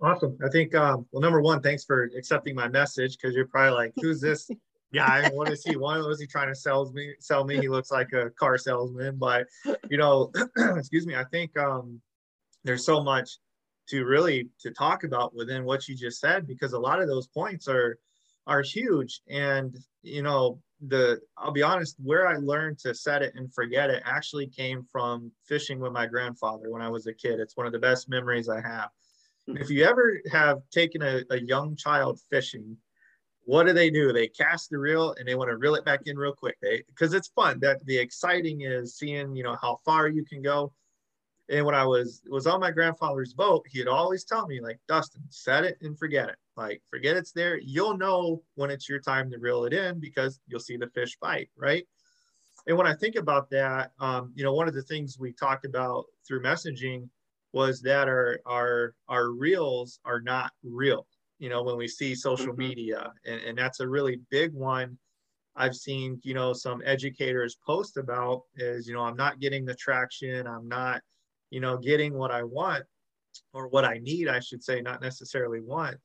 Awesome. 0.00 0.36
I 0.44 0.48
think 0.48 0.74
um, 0.74 1.06
well 1.12 1.20
number 1.20 1.42
one 1.42 1.60
thanks 1.60 1.84
for 1.84 2.10
accepting 2.16 2.54
my 2.54 2.68
message 2.68 3.16
because 3.16 3.34
you're 3.34 3.46
probably 3.46 3.74
like 3.74 3.92
who's 3.96 4.20
this 4.20 4.48
guy? 4.94 5.28
What 5.30 5.50
is 5.50 5.62
he 5.62 5.76
what 5.76 6.06
was 6.06 6.20
he 6.20 6.26
trying 6.26 6.48
to 6.48 6.54
sell 6.54 6.90
me 6.92 7.14
sell 7.20 7.44
me. 7.44 7.60
He 7.60 7.68
looks 7.68 7.90
like 7.90 8.12
a 8.12 8.30
car 8.30 8.56
salesman. 8.56 9.16
But 9.18 9.46
you 9.90 9.98
know 9.98 10.32
excuse 10.76 11.06
me 11.06 11.14
i 11.14 11.24
think 11.24 11.56
um, 11.58 12.00
there's 12.64 12.86
so 12.86 13.02
much 13.02 13.38
to 13.88 14.04
really 14.04 14.48
to 14.60 14.70
talk 14.70 15.04
about 15.04 15.34
within 15.34 15.64
what 15.64 15.88
you 15.88 15.96
just 15.96 16.20
said 16.20 16.46
because 16.46 16.72
a 16.72 16.78
lot 16.78 17.00
of 17.00 17.08
those 17.08 17.26
points 17.26 17.68
are 17.68 17.98
are 18.46 18.62
huge 18.62 19.20
and 19.28 19.76
you 20.02 20.22
know 20.22 20.60
the 20.88 21.20
I'll 21.36 21.52
be 21.52 21.62
honest, 21.62 21.96
where 22.02 22.26
I 22.26 22.36
learned 22.36 22.78
to 22.80 22.94
set 22.94 23.22
it 23.22 23.34
and 23.36 23.52
forget 23.52 23.90
it 23.90 24.02
actually 24.04 24.48
came 24.48 24.84
from 24.90 25.30
fishing 25.46 25.78
with 25.78 25.92
my 25.92 26.06
grandfather 26.06 26.70
when 26.70 26.82
I 26.82 26.88
was 26.88 27.06
a 27.06 27.14
kid. 27.14 27.40
It's 27.40 27.56
one 27.56 27.66
of 27.66 27.72
the 27.72 27.78
best 27.78 28.08
memories 28.08 28.48
I 28.48 28.60
have. 28.60 28.90
Hmm. 29.46 29.56
If 29.58 29.70
you 29.70 29.84
ever 29.84 30.20
have 30.30 30.58
taken 30.70 31.02
a, 31.02 31.22
a 31.30 31.40
young 31.40 31.76
child 31.76 32.20
fishing, 32.30 32.76
what 33.44 33.66
do 33.66 33.72
they 33.72 33.90
do? 33.90 34.12
They 34.12 34.28
cast 34.28 34.70
the 34.70 34.78
reel 34.78 35.14
and 35.18 35.26
they 35.26 35.34
want 35.34 35.50
to 35.50 35.56
reel 35.56 35.74
it 35.74 35.84
back 35.84 36.00
in 36.06 36.16
real 36.16 36.34
quick. 36.34 36.56
They 36.60 36.82
because 36.88 37.14
it's 37.14 37.28
fun. 37.28 37.60
That 37.60 37.84
the 37.86 37.98
exciting 37.98 38.62
is 38.62 38.96
seeing, 38.96 39.36
you 39.36 39.44
know, 39.44 39.56
how 39.60 39.78
far 39.84 40.08
you 40.08 40.24
can 40.24 40.42
go. 40.42 40.72
And 41.52 41.66
when 41.66 41.74
I 41.74 41.84
was 41.84 42.22
was 42.28 42.46
on 42.46 42.60
my 42.60 42.70
grandfather's 42.70 43.34
boat, 43.34 43.64
he'd 43.68 43.86
always 43.86 44.24
tell 44.24 44.46
me 44.46 44.60
like, 44.60 44.80
Dustin, 44.88 45.22
set 45.28 45.64
it 45.64 45.76
and 45.82 45.98
forget 45.98 46.28
it. 46.28 46.36
Like, 46.56 46.82
forget 46.90 47.16
it's 47.16 47.32
there. 47.32 47.58
You'll 47.58 47.96
know 47.96 48.42
when 48.54 48.70
it's 48.70 48.88
your 48.88 49.00
time 49.00 49.30
to 49.30 49.38
reel 49.38 49.64
it 49.66 49.72
in 49.72 50.00
because 50.00 50.40
you'll 50.46 50.60
see 50.60 50.78
the 50.78 50.88
fish 50.88 51.16
bite, 51.20 51.50
right? 51.56 51.86
And 52.66 52.76
when 52.76 52.86
I 52.86 52.94
think 52.94 53.16
about 53.16 53.50
that, 53.50 53.92
um, 54.00 54.32
you 54.34 54.44
know, 54.44 54.54
one 54.54 54.66
of 54.66 54.74
the 54.74 54.82
things 54.82 55.18
we 55.18 55.32
talked 55.32 55.66
about 55.66 56.06
through 56.26 56.42
messaging 56.42 57.08
was 57.52 57.82
that 57.82 58.08
our 58.08 58.40
our 58.46 58.94
our 59.08 59.30
reels 59.30 60.00
are 60.04 60.20
not 60.20 60.52
real. 60.64 61.06
You 61.38 61.50
know, 61.50 61.62
when 61.62 61.76
we 61.76 61.88
see 61.88 62.14
social 62.14 62.54
mm-hmm. 62.54 62.68
media, 62.68 63.12
and, 63.26 63.40
and 63.42 63.58
that's 63.58 63.80
a 63.80 63.88
really 63.88 64.20
big 64.30 64.54
one. 64.54 64.98
I've 65.54 65.76
seen, 65.76 66.18
you 66.22 66.32
know, 66.32 66.54
some 66.54 66.80
educators 66.82 67.58
post 67.66 67.98
about 67.98 68.44
is, 68.56 68.88
you 68.88 68.94
know, 68.94 69.02
I'm 69.02 69.16
not 69.16 69.38
getting 69.38 69.66
the 69.66 69.74
traction. 69.74 70.46
I'm 70.46 70.66
not, 70.66 71.02
you 71.52 71.60
know, 71.60 71.76
getting 71.76 72.14
what 72.14 72.30
I 72.30 72.42
want 72.42 72.82
or 73.52 73.68
what 73.68 73.84
I 73.84 73.98
need, 73.98 74.26
I 74.26 74.40
should 74.40 74.64
say, 74.64 74.80
not 74.80 75.02
necessarily 75.02 75.60
want. 75.60 75.98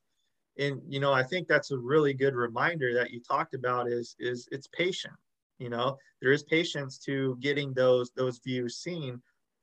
And, 0.60 0.82
you 0.86 1.00
know, 1.00 1.14
I 1.14 1.24
think 1.24 1.48
that's 1.48 1.72
a 1.72 1.78
really 1.78 2.14
good 2.14 2.36
reminder 2.36 2.93
that 2.95 3.12
you 3.12 3.22
talked 3.22 3.54
about 3.54 3.88
is, 3.88 4.14
is 4.20 4.50
it's 4.52 4.68
patient, 4.68 5.14
you 5.58 5.70
know, 5.70 5.98
there 6.22 6.34
is 6.34 6.43
patience 6.43 6.98
to 7.06 7.38
getting 7.39 7.74
those, 7.74 8.12
those 8.12 8.41
views 8.43 8.76
seen. 8.76 9.22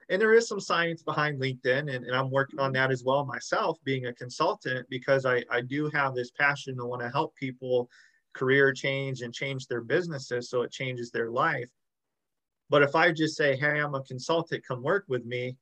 And 0.08 0.20
there 0.20 0.32
is 0.32 0.48
some 0.48 0.60
science 0.60 1.02
behind 1.02 1.38
LinkedIn 1.40 1.94
and, 1.94 2.06
and 2.06 2.16
I'm 2.16 2.30
working 2.30 2.60
on 2.60 2.72
that 2.72 2.90
as 2.90 3.04
well 3.04 3.26
myself 3.26 3.78
being 3.84 4.06
a 4.06 4.14
consultant 4.14 4.86
because 4.88 5.26
I, 5.26 5.42
I 5.50 5.60
do 5.60 5.90
have 5.92 6.14
this 6.14 6.30
passion 6.30 6.78
to 6.78 6.86
want 6.86 7.02
to 7.02 7.10
help 7.10 7.34
people 7.36 7.90
career 8.32 8.72
change 8.72 9.20
and 9.20 9.34
change 9.34 9.66
their 9.66 9.82
businesses 9.82 10.48
so 10.48 10.62
it 10.62 10.72
changes 10.72 11.10
their 11.10 11.30
life. 11.30 11.68
But 12.70 12.82
if 12.82 12.94
I 12.94 13.12
just 13.12 13.36
say, 13.36 13.56
hey, 13.56 13.80
I'm 13.80 13.94
a 13.94 14.02
consultant, 14.02 14.66
come 14.66 14.82
work 14.82 15.04
with 15.08 15.26
me, 15.26 15.56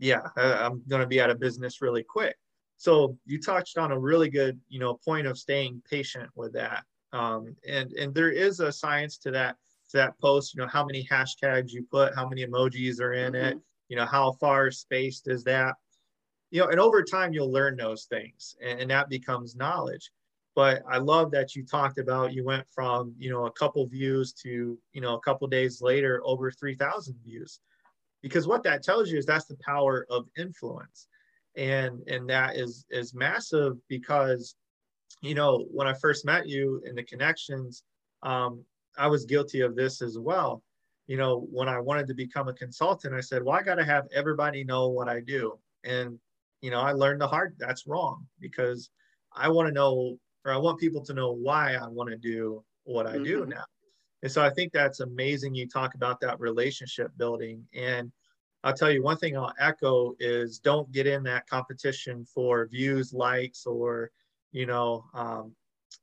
yeah, 0.00 0.22
I'm 0.36 0.82
going 0.88 1.02
to 1.02 1.06
be 1.06 1.20
out 1.20 1.30
of 1.30 1.38
business 1.38 1.80
really 1.80 2.02
quick. 2.02 2.36
So 2.76 3.16
you 3.26 3.40
touched 3.40 3.76
on 3.78 3.92
a 3.92 3.98
really 3.98 4.30
good, 4.30 4.58
you 4.68 4.80
know, 4.80 4.94
point 4.94 5.26
of 5.26 5.38
staying 5.38 5.82
patient 5.88 6.30
with 6.34 6.52
that. 6.54 6.84
Um, 7.12 7.54
and 7.68 7.92
and 7.92 8.14
there 8.14 8.30
is 8.30 8.60
a 8.60 8.72
science 8.72 9.18
to 9.18 9.30
that 9.32 9.56
to 9.90 9.98
that 9.98 10.18
post. 10.20 10.54
You 10.54 10.62
know, 10.62 10.68
how 10.68 10.84
many 10.84 11.06
hashtags 11.10 11.72
you 11.72 11.86
put, 11.90 12.14
how 12.14 12.28
many 12.28 12.46
emojis 12.46 13.00
are 13.00 13.12
in 13.12 13.34
mm-hmm. 13.34 13.44
it. 13.44 13.58
You 13.88 13.96
know, 13.96 14.06
how 14.06 14.32
far 14.32 14.70
spaced 14.70 15.28
is 15.28 15.44
that? 15.44 15.74
You 16.50 16.60
know, 16.60 16.68
and 16.68 16.80
over 16.80 17.02
time 17.02 17.32
you'll 17.32 17.52
learn 17.52 17.76
those 17.76 18.04
things, 18.04 18.56
and, 18.62 18.80
and 18.80 18.90
that 18.90 19.08
becomes 19.08 19.54
knowledge 19.54 20.10
but 20.56 20.82
I 20.88 20.98
love 20.98 21.30
that 21.30 21.54
you 21.54 21.64
talked 21.64 21.98
about 21.98 22.32
you 22.32 22.44
went 22.44 22.66
from 22.70 23.14
you 23.18 23.30
know 23.30 23.46
a 23.46 23.52
couple 23.52 23.86
views 23.86 24.32
to 24.42 24.78
you 24.92 25.00
know 25.00 25.14
a 25.14 25.20
couple 25.20 25.46
days 25.48 25.80
later 25.80 26.20
over 26.24 26.50
3000 26.50 27.16
views 27.24 27.60
because 28.22 28.46
what 28.46 28.62
that 28.64 28.82
tells 28.82 29.10
you 29.10 29.18
is 29.18 29.26
that's 29.26 29.46
the 29.46 29.56
power 29.64 30.06
of 30.10 30.26
influence 30.36 31.08
and 31.56 32.00
and 32.08 32.28
that 32.28 32.56
is 32.56 32.84
is 32.90 33.14
massive 33.14 33.76
because 33.88 34.54
you 35.20 35.34
know 35.34 35.66
when 35.70 35.86
I 35.86 35.94
first 35.94 36.24
met 36.24 36.48
you 36.48 36.82
in 36.86 36.94
the 36.94 37.02
connections 37.02 37.82
um, 38.22 38.64
I 38.98 39.06
was 39.06 39.24
guilty 39.24 39.60
of 39.60 39.74
this 39.74 40.02
as 40.02 40.18
well 40.18 40.62
you 41.06 41.16
know 41.16 41.46
when 41.50 41.68
I 41.68 41.80
wanted 41.80 42.06
to 42.08 42.14
become 42.14 42.48
a 42.48 42.54
consultant 42.54 43.14
I 43.14 43.20
said 43.20 43.42
well 43.42 43.56
I 43.56 43.62
got 43.62 43.76
to 43.76 43.84
have 43.84 44.06
everybody 44.14 44.64
know 44.64 44.88
what 44.88 45.08
I 45.08 45.20
do 45.20 45.58
and 45.84 46.18
you 46.60 46.70
know 46.70 46.80
I 46.80 46.92
learned 46.92 47.20
the 47.20 47.28
hard 47.28 47.56
that's 47.58 47.86
wrong 47.86 48.26
because 48.38 48.90
I 49.32 49.48
want 49.48 49.68
to 49.68 49.74
know 49.74 50.18
or 50.44 50.52
I 50.52 50.56
want 50.56 50.80
people 50.80 51.04
to 51.04 51.14
know 51.14 51.32
why 51.32 51.74
I 51.74 51.88
want 51.88 52.10
to 52.10 52.16
do 52.16 52.64
what 52.84 53.06
I 53.06 53.14
mm-hmm. 53.14 53.24
do 53.24 53.46
now. 53.46 53.64
And 54.22 54.30
so 54.30 54.42
I 54.42 54.50
think 54.50 54.72
that's 54.72 55.00
amazing. 55.00 55.54
You 55.54 55.66
talk 55.66 55.94
about 55.94 56.20
that 56.20 56.40
relationship 56.40 57.10
building. 57.16 57.66
And 57.74 58.12
I'll 58.62 58.74
tell 58.74 58.90
you 58.90 59.02
one 59.02 59.16
thing 59.16 59.36
I'll 59.36 59.54
echo 59.58 60.14
is 60.18 60.58
don't 60.58 60.90
get 60.92 61.06
in 61.06 61.22
that 61.24 61.48
competition 61.48 62.24
for 62.24 62.66
views, 62.66 63.12
likes, 63.14 63.64
or, 63.64 64.10
you 64.52 64.66
know, 64.66 65.04
um, 65.14 65.52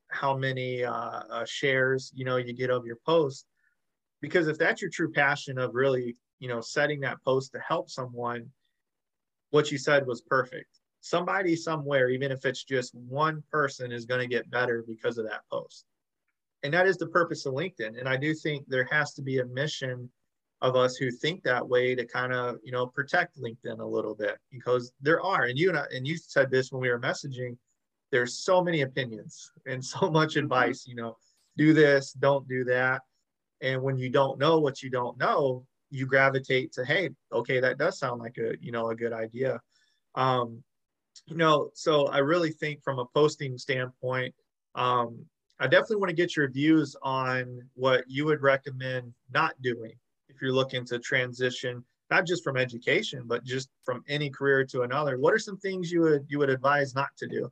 how 0.09 0.35
many 0.35 0.83
uh, 0.83 0.91
uh, 0.91 1.45
shares, 1.45 2.11
you 2.15 2.25
know, 2.25 2.37
you 2.37 2.53
get 2.53 2.71
of 2.71 2.85
your 2.85 2.97
post. 3.05 3.45
Because 4.21 4.47
if 4.47 4.57
that's 4.57 4.81
your 4.81 4.89
true 4.89 5.11
passion 5.11 5.59
of 5.59 5.75
really, 5.75 6.15
you 6.39 6.47
know, 6.47 6.61
setting 6.61 6.99
that 7.01 7.23
post 7.23 7.51
to 7.51 7.59
help 7.59 7.89
someone, 7.89 8.49
what 9.51 9.71
you 9.71 9.77
said 9.77 10.07
was 10.07 10.21
perfect 10.21 10.77
somebody 11.07 11.55
somewhere, 11.55 12.09
even 12.09 12.31
if 12.31 12.45
it's 12.45 12.63
just 12.63 12.93
one 12.95 13.43
person, 13.51 13.91
is 13.91 14.05
going 14.05 14.21
to 14.21 14.27
get 14.27 14.49
better 14.49 14.83
because 14.87 15.17
of 15.17 15.25
that 15.25 15.41
post. 15.51 15.85
And 16.67 16.73
that 16.73 16.85
is 16.85 16.97
the 16.97 17.07
purpose 17.07 17.45
of 17.45 17.53
LinkedIn. 17.53 17.97
And 17.97 18.09
I 18.09 18.17
do 18.17 18.33
think 18.33 18.65
there 18.67 18.89
has 18.91 19.13
to 19.13 19.21
be 19.21 19.39
a 19.39 19.45
mission 19.45 20.09
of 20.59 20.75
us 20.75 20.97
who 20.97 21.09
think 21.09 21.41
that 21.43 21.65
way 21.65 21.95
to 21.95 22.05
kind 22.05 22.33
of, 22.33 22.57
you 22.61 22.73
know, 22.73 22.85
protect 22.85 23.39
LinkedIn 23.39 23.79
a 23.79 23.85
little 23.85 24.13
bit 24.13 24.35
because 24.51 24.91
there 24.99 25.21
are, 25.21 25.43
and 25.43 25.57
you 25.57 25.69
and 25.69 25.77
I, 25.77 25.85
and 25.95 26.05
you 26.05 26.17
said 26.17 26.51
this 26.51 26.69
when 26.69 26.81
we 26.81 26.89
were 26.89 26.99
messaging, 26.99 27.55
there's 28.11 28.43
so 28.43 28.61
many 28.61 28.81
opinions 28.81 29.49
and 29.65 29.81
so 29.81 30.09
much 30.11 30.31
mm-hmm. 30.31 30.39
advice, 30.39 30.83
you 30.85 30.95
know, 30.95 31.15
do 31.55 31.71
this, 31.71 32.11
don't 32.11 32.45
do 32.49 32.65
that. 32.65 33.01
And 33.61 33.81
when 33.81 33.97
you 33.97 34.09
don't 34.09 34.37
know 34.37 34.59
what 34.59 34.83
you 34.83 34.89
don't 34.89 35.17
know, 35.17 35.65
you 35.89 36.05
gravitate 36.05 36.73
to, 36.73 36.83
hey, 36.83 37.11
okay, 37.31 37.61
that 37.61 37.77
does 37.77 37.97
sound 37.97 38.19
like 38.19 38.37
a, 38.39 38.55
you 38.59 38.73
know, 38.73 38.89
a 38.89 38.95
good 38.95 39.13
idea. 39.13 39.61
Um, 40.15 40.61
you 41.27 41.37
know, 41.37 41.69
so 41.75 42.07
I 42.07 42.17
really 42.17 42.51
think 42.51 42.83
from 42.83 42.99
a 42.99 43.05
posting 43.15 43.57
standpoint, 43.57 44.35
um, 44.75 45.25
I 45.59 45.65
definitely 45.65 45.97
want 45.97 46.09
to 46.09 46.15
get 46.15 46.35
your 46.35 46.49
views 46.49 46.95
on 47.01 47.61
what 47.73 48.03
you 48.07 48.25
would 48.25 48.41
recommend 48.41 49.13
not 49.33 49.59
doing 49.61 49.93
if 50.29 50.41
you're 50.41 50.53
looking 50.53 50.85
to 50.85 50.99
transition, 50.99 51.83
not 52.11 52.25
just 52.27 52.43
from 52.43 52.57
education, 52.57 53.23
but 53.25 53.43
just 53.43 53.69
from 53.83 54.03
any 54.07 54.29
career 54.29 54.63
to 54.65 54.81
another. 54.83 55.17
What 55.17 55.33
are 55.33 55.39
some 55.39 55.57
things 55.57 55.91
you 55.91 56.01
would 56.01 56.25
you 56.29 56.37
would 56.39 56.49
advise 56.49 56.93
not 56.93 57.09
to 57.17 57.27
do? 57.27 57.51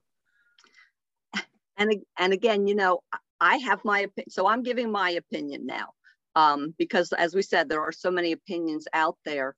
And 1.77 1.93
and 2.17 2.31
again, 2.31 2.67
you 2.67 2.75
know, 2.75 3.01
I 3.41 3.57
have 3.57 3.83
my 3.83 4.01
opinion, 4.01 4.29
so 4.29 4.47
I'm 4.47 4.63
giving 4.63 4.91
my 4.91 5.11
opinion 5.11 5.65
now, 5.65 5.89
um, 6.35 6.73
because 6.77 7.11
as 7.13 7.35
we 7.35 7.41
said, 7.41 7.67
there 7.67 7.81
are 7.81 7.91
so 7.91 8.11
many 8.11 8.31
opinions 8.31 8.87
out 8.93 9.17
there, 9.25 9.55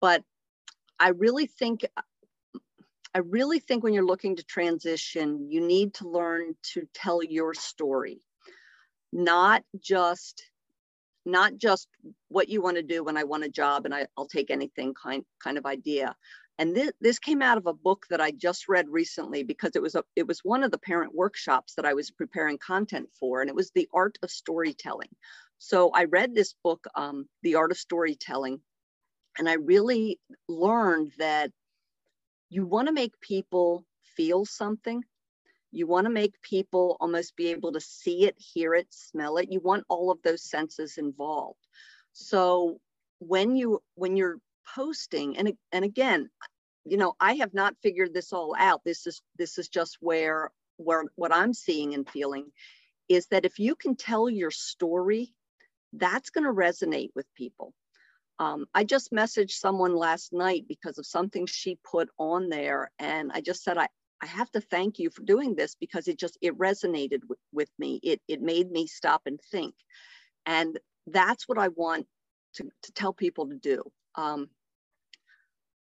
but 0.00 0.22
I 0.98 1.08
really 1.10 1.46
think 1.46 1.86
I 3.14 3.20
really 3.20 3.60
think 3.60 3.84
when 3.84 3.94
you're 3.94 4.04
looking 4.04 4.36
to 4.36 4.42
transition, 4.42 5.48
you 5.50 5.60
need 5.60 5.94
to 5.94 6.08
learn 6.08 6.54
to 6.72 6.88
tell 6.92 7.22
your 7.22 7.54
story, 7.54 8.20
not 9.12 9.62
just 9.80 10.42
not 11.26 11.56
just 11.56 11.88
what 12.28 12.48
you 12.48 12.60
want 12.60 12.76
to 12.76 12.82
do 12.82 13.02
when 13.02 13.16
I 13.16 13.24
want 13.24 13.44
a 13.44 13.48
job 13.48 13.86
and 13.86 13.94
I, 13.94 14.06
will 14.16 14.26
take 14.26 14.50
anything 14.50 14.94
kind 14.94 15.24
kind 15.42 15.56
of 15.56 15.64
idea. 15.64 16.14
And 16.58 16.76
this, 16.76 16.92
this 17.00 17.18
came 17.18 17.42
out 17.42 17.58
of 17.58 17.66
a 17.66 17.72
book 17.72 18.04
that 18.10 18.20
I 18.20 18.30
just 18.30 18.68
read 18.68 18.86
recently 18.88 19.42
because 19.42 19.70
it 19.74 19.82
was 19.82 19.94
a 19.94 20.04
it 20.16 20.26
was 20.26 20.40
one 20.40 20.62
of 20.62 20.70
the 20.70 20.78
parent 20.78 21.14
workshops 21.14 21.74
that 21.76 21.86
I 21.86 21.94
was 21.94 22.10
preparing 22.10 22.58
content 22.58 23.08
for, 23.18 23.40
and 23.40 23.48
it 23.48 23.56
was 23.56 23.70
the 23.70 23.88
art 23.94 24.18
of 24.22 24.30
storytelling. 24.30 25.08
So 25.58 25.90
I 25.90 26.04
read 26.04 26.34
this 26.34 26.54
book, 26.62 26.84
um, 26.94 27.26
The 27.42 27.54
Art 27.54 27.70
of 27.70 27.78
Storytelling, 27.78 28.60
and 29.38 29.48
I 29.48 29.54
really 29.54 30.20
learned 30.48 31.12
that 31.18 31.50
you 32.50 32.66
want 32.66 32.88
to 32.88 32.94
make 32.94 33.20
people 33.20 33.84
feel 34.16 34.44
something. 34.44 35.02
You 35.72 35.86
want 35.86 36.06
to 36.06 36.12
make 36.12 36.40
people 36.42 36.96
almost 37.00 37.36
be 37.36 37.48
able 37.48 37.72
to 37.72 37.80
see 37.80 38.26
it, 38.26 38.36
hear 38.38 38.74
it, 38.74 38.86
smell 38.90 39.38
it. 39.38 39.50
You 39.50 39.60
want 39.60 39.84
all 39.88 40.10
of 40.10 40.22
those 40.22 40.42
senses 40.42 40.98
involved. 40.98 41.58
So 42.12 42.78
when 43.18 43.56
you 43.56 43.80
when 43.96 44.16
you're 44.16 44.38
posting 44.74 45.36
and 45.36 45.52
and 45.72 45.84
again, 45.84 46.30
you 46.84 46.96
know, 46.96 47.14
I 47.18 47.34
have 47.34 47.54
not 47.54 47.76
figured 47.82 48.14
this 48.14 48.32
all 48.32 48.54
out. 48.58 48.82
This 48.84 49.06
is 49.06 49.20
this 49.36 49.58
is 49.58 49.68
just 49.68 49.98
where 50.00 50.50
where 50.76 51.04
what 51.16 51.34
I'm 51.34 51.52
seeing 51.52 51.94
and 51.94 52.08
feeling 52.08 52.46
is 53.08 53.26
that 53.28 53.44
if 53.44 53.58
you 53.58 53.74
can 53.74 53.96
tell 53.96 54.30
your 54.30 54.50
story, 54.50 55.34
that's 55.92 56.30
going 56.30 56.44
to 56.44 56.52
resonate 56.52 57.10
with 57.14 57.26
people. 57.34 57.72
Um, 58.38 58.66
I 58.74 58.84
just 58.84 59.12
messaged 59.12 59.52
someone 59.52 59.94
last 59.94 60.32
night 60.32 60.64
because 60.68 60.98
of 60.98 61.06
something 61.06 61.46
she 61.46 61.78
put 61.84 62.08
on 62.18 62.48
there. 62.48 62.90
And 62.98 63.30
I 63.32 63.40
just 63.40 63.62
said, 63.62 63.78
I, 63.78 63.88
I 64.20 64.26
have 64.26 64.50
to 64.52 64.60
thank 64.60 64.98
you 64.98 65.10
for 65.10 65.22
doing 65.22 65.54
this 65.54 65.76
because 65.78 66.08
it 66.08 66.18
just, 66.18 66.36
it 66.40 66.58
resonated 66.58 67.20
with, 67.28 67.38
with 67.52 67.70
me. 67.78 68.00
It, 68.02 68.20
it 68.26 68.40
made 68.42 68.70
me 68.70 68.86
stop 68.86 69.22
and 69.26 69.40
think. 69.52 69.74
And 70.46 70.78
that's 71.06 71.48
what 71.48 71.58
I 71.58 71.68
want 71.68 72.06
to, 72.56 72.64
to 72.82 72.92
tell 72.92 73.12
people 73.12 73.48
to 73.48 73.56
do. 73.56 73.82
Um, 74.16 74.48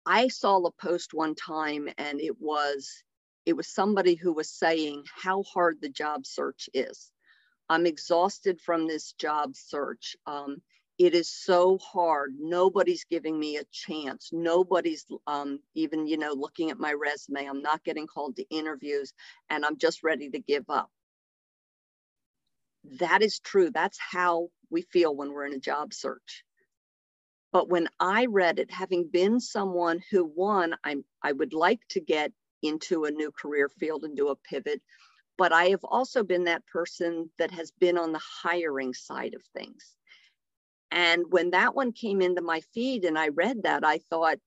I 0.04 0.28
saw 0.28 0.58
a 0.58 0.70
post 0.70 1.14
one 1.14 1.34
time 1.34 1.88
and 1.98 2.20
it 2.20 2.40
was, 2.40 3.02
it 3.44 3.54
was 3.54 3.66
somebody 3.68 4.14
who 4.14 4.32
was 4.32 4.50
saying 4.50 5.04
how 5.14 5.42
hard 5.42 5.78
the 5.80 5.88
job 5.88 6.26
search 6.26 6.68
is. 6.74 7.10
I'm 7.68 7.86
exhausted 7.86 8.60
from 8.60 8.86
this 8.86 9.12
job 9.12 9.56
search. 9.56 10.16
Um, 10.26 10.58
it 10.98 11.14
is 11.14 11.28
so 11.28 11.78
hard. 11.78 12.34
Nobody's 12.38 13.04
giving 13.04 13.38
me 13.38 13.56
a 13.56 13.64
chance. 13.70 14.30
Nobody's 14.32 15.04
um, 15.26 15.60
even, 15.74 16.06
you 16.06 16.16
know, 16.16 16.32
looking 16.32 16.70
at 16.70 16.78
my 16.78 16.92
resume. 16.92 17.46
I'm 17.46 17.62
not 17.62 17.84
getting 17.84 18.06
called 18.06 18.36
to 18.36 18.48
interviews 18.48 19.12
and 19.50 19.64
I'm 19.64 19.76
just 19.76 20.02
ready 20.02 20.30
to 20.30 20.38
give 20.38 20.64
up. 20.70 20.90
That 22.98 23.22
is 23.22 23.40
true. 23.40 23.70
That's 23.70 23.98
how 23.98 24.48
we 24.70 24.82
feel 24.82 25.14
when 25.14 25.32
we're 25.32 25.46
in 25.46 25.52
a 25.52 25.58
job 25.58 25.92
search. 25.92 26.44
But 27.52 27.68
when 27.68 27.88
I 28.00 28.26
read 28.26 28.58
it, 28.58 28.70
having 28.70 29.08
been 29.08 29.40
someone 29.40 30.02
who, 30.10 30.24
one, 30.24 30.76
I'm, 30.84 31.04
I 31.22 31.32
would 31.32 31.52
like 31.52 31.80
to 31.90 32.00
get 32.00 32.32
into 32.62 33.04
a 33.04 33.10
new 33.10 33.30
career 33.30 33.68
field 33.68 34.04
and 34.04 34.16
do 34.16 34.28
a 34.28 34.36
pivot, 34.36 34.82
but 35.36 35.52
I 35.52 35.66
have 35.66 35.84
also 35.84 36.22
been 36.22 36.44
that 36.44 36.66
person 36.66 37.30
that 37.38 37.50
has 37.50 37.70
been 37.70 37.98
on 37.98 38.12
the 38.12 38.20
hiring 38.42 38.94
side 38.94 39.34
of 39.34 39.42
things. 39.54 39.95
And 40.90 41.24
when 41.30 41.50
that 41.50 41.74
one 41.74 41.92
came 41.92 42.22
into 42.22 42.42
my 42.42 42.60
feed 42.72 43.04
and 43.04 43.18
I 43.18 43.28
read 43.28 43.64
that, 43.64 43.84
I 43.84 43.98
thought, 43.98 44.38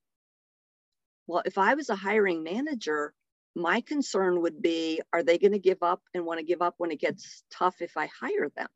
well, 1.27 1.43
if 1.45 1.57
I 1.57 1.75
was 1.75 1.89
a 1.89 1.95
hiring 1.95 2.43
manager, 2.43 3.13
my 3.55 3.81
concern 3.81 4.41
would 4.41 4.61
be 4.61 5.01
are 5.11 5.23
they 5.23 5.37
going 5.37 5.51
to 5.51 5.59
give 5.59 5.83
up 5.83 6.01
and 6.13 6.25
want 6.25 6.39
to 6.39 6.45
give 6.45 6.61
up 6.61 6.75
when 6.77 6.91
it 6.91 6.99
gets 6.99 7.43
tough 7.51 7.81
if 7.81 7.97
I 7.97 8.07
hire 8.07 8.49
them? 8.55 8.67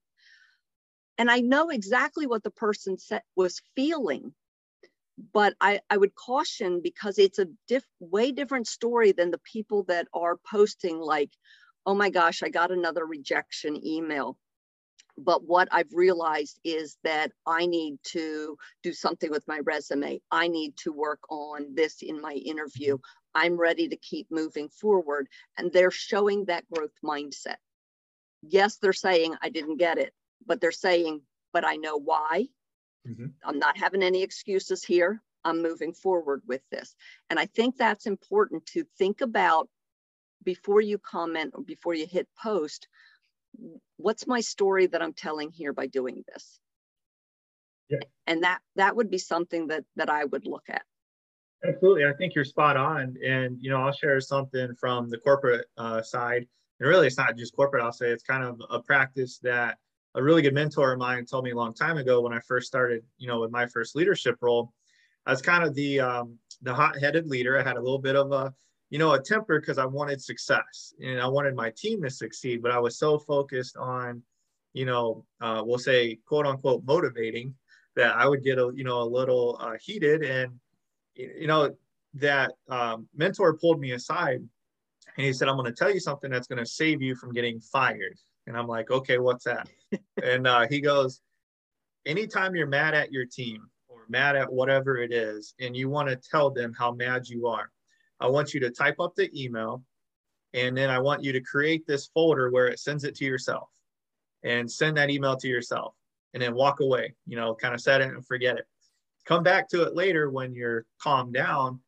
And 1.17 1.29
I 1.29 1.39
know 1.39 1.69
exactly 1.69 2.27
what 2.27 2.43
the 2.43 2.51
person 2.51 2.97
said, 2.97 3.21
was 3.35 3.61
feeling, 3.75 4.33
but 5.31 5.55
I, 5.61 5.79
I 5.89 5.97
would 5.97 6.15
caution 6.15 6.81
because 6.83 7.19
it's 7.19 7.39
a 7.39 7.47
diff, 7.67 7.85
way 7.99 8.31
different 8.31 8.67
story 8.67 9.11
than 9.11 9.31
the 9.31 9.39
people 9.39 9.83
that 9.83 10.07
are 10.13 10.37
posting, 10.51 10.99
like, 10.99 11.31
oh 11.85 11.93
my 11.93 12.09
gosh, 12.09 12.41
I 12.43 12.49
got 12.49 12.71
another 12.71 13.05
rejection 13.05 13.85
email. 13.85 14.37
But 15.17 15.45
what 15.47 15.67
I've 15.71 15.93
realized 15.93 16.59
is 16.63 16.97
that 17.03 17.31
I 17.45 17.65
need 17.65 17.99
to 18.05 18.57
do 18.81 18.93
something 18.93 19.29
with 19.29 19.47
my 19.47 19.59
resume. 19.59 20.21
I 20.31 20.47
need 20.47 20.75
to 20.77 20.91
work 20.91 21.19
on 21.29 21.75
this 21.75 22.01
in 22.01 22.19
my 22.19 22.33
interview. 22.33 22.97
I'm 23.35 23.57
ready 23.57 23.87
to 23.87 23.97
keep 23.97 24.27
moving 24.31 24.69
forward. 24.69 25.27
And 25.57 25.71
they're 25.71 25.91
showing 25.91 26.45
that 26.45 26.65
growth 26.73 26.93
mindset. 27.03 27.57
Yes, 28.41 28.77
they're 28.77 28.93
saying, 28.93 29.35
I 29.41 29.49
didn't 29.49 29.77
get 29.77 29.97
it, 29.97 30.13
but 30.45 30.59
they're 30.59 30.71
saying, 30.71 31.21
but 31.53 31.65
I 31.65 31.75
know 31.75 31.97
why. 31.97 32.47
Mm-hmm. 33.07 33.27
I'm 33.45 33.59
not 33.59 33.77
having 33.77 34.03
any 34.03 34.23
excuses 34.23 34.83
here. 34.83 35.21
I'm 35.45 35.61
moving 35.61 35.93
forward 35.93 36.41
with 36.47 36.61
this. 36.71 36.95
And 37.29 37.37
I 37.39 37.45
think 37.45 37.77
that's 37.77 38.05
important 38.05 38.65
to 38.67 38.83
think 38.97 39.21
about 39.21 39.69
before 40.43 40.81
you 40.81 40.97
comment 40.97 41.51
or 41.55 41.63
before 41.63 41.93
you 41.93 42.07
hit 42.07 42.27
post. 42.41 42.87
What's 43.97 44.27
my 44.27 44.41
story 44.41 44.87
that 44.87 45.01
I'm 45.01 45.13
telling 45.13 45.51
here 45.51 45.73
by 45.73 45.87
doing 45.87 46.23
this? 46.31 46.59
Yeah. 47.89 47.99
And 48.27 48.43
that 48.43 48.59
that 48.75 48.95
would 48.95 49.09
be 49.09 49.17
something 49.17 49.67
that 49.67 49.83
that 49.95 50.09
I 50.09 50.25
would 50.25 50.45
look 50.45 50.63
at. 50.69 50.83
Absolutely, 51.65 52.05
I 52.05 52.13
think 52.13 52.35
you're 52.35 52.43
spot 52.45 52.75
on. 52.75 53.15
And 53.25 53.57
you 53.61 53.69
know, 53.69 53.81
I'll 53.81 53.91
share 53.91 54.19
something 54.19 54.73
from 54.75 55.09
the 55.09 55.17
corporate 55.17 55.65
uh, 55.77 56.01
side. 56.01 56.47
And 56.79 56.89
really, 56.89 57.07
it's 57.07 57.17
not 57.17 57.37
just 57.37 57.55
corporate. 57.55 57.83
I'll 57.83 57.91
say 57.91 58.09
it's 58.09 58.23
kind 58.23 58.43
of 58.43 58.61
a 58.69 58.79
practice 58.79 59.39
that 59.39 59.77
a 60.15 60.23
really 60.23 60.41
good 60.41 60.53
mentor 60.53 60.93
of 60.93 60.99
mine 60.99 61.25
told 61.25 61.43
me 61.43 61.51
a 61.51 61.55
long 61.55 61.73
time 61.73 61.97
ago 61.97 62.21
when 62.21 62.33
I 62.33 62.39
first 62.39 62.67
started, 62.67 63.03
you 63.17 63.27
know, 63.27 63.39
with 63.41 63.51
my 63.51 63.65
first 63.67 63.95
leadership 63.95 64.37
role. 64.41 64.73
I 65.25 65.31
was 65.31 65.41
kind 65.41 65.63
of 65.63 65.73
the 65.73 66.01
um, 66.01 66.37
the 66.61 66.73
hot-headed 66.73 67.27
leader. 67.27 67.57
I 67.57 67.63
had 67.63 67.77
a 67.77 67.81
little 67.81 67.99
bit 67.99 68.15
of 68.15 68.31
a, 68.31 68.53
you 68.89 68.99
know, 68.99 69.13
a 69.13 69.21
temper 69.21 69.59
because 69.59 69.77
I 69.77 69.85
wanted 69.85 70.21
success 70.21 70.93
and 71.01 71.19
I 71.19 71.27
wanted 71.27 71.55
my 71.55 71.71
team 71.75 72.03
to 72.03 72.09
succeed. 72.09 72.61
But 72.61 72.71
I 72.71 72.79
was 72.79 72.97
so 72.97 73.17
focused 73.17 73.77
on, 73.77 74.21
you 74.73 74.85
know, 74.85 75.25
uh, 75.41 75.63
we'll 75.65 75.79
say 75.79 76.19
quote 76.27 76.45
unquote 76.45 76.83
motivating 76.85 77.55
that 77.95 78.15
I 78.15 78.27
would 78.27 78.43
get 78.43 78.57
a, 78.57 78.71
you 78.75 78.83
know, 78.83 79.01
a 79.01 79.03
little 79.03 79.57
uh, 79.59 79.73
heated. 79.81 80.23
And 80.23 80.59
you 81.15 81.47
know 81.47 81.75
that 82.15 82.51
um, 82.69 83.07
mentor 83.15 83.57
pulled 83.57 83.79
me 83.79 83.91
aside 83.91 84.37
and 85.17 85.25
he 85.25 85.33
said, 85.33 85.47
"I'm 85.47 85.57
going 85.57 85.71
to 85.71 85.75
tell 85.75 85.93
you 85.93 85.99
something 85.99 86.31
that's 86.31 86.47
going 86.47 86.59
to 86.59 86.65
save 86.65 87.01
you 87.01 87.15
from 87.15 87.33
getting 87.33 87.59
fired." 87.59 88.17
And 88.47 88.57
I'm 88.57 88.67
like, 88.67 88.91
okay, 88.91 89.19
what's 89.19 89.45
that? 89.45 89.69
and 90.23 90.47
uh, 90.47 90.67
he 90.69 90.81
goes, 90.81 91.21
anytime 92.05 92.55
you're 92.55 92.67
mad 92.67 92.93
at 92.93 93.11
your 93.11 93.25
team 93.25 93.69
or 93.87 93.99
mad 94.09 94.35
at 94.35 94.51
whatever 94.51 94.97
it 94.97 95.13
is, 95.13 95.53
and 95.59 95.75
you 95.75 95.89
want 95.89 96.09
to 96.09 96.15
tell 96.15 96.51
them 96.51 96.73
how 96.77 96.91
mad 96.91 97.27
you 97.27 97.47
are, 97.47 97.71
I 98.23 98.27
want 98.27 98.53
you 98.53 98.59
to 98.61 98.71
type 98.71 98.95
up 98.99 99.13
the 99.15 99.29
email. 99.39 99.83
And 100.55 100.75
then 100.75 100.89
I 100.89 100.99
want 100.99 101.23
you 101.23 101.31
to 101.33 101.41
create 101.41 101.85
this 101.85 102.07
folder 102.07 102.49
where 102.49 102.67
it 102.67 102.79
sends 102.79 103.03
it 103.03 103.15
to 103.15 103.25
yourself 103.25 103.69
and 104.43 104.69
send 104.69 104.97
that 104.97 105.09
email 105.11 105.35
to 105.37 105.47
yourself 105.47 105.93
and 106.33 106.41
then 106.41 106.55
walk 106.55 106.79
away, 106.79 107.13
you 107.27 107.35
know, 107.35 107.53
kind 107.53 107.73
of 107.73 107.81
set 107.81 108.01
it 108.01 108.09
and 108.09 108.25
forget 108.25 108.57
it. 108.57 108.65
Come 109.25 109.43
back 109.43 109.69
to 109.69 109.83
it 109.83 109.95
later 109.95 110.29
when 110.29 110.53
you're 110.53 110.85
calmed 111.01 111.33
down, 111.33 111.79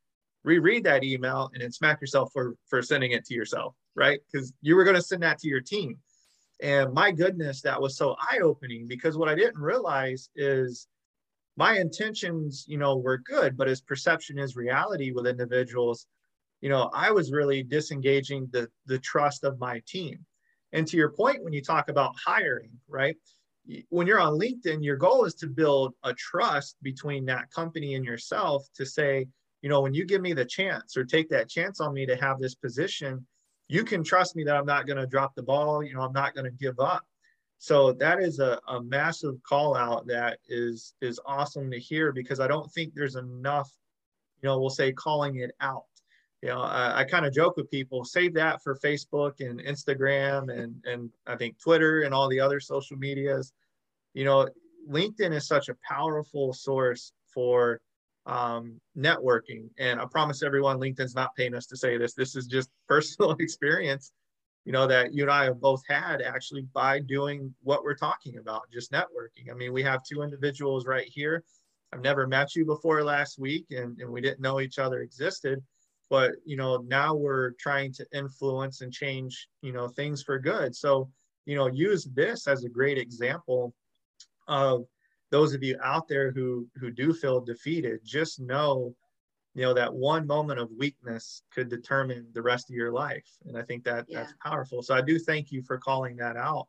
reread 0.43 0.83
that 0.83 1.03
email 1.03 1.49
and 1.53 1.63
then 1.63 1.71
smack 1.71 2.01
yourself 2.01 2.31
for, 2.31 2.55
for 2.67 2.81
sending 2.81 3.11
it 3.11 3.25
to 3.25 3.33
yourself, 3.33 3.75
right? 3.95 4.19
Because 4.31 4.53
you 4.61 4.75
were 4.75 4.83
going 4.83 4.95
to 4.95 5.01
send 5.01 5.23
that 5.23 5.39
to 5.39 5.47
your 5.47 5.61
team 5.61 5.97
and 6.61 6.93
my 6.93 7.11
goodness, 7.11 7.61
that 7.61 7.81
was 7.81 7.97
so 7.97 8.15
eye 8.19 8.39
opening 8.41 8.88
because 8.88 9.17
what 9.17 9.29
I 9.29 9.36
didn't 9.36 9.59
realize 9.59 10.29
is 10.36 10.88
my 11.57 11.77
intentions, 11.77 12.65
you 12.67 12.77
know, 12.77 12.97
were 12.97 13.17
good, 13.17 13.57
but 13.57 13.67
as 13.67 13.81
perception 13.81 14.38
is 14.39 14.55
reality 14.55 15.11
with 15.11 15.27
individuals, 15.27 16.07
you 16.66 16.72
know, 16.72 16.89
I 16.95 17.11
was 17.11 17.32
really 17.32 17.61
disengaging 17.61 18.49
the, 18.51 18.68
the 18.88 18.97
trust 18.97 19.43
of 19.43 19.59
my 19.59 19.84
team. 19.86 20.26
And 20.74 20.88
to 20.88 20.97
your 20.97 21.11
point, 21.11 21.43
when 21.43 21.53
you 21.53 21.61
talk 21.61 21.89
about 21.89 22.16
hiring, 22.18 22.72
right? 22.88 23.16
When 23.89 24.07
you're 24.07 24.20
on 24.20 24.39
LinkedIn, 24.39 24.84
your 24.84 24.95
goal 24.95 25.26
is 25.26 25.36
to 25.36 25.47
build 25.47 25.93
a 26.01 26.11
trust 26.16 26.78
between 26.82 27.24
that 27.26 27.51
company 27.51 27.93
and 27.93 28.03
yourself 28.03 28.66
to 28.78 28.84
say, 28.84 29.28
you 29.61 29.70
know, 29.70 29.82
when 29.82 29.93
you 29.93 30.05
give 30.05 30.24
me 30.24 30.34
the 30.34 30.43
chance 30.43 30.97
or 30.97 31.05
take 31.05 31.30
that 31.30 31.49
chance 31.49 31.80
on 31.80 31.93
me 31.93 32.07
to 32.07 32.16
have 32.16 32.39
this 32.39 32.55
position, 32.55 33.24
you 33.68 33.84
can 33.84 34.03
trust 34.03 34.36
me 34.36 34.43
that 34.45 34.55
I'm 34.55 34.66
not 34.66 34.88
going 34.88 34.97
to 34.97 35.05
drop 35.05 35.36
the 35.36 35.43
ball. 35.43 35.84
You 35.84 35.93
know, 35.93 36.01
I'm 36.01 36.13
not 36.13 36.34
going 36.34 36.45
to 36.45 36.57
give 36.57 36.80
up. 36.80 37.05
So 37.59 37.93
that 37.93 38.20
is 38.24 38.39
a, 38.39 38.59
a 38.68 38.82
massive 38.82 39.36
call 39.43 39.76
out 39.76 40.07
that 40.07 40.39
is 40.49 40.95
is 40.99 41.20
awesome 41.28 41.70
to 41.70 41.78
hear 41.78 42.11
because 42.11 42.39
I 42.39 42.47
don't 42.47 42.72
think 42.72 42.95
there's 42.95 43.18
enough, 43.18 43.72
you 44.41 44.49
know, 44.49 44.59
we'll 44.59 44.72
say 44.72 44.91
calling 44.93 45.36
it 45.36 45.51
out. 45.61 45.86
You 46.45 46.51
know, 46.51 46.61
I, 46.61 46.99
I 46.99 47.03
kind 47.05 47.25
of 47.25 47.33
joke 47.33 47.57
with 47.57 47.71
people, 47.71 48.05
save 48.05 48.35
that 48.35 48.61
for 48.61 48.75
Facebook 48.75 49.39
and 49.39 49.59
Instagram 49.59 50.55
and 50.55 50.75
and 50.85 51.09
I 51.25 51.35
think 51.35 51.59
Twitter 51.59 52.01
and 52.01 52.13
all 52.13 52.29
the 52.29 52.39
other 52.39 52.59
social 52.59 52.97
medias. 52.97 53.51
You 54.13 54.25
know, 54.25 54.47
LinkedIn 54.87 55.33
is 55.33 55.47
such 55.47 55.69
a 55.69 55.77
powerful 55.89 56.53
source 56.53 57.13
for 57.33 57.81
um, 58.27 58.79
networking. 58.95 59.69
And 59.79 59.99
I 59.99 60.05
promise 60.05 60.43
everyone, 60.43 60.79
LinkedIn's 60.79 61.15
not 61.15 61.35
paying 61.35 61.55
us 61.55 61.65
to 61.65 61.77
say 61.77 61.97
this. 61.97 62.13
This 62.13 62.35
is 62.35 62.45
just 62.45 62.69
personal 62.87 63.31
experience, 63.39 64.11
you 64.65 64.71
know, 64.71 64.85
that 64.85 65.15
you 65.15 65.23
and 65.23 65.31
I 65.31 65.45
have 65.45 65.59
both 65.59 65.81
had 65.89 66.21
actually 66.21 66.61
by 66.73 66.99
doing 66.99 67.55
what 67.63 67.83
we're 67.83 67.95
talking 67.95 68.37
about, 68.37 68.69
just 68.71 68.91
networking. 68.91 69.49
I 69.49 69.55
mean, 69.55 69.73
we 69.73 69.81
have 69.81 70.03
two 70.03 70.21
individuals 70.21 70.85
right 70.85 71.07
here. 71.07 71.43
I've 71.91 72.03
never 72.03 72.27
met 72.27 72.55
you 72.55 72.65
before 72.65 73.03
last 73.03 73.39
week, 73.39 73.65
and, 73.71 73.99
and 73.99 74.11
we 74.11 74.21
didn't 74.21 74.41
know 74.41 74.59
each 74.59 74.77
other 74.77 74.99
existed. 74.99 75.63
But 76.10 76.34
you 76.45 76.56
know, 76.56 76.78
now 76.88 77.16
we're 77.16 77.51
trying 77.60 77.91
to 77.93 78.06
influence 78.14 78.82
and 78.82 78.93
change, 78.93 79.47
you 79.62 79.74
know, 79.74 79.88
things 79.88 80.22
for 80.22 80.39
good. 80.39 80.76
So, 80.76 81.10
you 81.45 81.56
know, 81.56 81.68
use 81.68 82.06
this 82.06 82.47
as 82.47 82.64
a 82.64 82.70
great 82.70 82.97
example 82.97 83.74
of 84.47 84.86
those 85.32 85.53
of 85.53 85.64
you 85.64 85.78
out 85.84 86.08
there 86.08 86.32
who 86.32 86.68
who 86.76 86.91
do 86.91 87.14
feel 87.14 87.41
defeated, 87.41 88.01
just 88.03 88.39
know, 88.39 88.95
you 89.56 89.64
know, 89.64 89.74
that 89.74 89.93
one 89.93 90.28
moment 90.28 90.60
of 90.60 90.70
weakness 90.78 91.41
could 91.51 91.70
determine 91.70 92.28
the 92.34 92.41
rest 92.41 92.70
of 92.70 92.76
your 92.76 92.91
life. 92.91 93.28
And 93.45 93.58
I 93.58 93.64
think 93.64 93.84
that 93.86 94.06
yeah. 94.08 94.20
that's 94.20 94.34
powerful. 94.43 94.84
So 94.84 94.93
I 94.93 95.01
do 95.01 95.18
thank 95.18 95.51
you 95.51 95.64
for 95.64 95.78
calling 95.78 96.16
that 96.18 96.38
out. 96.38 96.68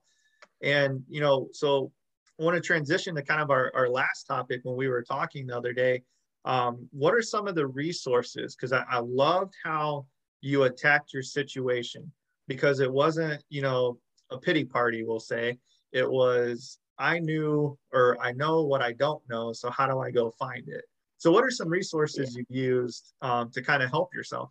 And 0.63 1.03
you 1.09 1.21
know, 1.21 1.49
so 1.53 1.93
I 2.41 2.45
want 2.45 2.55
to 2.57 2.61
transition 2.61 3.15
to 3.15 3.23
kind 3.23 3.41
of 3.41 3.51
our, 3.51 3.71
our 3.75 3.89
last 3.89 4.25
topic 4.25 4.61
when 4.65 4.77
we 4.77 4.89
were 4.89 5.03
talking 5.03 5.47
the 5.47 5.57
other 5.57 5.73
day. 5.73 6.03
Um, 6.47 6.89
what 6.93 7.13
are 7.13 7.23
some 7.23 7.49
of 7.49 7.55
the 7.55 7.67
resources? 7.67 8.57
Because 8.57 8.73
I, 8.73 8.85
I 8.89 9.01
loved 9.01 9.55
how 9.63 10.07
you 10.41 10.63
attacked 10.63 11.13
your 11.13 11.23
situation 11.23 12.11
because 12.47 12.81
it 12.81 12.91
wasn't, 12.91 13.43
you 13.51 13.63
know, 13.63 13.99
a 14.31 14.39
pity 14.39 14.65
party, 14.65 15.05
we'll 15.05 15.21
say. 15.21 15.59
It 15.93 16.09
was 16.09 16.79
I 16.99 17.19
knew 17.19 17.77
or 17.93 18.17
I 18.21 18.33
know 18.33 18.63
what 18.63 18.81
I 18.81 18.93
don't 18.93 19.23
know. 19.29 19.53
So 19.53 19.71
how 19.71 19.87
do 19.87 19.99
I 19.99 20.11
go 20.11 20.31
find 20.31 20.69
it? 20.69 20.85
So 21.19 21.33
what 21.33 21.45
are 21.45 21.51
some 21.51 21.69
resources 21.69 22.35
yeah. 22.35 22.43
you've 22.49 22.57
used 22.57 23.13
um, 23.23 23.51
to 23.51 23.63
kind 23.63 23.83
of 23.83 23.91
help 23.91 24.15
yourself? 24.15 24.51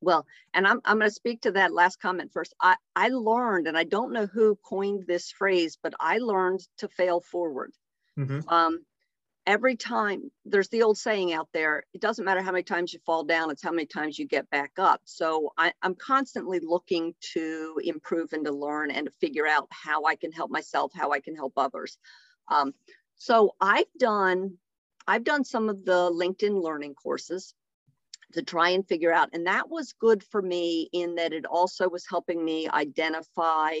Well, 0.00 0.26
and 0.52 0.66
I'm, 0.66 0.80
I'm 0.84 0.98
going 0.98 1.08
to 1.08 1.14
speak 1.14 1.42
to 1.42 1.52
that 1.52 1.72
last 1.72 2.00
comment 2.00 2.32
first. 2.32 2.54
I, 2.60 2.76
I 2.96 3.08
learned, 3.08 3.68
and 3.68 3.78
I 3.78 3.84
don't 3.84 4.12
know 4.12 4.26
who 4.26 4.58
coined 4.64 5.04
this 5.06 5.30
phrase, 5.30 5.78
but 5.80 5.94
I 6.00 6.18
learned 6.18 6.60
to 6.78 6.88
fail 6.88 7.20
forward. 7.20 7.72
Mm-hmm. 8.18 8.48
Um, 8.48 8.84
every 9.46 9.76
time 9.76 10.30
there's 10.44 10.68
the 10.68 10.82
old 10.82 10.96
saying 10.96 11.32
out 11.32 11.48
there 11.52 11.84
it 11.92 12.00
doesn't 12.00 12.24
matter 12.24 12.42
how 12.42 12.52
many 12.52 12.62
times 12.62 12.92
you 12.92 13.00
fall 13.04 13.24
down 13.24 13.50
it's 13.50 13.62
how 13.62 13.72
many 13.72 13.86
times 13.86 14.18
you 14.18 14.26
get 14.26 14.48
back 14.50 14.72
up. 14.78 15.00
So 15.04 15.52
I, 15.58 15.72
am 15.82 15.94
constantly 15.94 16.60
looking 16.60 17.14
to 17.32 17.80
improve 17.84 18.32
and 18.32 18.44
to 18.44 18.52
learn 18.52 18.90
and 18.90 19.06
to 19.06 19.12
figure 19.20 19.46
out 19.46 19.66
how 19.70 20.04
i 20.04 20.14
can 20.14 20.32
help 20.32 20.50
myself 20.50 20.92
how 20.94 21.10
i 21.10 21.20
can 21.20 21.34
help 21.34 21.54
others. 21.56 21.98
Um, 22.48 22.72
so 23.16 23.54
i've 23.60 23.92
done 23.98 24.54
i've 25.06 25.24
done 25.24 25.44
some 25.44 25.68
of 25.68 25.84
the 25.84 26.10
linkedin 26.10 26.62
learning 26.62 26.94
courses 26.94 27.54
to 28.32 28.42
try 28.42 28.70
and 28.70 28.86
figure 28.86 29.12
out 29.12 29.28
and 29.32 29.46
that 29.46 29.68
was 29.68 29.92
good 29.92 30.22
for 30.24 30.40
me 30.40 30.88
in 30.92 31.16
that 31.16 31.32
it 31.32 31.44
also 31.46 31.88
was 31.88 32.06
helping 32.08 32.44
me 32.44 32.68
identify 32.68 33.74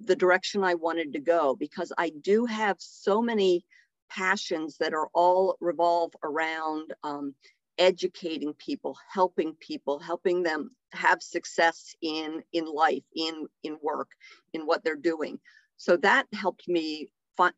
the 0.00 0.16
direction 0.16 0.64
i 0.64 0.74
wanted 0.74 1.12
to 1.12 1.20
go 1.20 1.54
because 1.54 1.92
i 1.96 2.10
do 2.22 2.44
have 2.44 2.76
so 2.78 3.22
many 3.22 3.64
passions 4.10 4.76
that 4.78 4.94
are 4.94 5.08
all 5.14 5.56
revolve 5.60 6.12
around 6.24 6.94
um, 7.04 7.34
educating 7.78 8.54
people, 8.54 8.96
helping 9.12 9.54
people, 9.60 9.98
helping 9.98 10.42
them 10.42 10.70
have 10.92 11.22
success 11.22 11.94
in 12.02 12.42
in 12.52 12.66
life, 12.66 13.04
in 13.14 13.46
in 13.62 13.78
work, 13.82 14.10
in 14.52 14.62
what 14.62 14.84
they're 14.84 14.96
doing. 14.96 15.38
So 15.76 15.96
that 15.98 16.26
helped 16.32 16.68
me 16.68 17.08
fi- 17.36 17.52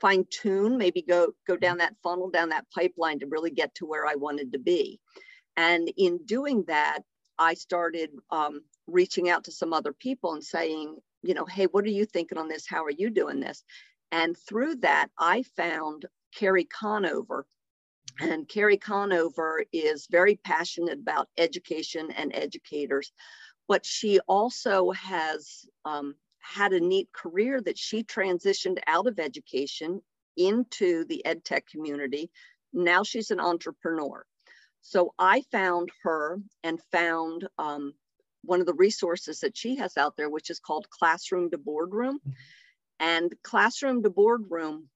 fine 0.00 0.26
tune, 0.30 0.78
maybe 0.78 1.02
go 1.02 1.32
go 1.46 1.56
down 1.56 1.78
that 1.78 1.96
funnel, 2.02 2.30
down 2.30 2.50
that 2.50 2.66
pipeline 2.74 3.20
to 3.20 3.26
really 3.26 3.50
get 3.50 3.74
to 3.76 3.86
where 3.86 4.06
I 4.06 4.14
wanted 4.16 4.52
to 4.52 4.58
be. 4.58 5.00
And 5.56 5.92
in 5.98 6.20
doing 6.26 6.64
that, 6.68 7.00
I 7.38 7.54
started 7.54 8.10
um, 8.30 8.62
reaching 8.88 9.30
out 9.30 9.44
to 9.44 9.52
some 9.52 9.74
other 9.74 9.94
people 9.94 10.34
and 10.34 10.44
saying, 10.44 10.96
you 11.22 11.34
know, 11.34 11.46
hey, 11.46 11.66
what 11.66 11.84
are 11.86 11.90
you 11.90 12.06
thinking 12.06 12.38
on 12.38 12.48
this? 12.48 12.66
How 12.68 12.84
are 12.84 12.92
you 12.92 13.10
doing 13.10 13.40
this? 13.40 13.64
And 14.12 14.36
through 14.36 14.76
that, 14.76 15.08
I 15.18 15.42
found 15.56 16.06
Carrie 16.34 16.64
Conover. 16.64 17.46
And 18.20 18.48
Carrie 18.48 18.78
Conover 18.78 19.64
is 19.72 20.08
very 20.10 20.36
passionate 20.36 20.98
about 20.98 21.28
education 21.36 22.10
and 22.10 22.34
educators, 22.34 23.12
but 23.68 23.86
she 23.86 24.18
also 24.20 24.90
has 24.90 25.66
um, 25.84 26.14
had 26.40 26.72
a 26.72 26.80
neat 26.80 27.08
career 27.12 27.60
that 27.60 27.78
she 27.78 28.02
transitioned 28.02 28.78
out 28.86 29.06
of 29.06 29.20
education 29.20 30.00
into 30.36 31.04
the 31.04 31.24
ed 31.24 31.44
tech 31.44 31.66
community. 31.66 32.30
Now 32.72 33.02
she's 33.02 33.30
an 33.30 33.40
entrepreneur. 33.40 34.24
So 34.80 35.14
I 35.18 35.42
found 35.52 35.90
her 36.02 36.40
and 36.62 36.80
found 36.90 37.48
um, 37.58 37.94
one 38.42 38.60
of 38.60 38.66
the 38.66 38.74
resources 38.74 39.40
that 39.40 39.56
she 39.56 39.76
has 39.76 39.96
out 39.96 40.16
there, 40.16 40.30
which 40.30 40.50
is 40.50 40.60
called 40.60 40.90
Classroom 40.90 41.50
to 41.50 41.58
Boardroom. 41.58 42.20
And 43.00 43.32
Classroom 43.42 44.02
to 44.02 44.10
Boardroom 44.10 44.88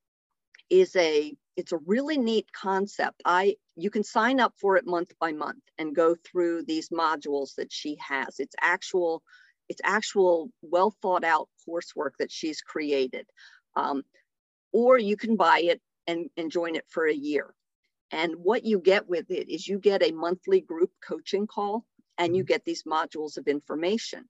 is 0.71 0.95
a 0.97 1.35
it's 1.57 1.73
a 1.73 1.79
really 1.87 2.17
neat 2.19 2.47
concept. 2.53 3.23
I 3.25 3.57
you 3.77 3.91
can 3.91 4.05
sign 4.05 4.41
up 4.41 4.55
for 4.61 4.77
it 4.77 4.87
month 4.87 5.13
by 5.21 5.33
month 5.33 5.63
and 5.79 5.95
go 5.95 6.15
through 6.15 6.65
these 6.65 6.89
modules 6.89 7.55
that 7.57 7.73
she 7.73 7.97
has. 8.01 8.39
It's 8.39 8.57
actual 8.61 9.23
it's 9.69 9.81
actual 9.85 10.51
well 10.63 10.95
thought 11.03 11.25
out 11.25 11.49
coursework 11.69 12.13
that 12.19 12.33
she's 12.33 12.61
created. 12.61 13.27
Um, 13.77 14.03
or 14.73 14.99
you 14.99 15.17
can 15.17 15.37
buy 15.37 15.61
it 15.61 15.81
and, 16.07 16.31
and 16.37 16.51
join 16.51 16.77
it 16.77 16.85
for 16.89 17.07
a 17.07 17.15
year. 17.15 17.55
And 18.11 18.37
what 18.37 18.65
you 18.65 18.79
get 18.79 19.09
with 19.09 19.31
it 19.31 19.49
is 19.53 19.67
you 19.67 19.79
get 19.79 20.03
a 20.03 20.13
monthly 20.13 20.61
group 20.61 20.91
coaching 21.07 21.47
call 21.47 21.85
and 22.19 22.37
you 22.37 22.43
mm-hmm. 22.43 22.49
get 22.49 22.65
these 22.65 22.85
modules 22.85 23.39
of 23.39 23.49
information. 23.49 24.29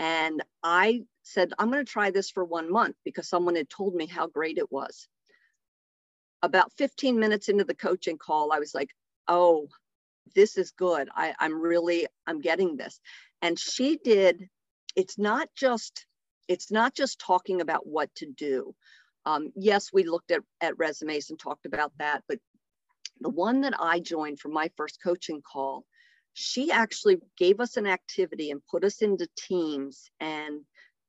And 0.00 0.42
I 0.64 1.02
said, 1.22 1.52
I'm 1.58 1.70
going 1.70 1.84
to 1.84 1.92
try 1.92 2.10
this 2.10 2.30
for 2.30 2.42
one 2.42 2.72
month 2.72 2.96
because 3.04 3.28
someone 3.28 3.54
had 3.54 3.68
told 3.68 3.94
me 3.94 4.06
how 4.06 4.26
great 4.26 4.56
it 4.56 4.72
was. 4.72 5.06
About 6.42 6.72
15 6.78 7.20
minutes 7.20 7.50
into 7.50 7.64
the 7.64 7.74
coaching 7.74 8.16
call, 8.16 8.50
I 8.50 8.58
was 8.60 8.74
like, 8.74 8.88
oh, 9.28 9.68
this 10.34 10.56
is 10.56 10.70
good. 10.70 11.10
I, 11.14 11.34
I'm 11.38 11.60
really, 11.60 12.06
I'm 12.26 12.40
getting 12.40 12.78
this. 12.78 12.98
And 13.42 13.58
she 13.58 13.98
did, 14.02 14.48
it's 14.96 15.18
not 15.18 15.48
just, 15.54 16.06
it's 16.48 16.70
not 16.70 16.94
just 16.94 17.20
talking 17.20 17.60
about 17.60 17.86
what 17.86 18.08
to 18.16 18.26
do. 18.26 18.74
Um, 19.26 19.52
yes, 19.54 19.90
we 19.92 20.04
looked 20.04 20.30
at, 20.30 20.40
at 20.62 20.78
resumes 20.78 21.28
and 21.28 21.38
talked 21.38 21.66
about 21.66 21.92
that, 21.98 22.22
but 22.26 22.38
the 23.20 23.28
one 23.28 23.60
that 23.60 23.74
I 23.78 24.00
joined 24.00 24.40
for 24.40 24.48
my 24.48 24.70
first 24.78 24.98
coaching 25.04 25.42
call, 25.42 25.84
she 26.32 26.70
actually 26.70 27.18
gave 27.36 27.60
us 27.60 27.76
an 27.76 27.86
activity 27.86 28.50
and 28.50 28.66
put 28.70 28.84
us 28.84 29.02
into 29.02 29.28
teams. 29.36 30.10
And 30.20 30.62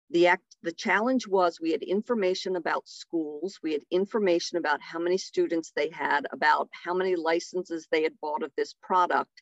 the 0.09 0.27
act 0.27 0.43
the 0.63 0.71
challenge 0.71 1.27
was 1.27 1.59
we 1.59 1.71
had 1.71 1.81
information 1.81 2.55
about 2.55 2.87
schools. 2.87 3.59
We 3.63 3.73
had 3.73 3.83
information 3.89 4.57
about 4.57 4.81
how 4.81 4.99
many 4.99 5.17
students 5.17 5.71
they 5.75 5.89
had 5.89 6.27
about 6.31 6.69
how 6.71 6.93
many 6.93 7.15
licenses 7.15 7.87
they 7.89 8.03
had 8.03 8.19
bought 8.21 8.43
of 8.43 8.51
this 8.55 8.75
product. 8.81 9.41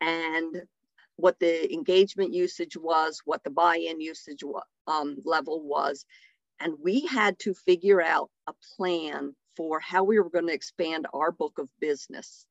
And 0.00 0.62
what 1.16 1.38
the 1.38 1.72
engagement 1.72 2.32
usage 2.32 2.76
was 2.76 3.20
what 3.24 3.44
the 3.44 3.50
buy-in 3.50 4.00
usage 4.00 4.42
um, 4.86 5.18
level 5.24 5.62
was. 5.62 6.04
And 6.58 6.74
we 6.82 7.06
had 7.06 7.38
to 7.40 7.54
figure 7.54 8.02
out 8.02 8.30
a 8.46 8.54
plan 8.76 9.34
for 9.56 9.80
how 9.80 10.04
we 10.04 10.18
were 10.18 10.30
going 10.30 10.46
to 10.46 10.54
expand 10.54 11.06
our 11.12 11.30
book 11.30 11.58
of 11.58 11.68
business. 11.80 12.46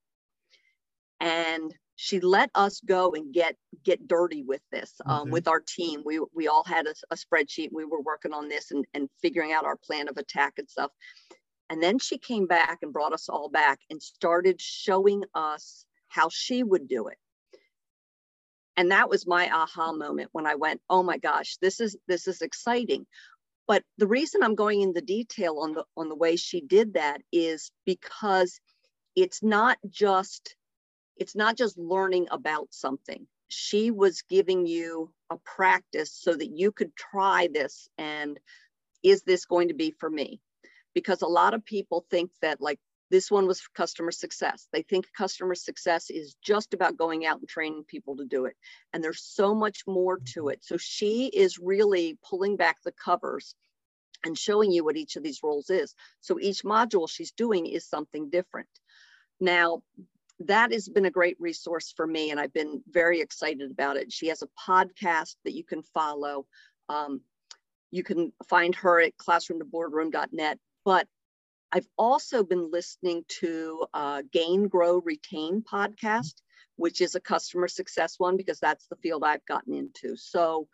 And 1.19 1.73
she 2.01 2.21
let 2.21 2.49
us 2.55 2.79
go 2.79 3.11
and 3.11 3.33
get 3.33 3.57
get 3.83 4.07
dirty 4.07 4.41
with 4.41 4.61
this 4.71 4.93
um, 5.05 5.23
mm-hmm. 5.23 5.31
with 5.31 5.49
our 5.49 5.59
team. 5.59 6.01
We 6.05 6.21
we 6.33 6.47
all 6.47 6.63
had 6.63 6.87
a, 6.87 6.93
a 7.11 7.17
spreadsheet. 7.17 7.71
We 7.73 7.83
were 7.83 7.99
working 8.01 8.31
on 8.31 8.47
this 8.47 8.71
and, 8.71 8.85
and 8.93 9.09
figuring 9.21 9.51
out 9.51 9.65
our 9.65 9.75
plan 9.75 10.07
of 10.07 10.15
attack 10.15 10.53
and 10.57 10.69
stuff. 10.69 10.91
And 11.69 11.83
then 11.83 11.99
she 11.99 12.17
came 12.17 12.47
back 12.47 12.79
and 12.83 12.93
brought 12.93 13.11
us 13.11 13.27
all 13.27 13.49
back 13.49 13.79
and 13.89 14.01
started 14.01 14.61
showing 14.61 15.25
us 15.35 15.83
how 16.07 16.29
she 16.29 16.63
would 16.63 16.87
do 16.87 17.09
it. 17.09 17.17
And 18.77 18.91
that 18.91 19.09
was 19.09 19.27
my 19.27 19.49
aha 19.53 19.91
moment 19.91 20.29
when 20.31 20.47
I 20.47 20.55
went, 20.55 20.79
oh 20.89 21.03
my 21.03 21.17
gosh, 21.17 21.57
this 21.61 21.81
is 21.81 21.97
this 22.07 22.29
is 22.29 22.41
exciting. 22.41 23.07
But 23.67 23.83
the 23.97 24.07
reason 24.07 24.41
I'm 24.41 24.55
going 24.55 24.79
into 24.79 25.01
detail 25.01 25.59
on 25.59 25.73
the 25.73 25.83
on 25.97 26.07
the 26.07 26.15
way 26.15 26.37
she 26.37 26.61
did 26.61 26.93
that 26.93 27.19
is 27.33 27.71
because 27.85 28.57
it's 29.17 29.43
not 29.43 29.77
just 29.89 30.55
it's 31.19 31.35
not 31.35 31.57
just 31.57 31.77
learning 31.77 32.27
about 32.31 32.67
something. 32.71 33.27
She 33.49 33.91
was 33.91 34.23
giving 34.23 34.65
you 34.65 35.11
a 35.29 35.37
practice 35.37 36.11
so 36.11 36.33
that 36.33 36.57
you 36.57 36.71
could 36.71 36.95
try 36.95 37.49
this 37.51 37.89
and 37.97 38.39
is 39.03 39.23
this 39.23 39.45
going 39.45 39.67
to 39.67 39.73
be 39.73 39.91
for 39.91 40.09
me? 40.09 40.39
Because 40.93 41.21
a 41.21 41.27
lot 41.27 41.53
of 41.53 41.65
people 41.65 42.05
think 42.09 42.31
that 42.41 42.61
like 42.61 42.79
this 43.11 43.31
one 43.31 43.47
was 43.47 43.67
customer 43.75 44.11
success. 44.11 44.67
They 44.71 44.83
think 44.83 45.07
customer 45.17 45.55
success 45.55 46.09
is 46.09 46.35
just 46.43 46.73
about 46.73 46.97
going 46.97 47.25
out 47.25 47.39
and 47.39 47.49
training 47.49 47.85
people 47.87 48.17
to 48.17 48.25
do 48.25 48.45
it. 48.45 48.55
And 48.93 49.03
there's 49.03 49.23
so 49.23 49.55
much 49.55 49.83
more 49.87 50.17
to 50.33 50.41
mm-hmm. 50.41 50.49
it. 50.51 50.63
So 50.63 50.77
she 50.77 51.25
is 51.27 51.59
really 51.59 52.17
pulling 52.27 52.55
back 52.55 52.77
the 52.83 52.91
covers 52.91 53.55
and 54.25 54.37
showing 54.37 54.71
you 54.71 54.83
what 54.83 54.97
each 54.97 55.15
of 55.15 55.23
these 55.23 55.41
roles 55.43 55.69
is. 55.69 55.95
So 56.19 56.39
each 56.39 56.63
module 56.63 57.09
she's 57.09 57.31
doing 57.31 57.65
is 57.65 57.85
something 57.85 58.29
different. 58.29 58.69
Now, 59.39 59.81
that 60.39 60.71
has 60.71 60.87
been 60.87 61.05
a 61.05 61.11
great 61.11 61.37
resource 61.39 61.93
for 61.95 62.07
me, 62.07 62.31
and 62.31 62.39
I've 62.39 62.53
been 62.53 62.81
very 62.89 63.19
excited 63.19 63.69
about 63.71 63.97
it. 63.97 64.11
She 64.11 64.27
has 64.27 64.41
a 64.41 64.69
podcast 64.69 65.35
that 65.43 65.53
you 65.53 65.63
can 65.63 65.83
follow. 65.83 66.45
Um, 66.87 67.21
you 67.91 68.03
can 68.03 68.31
find 68.47 68.73
her 68.75 69.01
at 69.01 69.17
classroomtoboardroom.net. 69.17 70.59
But 70.85 71.07
I've 71.71 71.87
also 71.97 72.43
been 72.43 72.71
listening 72.71 73.25
to 73.39 73.85
uh, 73.93 74.23
Gain, 74.31 74.67
Grow, 74.67 75.01
Retain 75.01 75.61
podcast, 75.61 76.35
which 76.77 77.01
is 77.01 77.15
a 77.15 77.19
customer 77.19 77.67
success 77.67 78.15
one 78.17 78.37
because 78.37 78.59
that's 78.59 78.87
the 78.87 78.95
field 78.97 79.23
I've 79.23 79.45
gotten 79.45 79.73
into. 79.73 80.15
So 80.15 80.67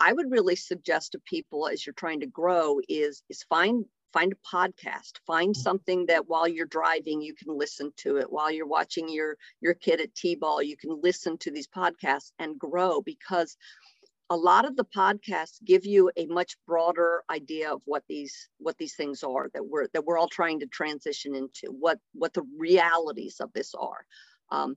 I 0.00 0.12
would 0.12 0.30
really 0.30 0.56
suggest 0.56 1.12
to 1.12 1.18
people 1.18 1.68
as 1.68 1.84
you're 1.84 1.94
trying 1.94 2.20
to 2.20 2.26
grow 2.26 2.80
is 2.88 3.22
is 3.28 3.42
find 3.44 3.84
find 4.14 4.32
a 4.32 4.56
podcast 4.56 5.18
find 5.26 5.54
mm. 5.54 5.58
something 5.58 6.06
that 6.06 6.28
while 6.28 6.46
you're 6.48 6.66
driving 6.66 7.20
you 7.20 7.34
can 7.34 7.58
listen 7.58 7.92
to 7.96 8.16
it. 8.16 8.30
While 8.30 8.50
you're 8.50 8.74
watching 8.78 9.08
your 9.08 9.36
your 9.60 9.74
kid 9.74 10.00
at 10.00 10.14
t-ball 10.14 10.62
you 10.62 10.76
can 10.76 11.00
listen 11.02 11.36
to 11.38 11.50
these 11.50 11.66
podcasts 11.66 12.30
and 12.38 12.58
grow 12.58 13.02
because 13.02 13.56
a 14.30 14.36
lot 14.36 14.64
of 14.64 14.76
the 14.76 14.84
podcasts 14.84 15.62
give 15.64 15.84
you 15.84 16.10
a 16.16 16.26
much 16.26 16.56
broader 16.66 17.22
idea 17.28 17.72
of 17.72 17.82
what 17.84 18.04
these 18.08 18.48
what 18.58 18.78
these 18.78 18.94
things 18.94 19.22
are 19.22 19.50
that 19.52 19.66
we're 19.66 19.88
that 19.92 20.04
we're 20.04 20.18
all 20.18 20.28
trying 20.28 20.60
to 20.60 20.66
transition 20.66 21.34
into 21.34 21.66
what 21.78 21.98
what 22.12 22.32
the 22.32 22.46
realities 22.56 23.36
of 23.40 23.52
this 23.52 23.74
are. 23.74 24.06
Um, 24.50 24.76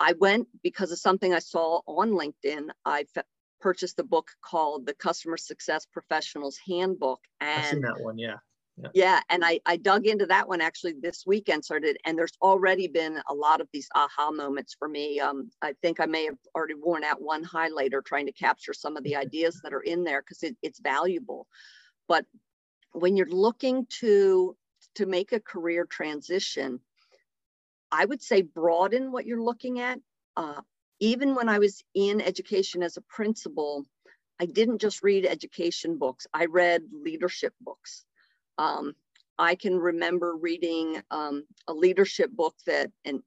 i 0.00 0.12
went 0.20 0.46
because 0.62 0.92
of 0.92 0.98
something 0.98 1.32
i 1.34 1.38
saw 1.38 1.80
on 1.86 2.10
linkedin 2.10 2.68
i 2.84 3.04
purchased 3.60 3.98
a 3.98 4.04
book 4.04 4.28
called 4.42 4.86
the 4.86 4.94
customer 4.94 5.36
success 5.36 5.86
professionals 5.92 6.58
handbook 6.68 7.20
and 7.40 7.60
i've 7.60 7.66
seen 7.66 7.80
that 7.80 8.00
one 8.00 8.18
yeah 8.18 8.36
yeah. 8.82 8.88
yeah. 8.94 9.20
and 9.30 9.44
I, 9.44 9.60
I 9.66 9.76
dug 9.76 10.06
into 10.06 10.26
that 10.26 10.48
one 10.48 10.60
actually 10.60 10.94
this 11.00 11.24
weekend 11.26 11.64
started 11.64 11.96
and 12.04 12.18
there's 12.18 12.32
already 12.42 12.88
been 12.88 13.20
a 13.28 13.34
lot 13.34 13.60
of 13.60 13.68
these 13.72 13.88
aha 13.94 14.30
moments 14.30 14.74
for 14.78 14.88
me 14.88 15.20
um, 15.20 15.50
i 15.62 15.74
think 15.82 16.00
i 16.00 16.06
may 16.06 16.24
have 16.24 16.38
already 16.54 16.74
worn 16.74 17.04
out 17.04 17.20
one 17.20 17.44
highlighter 17.44 18.04
trying 18.04 18.26
to 18.26 18.32
capture 18.32 18.72
some 18.72 18.96
of 18.96 19.04
the 19.04 19.16
ideas 19.24 19.60
that 19.62 19.72
are 19.72 19.80
in 19.80 20.04
there 20.04 20.22
because 20.22 20.42
it, 20.42 20.56
it's 20.62 20.80
valuable 20.80 21.46
but 22.06 22.24
when 22.92 23.16
you're 23.16 23.30
looking 23.30 23.86
to 24.00 24.56
to 24.94 25.06
make 25.06 25.32
a 25.32 25.40
career 25.40 25.84
transition 25.84 26.80
i 27.90 28.04
would 28.04 28.22
say 28.22 28.42
broaden 28.42 29.12
what 29.12 29.26
you're 29.26 29.42
looking 29.42 29.80
at 29.80 29.98
uh, 30.36 30.60
even 31.00 31.34
when 31.34 31.48
i 31.48 31.58
was 31.58 31.82
in 31.94 32.20
education 32.20 32.82
as 32.82 32.96
a 32.96 33.02
principal 33.02 33.84
i 34.40 34.46
didn't 34.46 34.80
just 34.80 35.02
read 35.02 35.26
education 35.26 35.98
books 35.98 36.26
i 36.32 36.46
read 36.46 36.82
leadership 36.92 37.52
books 37.60 38.04
um, 38.58 38.94
I 39.38 39.54
can 39.54 39.78
remember 39.78 40.36
reading 40.36 41.00
um, 41.10 41.44
a 41.68 41.72
leadership 41.72 42.30
book 42.30 42.54
that, 42.66 42.90
and 43.04 43.22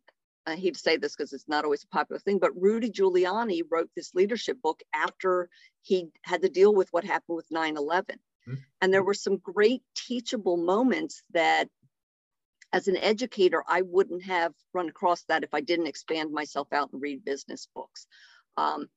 I 0.45 0.55
hate 0.55 0.73
to 0.73 0.79
say 0.79 0.97
this 0.97 1.15
because 1.15 1.33
it's 1.33 1.47
not 1.47 1.63
always 1.63 1.83
a 1.83 1.87
popular 1.87 2.19
thing, 2.19 2.39
but 2.39 2.59
Rudy 2.59 2.91
Giuliani 2.91 3.61
wrote 3.69 3.89
this 3.95 4.13
leadership 4.13 4.61
book 4.61 4.81
after 4.93 5.49
he 5.81 6.09
had 6.23 6.41
to 6.41 6.49
deal 6.49 6.73
with 6.73 6.89
what 6.91 7.05
happened 7.05 7.37
with 7.37 7.45
9 7.49 7.77
11. 7.77 8.15
Mm-hmm. 8.47 8.55
And 8.81 8.93
there 8.93 9.03
were 9.03 9.13
some 9.13 9.37
great 9.37 9.83
teachable 9.95 10.57
moments 10.57 11.23
that 11.33 11.69
as 12.73 12.87
an 12.87 12.97
educator, 12.97 13.63
I 13.67 13.81
wouldn't 13.81 14.23
have 14.23 14.53
run 14.73 14.89
across 14.89 15.23
that 15.23 15.43
if 15.43 15.53
I 15.53 15.61
didn't 15.61 15.87
expand 15.87 16.31
myself 16.31 16.67
out 16.71 16.91
and 16.91 17.01
read 17.01 17.25
business 17.25 17.67
books. 17.75 18.07
Um, 18.57 18.87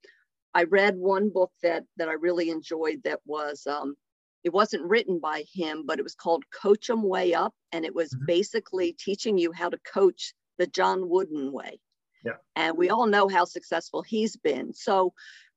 I 0.54 0.64
read 0.64 0.96
one 0.96 1.30
book 1.30 1.50
that 1.62 1.84
that 1.96 2.08
I 2.08 2.12
really 2.12 2.50
enjoyed 2.50 3.02
that 3.04 3.20
was 3.26 3.66
um, 3.66 3.96
it 4.44 4.52
wasn't 4.52 4.84
written 4.84 5.18
by 5.18 5.44
him, 5.52 5.84
but 5.86 5.98
it 5.98 6.02
was 6.02 6.14
called 6.14 6.44
Coach 6.50 6.90
'em 6.90 7.02
Way 7.02 7.34
Up, 7.34 7.54
and 7.72 7.84
it 7.84 7.94
was 7.94 8.10
mm-hmm. 8.10 8.26
basically 8.26 8.92
teaching 8.92 9.38
you 9.38 9.52
how 9.52 9.70
to 9.70 9.78
coach 9.78 10.34
the 10.58 10.66
John 10.66 11.08
Wooden 11.08 11.50
way. 11.50 11.80
Yeah. 12.24 12.36
And 12.54 12.76
we 12.76 12.90
all 12.90 13.06
know 13.06 13.28
how 13.28 13.44
successful 13.44 14.02
he's 14.02 14.36
been. 14.36 14.72
So 14.72 15.12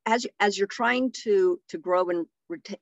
as 0.06 0.26
as 0.40 0.58
you're 0.58 0.68
trying 0.68 1.12
to 1.24 1.60
to 1.70 1.78
grow 1.78 2.10
and 2.10 2.26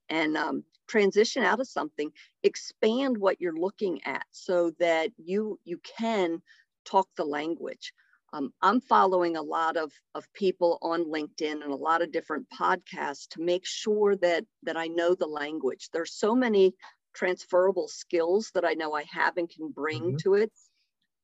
and 0.10 0.38
um, 0.38 0.64
transition 0.88 1.44
out 1.44 1.60
of 1.60 1.68
something, 1.68 2.12
expand 2.44 3.18
what 3.18 3.42
you're 3.42 3.58
looking 3.58 4.04
at 4.06 4.26
so 4.32 4.72
that 4.80 5.12
you 5.18 5.60
you 5.66 5.80
can 5.98 6.42
talk 6.86 7.10
the 7.18 7.26
language. 7.26 7.94
Um, 8.36 8.52
I'm 8.62 8.82
following 8.82 9.38
a 9.38 9.42
lot 9.42 9.78
of, 9.78 9.94
of 10.14 10.26
people 10.34 10.78
on 10.82 11.06
LinkedIn 11.06 11.64
and 11.64 11.72
a 11.72 11.76
lot 11.76 12.02
of 12.02 12.12
different 12.12 12.46
podcasts 12.50 13.30
to 13.30 13.42
make 13.42 13.66
sure 13.66 14.18
that 14.18 14.44
that 14.64 14.76
I 14.76 14.88
know 14.88 15.16
the 15.16 15.28
language. 15.28 15.88
There's 15.94 16.14
so 16.14 16.36
many 16.36 16.74
transferable 17.14 17.88
skills 17.88 18.52
that 18.54 18.66
I 18.66 18.74
know 18.74 18.94
I 18.94 19.06
have 19.10 19.38
and 19.38 19.50
can 19.50 19.70
bring 19.70 20.02
mm-hmm. 20.02 20.18
to 20.18 20.34
it, 20.34 20.52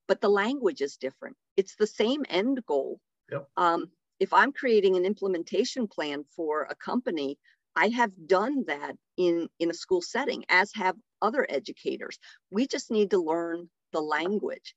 but 0.08 0.22
the 0.22 0.30
language 0.30 0.80
is 0.80 0.96
different. 0.96 1.36
It's 1.58 1.76
the 1.76 1.88
same 1.88 2.24
end 2.30 2.66
goal. 2.66 3.00
Yep. 3.30 3.48
Um, 3.58 3.88
if 4.22 4.32
I'm 4.32 4.54
creating 4.54 4.96
an 4.96 5.04
implementation 5.04 5.88
plan 5.88 6.24
for 6.36 6.64
a 6.70 6.76
company, 6.76 7.38
I 7.76 7.90
have 7.90 8.12
done 8.26 8.64
that 8.68 8.96
in, 9.18 9.50
in 9.60 9.70
a 9.70 9.74
school 9.74 10.02
setting, 10.02 10.46
as 10.48 10.72
have 10.76 10.96
other 11.22 11.46
educators. 11.50 12.20
We 12.52 12.68
just 12.68 12.90
need 12.90 13.10
to 13.12 13.22
learn 13.22 13.70
the 13.92 14.02
language 14.02 14.76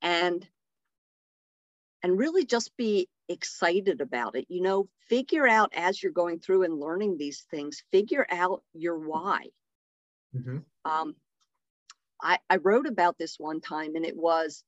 and, 0.00 0.46
and 2.02 2.18
really 2.18 2.44
just 2.44 2.76
be 2.76 3.08
excited 3.28 4.00
about 4.00 4.36
it. 4.36 4.46
You 4.48 4.62
know, 4.62 4.88
figure 5.08 5.46
out 5.46 5.72
as 5.74 6.02
you're 6.02 6.12
going 6.12 6.40
through 6.40 6.64
and 6.64 6.80
learning 6.80 7.16
these 7.16 7.46
things, 7.50 7.82
figure 7.92 8.26
out 8.30 8.62
your 8.74 8.98
why. 8.98 9.46
Mm-hmm. 10.36 10.58
Um, 10.84 11.14
I, 12.22 12.38
I 12.48 12.56
wrote 12.56 12.86
about 12.86 13.18
this 13.18 13.38
one 13.38 13.60
time 13.60 13.96
and 13.96 14.04
it 14.04 14.16
was, 14.16 14.64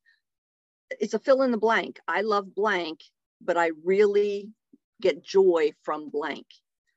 it's 1.01 1.15
a 1.15 1.19
fill 1.19 1.43
in 1.43 1.51
the 1.51 1.59
blank. 1.59 2.01
I 2.07 2.23
love 2.23 2.55
blank, 2.55 3.01
but 3.41 3.57
I 3.57 3.71
really 3.85 4.51
get 5.01 5.25
joy 5.25 5.73
from 5.83 6.11
blank. 6.11 6.47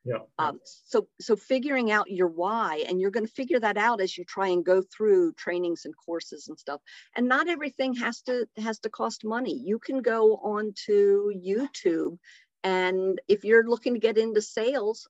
Yeah. 0.06 0.18
Um, 0.38 0.60
so 0.64 1.08
so 1.20 1.34
figuring 1.34 1.90
out 1.90 2.08
your 2.10 2.28
why, 2.28 2.84
and 2.88 3.00
you're 3.00 3.10
going 3.10 3.26
to 3.26 3.32
figure 3.32 3.58
that 3.58 3.76
out 3.76 4.00
as 4.00 4.16
you 4.16 4.24
try 4.24 4.48
and 4.48 4.64
go 4.64 4.80
through 4.82 5.32
trainings 5.32 5.84
and 5.84 5.94
courses 5.96 6.46
and 6.46 6.56
stuff. 6.56 6.80
And 7.16 7.26
not 7.26 7.48
everything 7.48 7.92
has 7.94 8.22
to 8.22 8.46
has 8.56 8.78
to 8.80 8.88
cost 8.88 9.24
money. 9.24 9.60
You 9.64 9.80
can 9.80 10.02
go 10.02 10.36
onto 10.36 11.32
YouTube, 11.34 12.18
and 12.62 13.20
if 13.26 13.44
you're 13.44 13.68
looking 13.68 13.94
to 13.94 14.00
get 14.00 14.16
into 14.16 14.40
sales, 14.40 15.08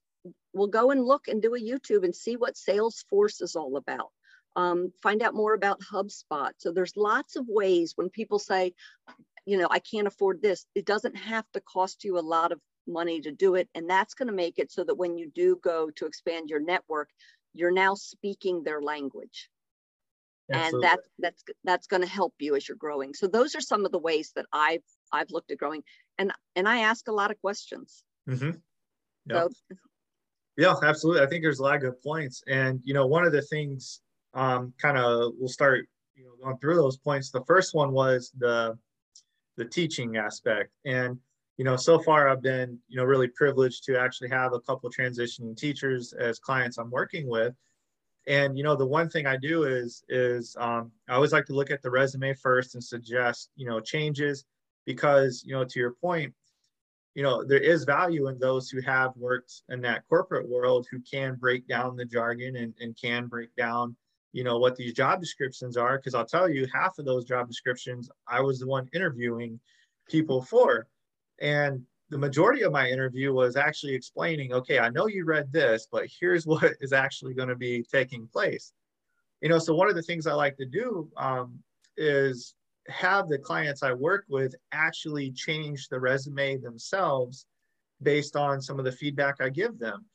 we'll 0.55 0.67
go 0.69 0.91
and 0.91 1.05
look 1.05 1.29
and 1.29 1.43
do 1.43 1.55
a 1.55 1.61
YouTube 1.61 2.05
and 2.05 2.17
see 2.17 2.37
what 2.37 2.55
Salesforce 2.55 3.43
is 3.43 3.55
all 3.55 3.77
about. 3.77 4.11
Um, 4.57 4.93
find 5.03 5.23
out 5.23 5.35
more 5.35 5.53
about 5.53 5.83
HubSpot. 5.93 6.53
So 6.57 6.73
there's 6.73 6.97
lots 6.97 7.37
of 7.37 7.45
ways 7.47 7.93
when 7.97 8.09
people 8.09 8.39
say, 8.39 8.73
you 9.45 9.59
know, 9.59 9.69
I 9.71 9.81
can't 9.81 10.07
afford 10.07 10.41
this. 10.41 10.65
It 10.75 10.87
doesn't 10.87 11.17
have 11.17 11.45
to 11.53 11.61
cost 11.61 12.05
you 12.05 12.19
a 12.19 12.21
lot 12.21 12.53
of 12.53 12.61
money 12.87 13.21
to 13.21 13.33
do 13.33 13.55
it. 13.55 13.69
And 13.75 13.89
that's 13.89 14.15
going 14.15 14.29
to 14.29 14.35
make 14.35 14.59
it 14.59 14.73
so 14.73 14.85
that 14.85 14.97
when 14.97 15.17
you 15.17 15.31
do 15.35 15.59
go 15.63 15.91
to 15.91 16.07
expand 16.07 16.51
your 16.51 16.61
network, 16.61 17.11
you're 17.55 17.73
now 17.73 17.95
speaking 17.95 18.63
their 18.63 18.81
language. 18.83 19.51
Absolutely. 20.53 20.77
And 20.77 20.85
that, 20.85 21.01
that's 21.19 21.45
that's 21.65 21.87
going 21.89 22.03
to 22.03 22.09
help 22.09 22.35
you 22.39 22.55
as 22.55 22.69
you're 22.69 22.77
growing. 22.77 23.15
So 23.15 23.27
those 23.27 23.57
are 23.57 23.61
some 23.61 23.85
of 23.85 23.91
the 23.91 23.99
ways 23.99 24.33
that 24.37 24.47
I've 24.53 24.85
I've 25.13 25.31
looked 25.31 25.51
at 25.51 25.59
growing, 25.59 25.83
and 26.19 26.33
and 26.55 26.69
I 26.69 26.81
ask 26.81 27.09
a 27.09 27.13
lot 27.13 27.33
of 27.33 27.41
questions. 27.41 28.05
Mm-hmm. 28.29 28.51
Yeah. 29.27 29.49
So, 29.49 29.77
yeah, 30.57 30.75
absolutely. 30.85 31.23
I 31.23 31.27
think 31.27 31.43
there's 31.43 31.59
a 31.59 31.63
lot 31.63 31.75
of 31.75 31.81
good 31.81 32.01
points, 32.01 32.45
and 32.47 32.81
you 32.85 32.95
know, 32.95 33.07
one 33.07 33.25
of 33.25 33.33
the 33.33 33.43
things, 33.43 34.01
um, 34.35 34.73
kind 34.81 34.97
of, 34.97 35.33
we'll 35.37 35.49
start, 35.49 35.89
you 36.15 36.25
know, 36.25 36.31
going 36.43 36.59
through 36.59 36.77
those 36.77 36.97
points. 36.97 37.31
The 37.31 37.45
first 37.45 37.75
one 37.75 37.93
was 37.93 38.31
the 38.39 38.79
the 39.57 39.65
teaching 39.65 40.17
aspect, 40.17 40.71
and 40.85 41.19
you 41.57 41.65
know, 41.65 41.77
so 41.77 41.99
far 41.99 42.29
I've 42.29 42.43
been, 42.43 42.79
you 42.89 42.97
know, 42.97 43.05
really 43.05 43.29
privileged 43.29 43.85
to 43.85 43.99
actually 43.99 44.29
have 44.29 44.53
a 44.53 44.61
couple 44.61 44.91
transitioning 44.91 45.57
teachers 45.57 46.13
as 46.13 46.39
clients 46.39 46.79
I'm 46.79 46.91
working 46.91 47.29
with. 47.29 47.55
And 48.27 48.59
you 48.59 48.65
know, 48.65 48.75
the 48.77 48.87
one 48.87 49.09
thing 49.09 49.27
I 49.27 49.37
do 49.37 49.65
is 49.65 50.05
is 50.09 50.57
um, 50.59 50.91
I 51.09 51.15
always 51.15 51.33
like 51.33 51.47
to 51.47 51.55
look 51.55 51.71
at 51.71 51.83
the 51.83 51.91
resume 51.91 52.35
first 52.35 52.75
and 52.75 52.83
suggest, 52.83 53.51
you 53.57 53.67
know, 53.67 53.81
changes 53.81 54.45
because, 54.85 55.43
you 55.47 55.55
know, 55.55 55.65
to 55.65 55.79
your 55.79 55.93
point, 55.93 56.35
you 57.15 57.23
know, 57.23 57.43
there 57.45 57.61
is 57.61 57.85
value 57.85 58.29
in 58.29 58.39
those 58.39 58.69
who 58.69 58.81
have 58.83 59.17
worked 59.17 59.63
in 59.71 59.81
that 59.83 60.03
corporate 60.09 60.49
world 60.49 60.87
who 60.91 61.01
can 61.01 61.37
break 61.37 61.67
down 61.67 61.97
the 61.97 62.05
jargon 62.05 62.57
and, 62.57 62.75
and 62.81 62.97
can 63.01 63.27
break 63.27 63.55
down, 63.57 63.97
you 64.33 64.45
know, 64.45 64.59
what 64.59 64.77
these 64.77 64.93
job 64.93 65.21
descriptions 65.21 65.77
are. 65.77 65.99
Cause 65.99 66.15
I'll 66.15 66.27
tell 66.27 66.49
you, 66.51 66.67
half 66.75 66.99
of 66.99 67.07
those 67.07 67.25
job 67.25 67.49
descriptions, 67.49 68.11
I 68.29 68.41
was 68.41 68.59
the 68.59 68.67
one 68.67 68.89
interviewing 68.93 69.59
people 70.09 70.43
for. 70.43 70.87
And 71.41 71.83
the 72.11 72.19
majority 72.19 72.63
of 72.63 72.73
my 72.73 72.89
interview 72.89 73.33
was 73.33 73.57
actually 73.57 73.95
explaining, 73.95 74.53
okay, 74.53 74.79
I 74.79 74.91
know 74.91 75.07
you 75.07 75.25
read 75.25 75.53
this, 75.53 75.89
but 75.91 76.07
here's 76.21 76.47
what 76.47 76.73
is 76.81 76.93
actually 76.93 77.35
going 77.35 77.49
to 77.49 77.57
be 77.57 77.85
taking 77.91 78.29
place. 78.29 78.73
You 79.41 79.49
know, 79.49 79.59
so 79.59 79.75
one 79.75 79.89
of 79.89 79.95
the 79.95 80.03
things 80.03 80.27
I 80.27 80.33
like 80.33 80.57
to 80.57 80.67
do 80.67 81.11
um, 81.17 81.59
is 81.97 82.55
have 82.89 83.29
the 83.29 83.39
clients 83.39 83.83
I 83.83 83.93
work 83.93 84.25
with 84.29 84.55
actually 84.73 85.33
change 85.33 85.89
the 85.89 85.99
resume 85.99 86.57
themselves 86.57 87.47
based 88.03 88.37
on 88.37 88.61
some 88.61 88.79
of 88.79 88.85
the 88.85 88.93
feedback 88.93 89.37
I 89.41 89.49
give 89.49 89.79
them. 89.79 90.07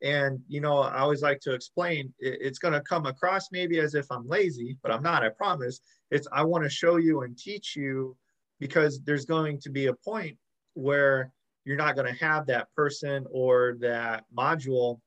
And, 0.00 0.40
you 0.46 0.60
know, 0.60 0.78
I 0.78 0.98
always 0.98 1.22
like 1.22 1.40
to 1.40 1.52
explain 1.52 2.12
it's 2.20 2.60
going 2.60 2.74
to 2.74 2.80
come 2.80 3.06
across 3.06 3.48
maybe 3.50 3.80
as 3.80 3.94
if 3.94 4.06
I'm 4.12 4.26
lazy, 4.28 4.76
but 4.82 4.92
I'm 4.92 5.02
not, 5.02 5.24
I 5.24 5.30
promise. 5.30 5.80
It's 6.12 6.28
I 6.30 6.44
want 6.44 6.62
to 6.64 6.70
show 6.70 6.96
you 6.96 7.22
and 7.22 7.36
teach 7.36 7.74
you 7.74 8.16
because 8.60 9.00
there's 9.00 9.24
going 9.24 9.58
to 9.60 9.70
be 9.70 9.86
a 9.86 9.94
point 9.94 10.36
where 10.74 11.32
you're 11.64 11.76
not 11.76 11.94
going 11.94 12.12
to 12.12 12.24
have 12.24 12.46
that 12.46 12.72
person 12.74 13.26
or 13.30 13.76
that 13.80 14.24
module 14.36 15.00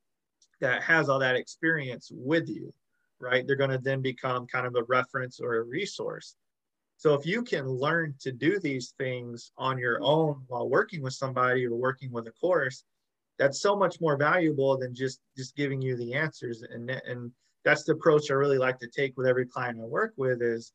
that 0.60 0.84
has 0.84 1.10
all 1.10 1.20
that 1.20 1.36
experience 1.36 2.12
with 2.14 2.48
you, 2.48 2.74
right? 3.20 3.46
They're 3.46 3.56
going 3.56 3.72
to 3.72 3.80
then 3.80 4.02
become 4.02 4.46
kind 4.48 4.68
of 4.68 4.76
a 4.76 4.84
reference 4.84 5.40
or 5.40 5.56
a 5.56 5.64
resource. 5.64 6.36
So 6.98 7.16
if 7.16 7.26
you 7.26 7.42
can 7.42 7.68
learn 7.68 8.14
to 8.20 8.32
do 8.32 8.60
these 8.60 8.94
things 9.00 9.52
on 9.58 9.80
your 9.80 10.00
own 10.04 10.44
while 10.48 10.70
working 10.70 11.02
with 11.02 11.14
somebody 11.14 11.66
or 11.66 11.76
working 11.76 12.12
with 12.12 12.28
a 12.28 12.32
course, 12.32 12.84
that's 13.40 13.60
so 13.60 13.76
much 13.76 14.00
more 14.00 14.18
valuable 14.18 14.78
than 14.78 14.94
just 14.94 15.20
just 15.36 15.56
giving 15.56 15.82
you 15.82 15.98
the 15.98 16.14
answers. 16.14 16.62
And 16.62 16.92
and 16.92 17.32
that's 17.66 17.84
the 17.84 17.94
approach 17.94 18.30
I 18.30 18.36
really 18.36 18.60
like 18.60 18.78
to 18.80 18.88
take 18.88 19.18
with 19.18 19.26
every 19.26 19.48
client 19.48 19.80
I 19.82 19.86
work 19.86 20.14
with 20.16 20.44
is 20.44 20.74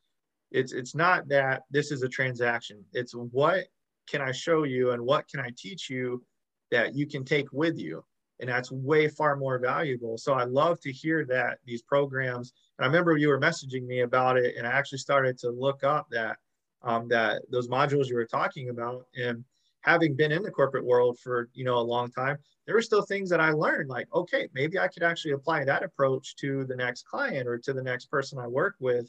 it's 0.50 0.72
it's 0.72 0.96
not 0.96 1.28
that 1.28 1.62
this 1.70 1.92
is 1.92 2.02
a 2.02 2.08
transaction. 2.08 2.84
It's 2.92 3.12
what 3.12 3.66
can 4.06 4.20
I 4.20 4.32
show 4.32 4.64
you 4.64 4.90
and 4.92 5.02
what 5.02 5.28
can 5.28 5.40
I 5.40 5.50
teach 5.56 5.90
you 5.90 6.22
that 6.70 6.94
you 6.94 7.06
can 7.06 7.24
take 7.24 7.52
with 7.52 7.78
you? 7.78 8.04
And 8.40 8.48
that's 8.48 8.70
way 8.70 9.08
far 9.08 9.36
more 9.36 9.58
valuable. 9.58 10.18
So 10.18 10.34
I 10.34 10.44
love 10.44 10.78
to 10.80 10.92
hear 10.92 11.24
that 11.26 11.58
these 11.64 11.82
programs, 11.82 12.52
and 12.78 12.84
I 12.84 12.86
remember 12.86 13.16
you 13.16 13.28
were 13.28 13.40
messaging 13.40 13.86
me 13.86 14.00
about 14.00 14.36
it, 14.36 14.56
and 14.56 14.66
I 14.66 14.72
actually 14.72 14.98
started 14.98 15.38
to 15.38 15.50
look 15.50 15.84
up 15.84 16.06
that 16.10 16.36
um, 16.82 17.08
that 17.08 17.42
those 17.50 17.68
modules 17.68 18.08
you 18.08 18.14
were 18.14 18.26
talking 18.26 18.68
about. 18.68 19.06
And 19.16 19.42
having 19.80 20.14
been 20.14 20.32
in 20.32 20.42
the 20.42 20.50
corporate 20.50 20.84
world 20.84 21.18
for 21.18 21.48
you 21.54 21.64
know 21.64 21.78
a 21.78 21.80
long 21.80 22.10
time, 22.10 22.36
there 22.66 22.74
were 22.74 22.82
still 22.82 23.02
things 23.02 23.30
that 23.30 23.40
I 23.40 23.52
learned, 23.52 23.88
like 23.88 24.06
okay, 24.14 24.48
maybe 24.52 24.78
I 24.78 24.88
could 24.88 25.02
actually 25.02 25.32
apply 25.32 25.64
that 25.64 25.82
approach 25.82 26.36
to 26.36 26.64
the 26.66 26.76
next 26.76 27.06
client 27.06 27.48
or 27.48 27.56
to 27.58 27.72
the 27.72 27.82
next 27.82 28.06
person 28.06 28.38
I 28.38 28.46
work 28.46 28.74
with 28.80 29.08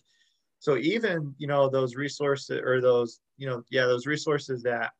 so 0.59 0.77
even 0.77 1.33
you 1.37 1.47
know 1.47 1.69
those 1.69 1.95
resources 1.95 2.59
or 2.63 2.81
those 2.81 3.19
you 3.37 3.47
know 3.47 3.63
yeah 3.69 3.85
those 3.85 4.05
resources 4.05 4.63
that 4.63 4.91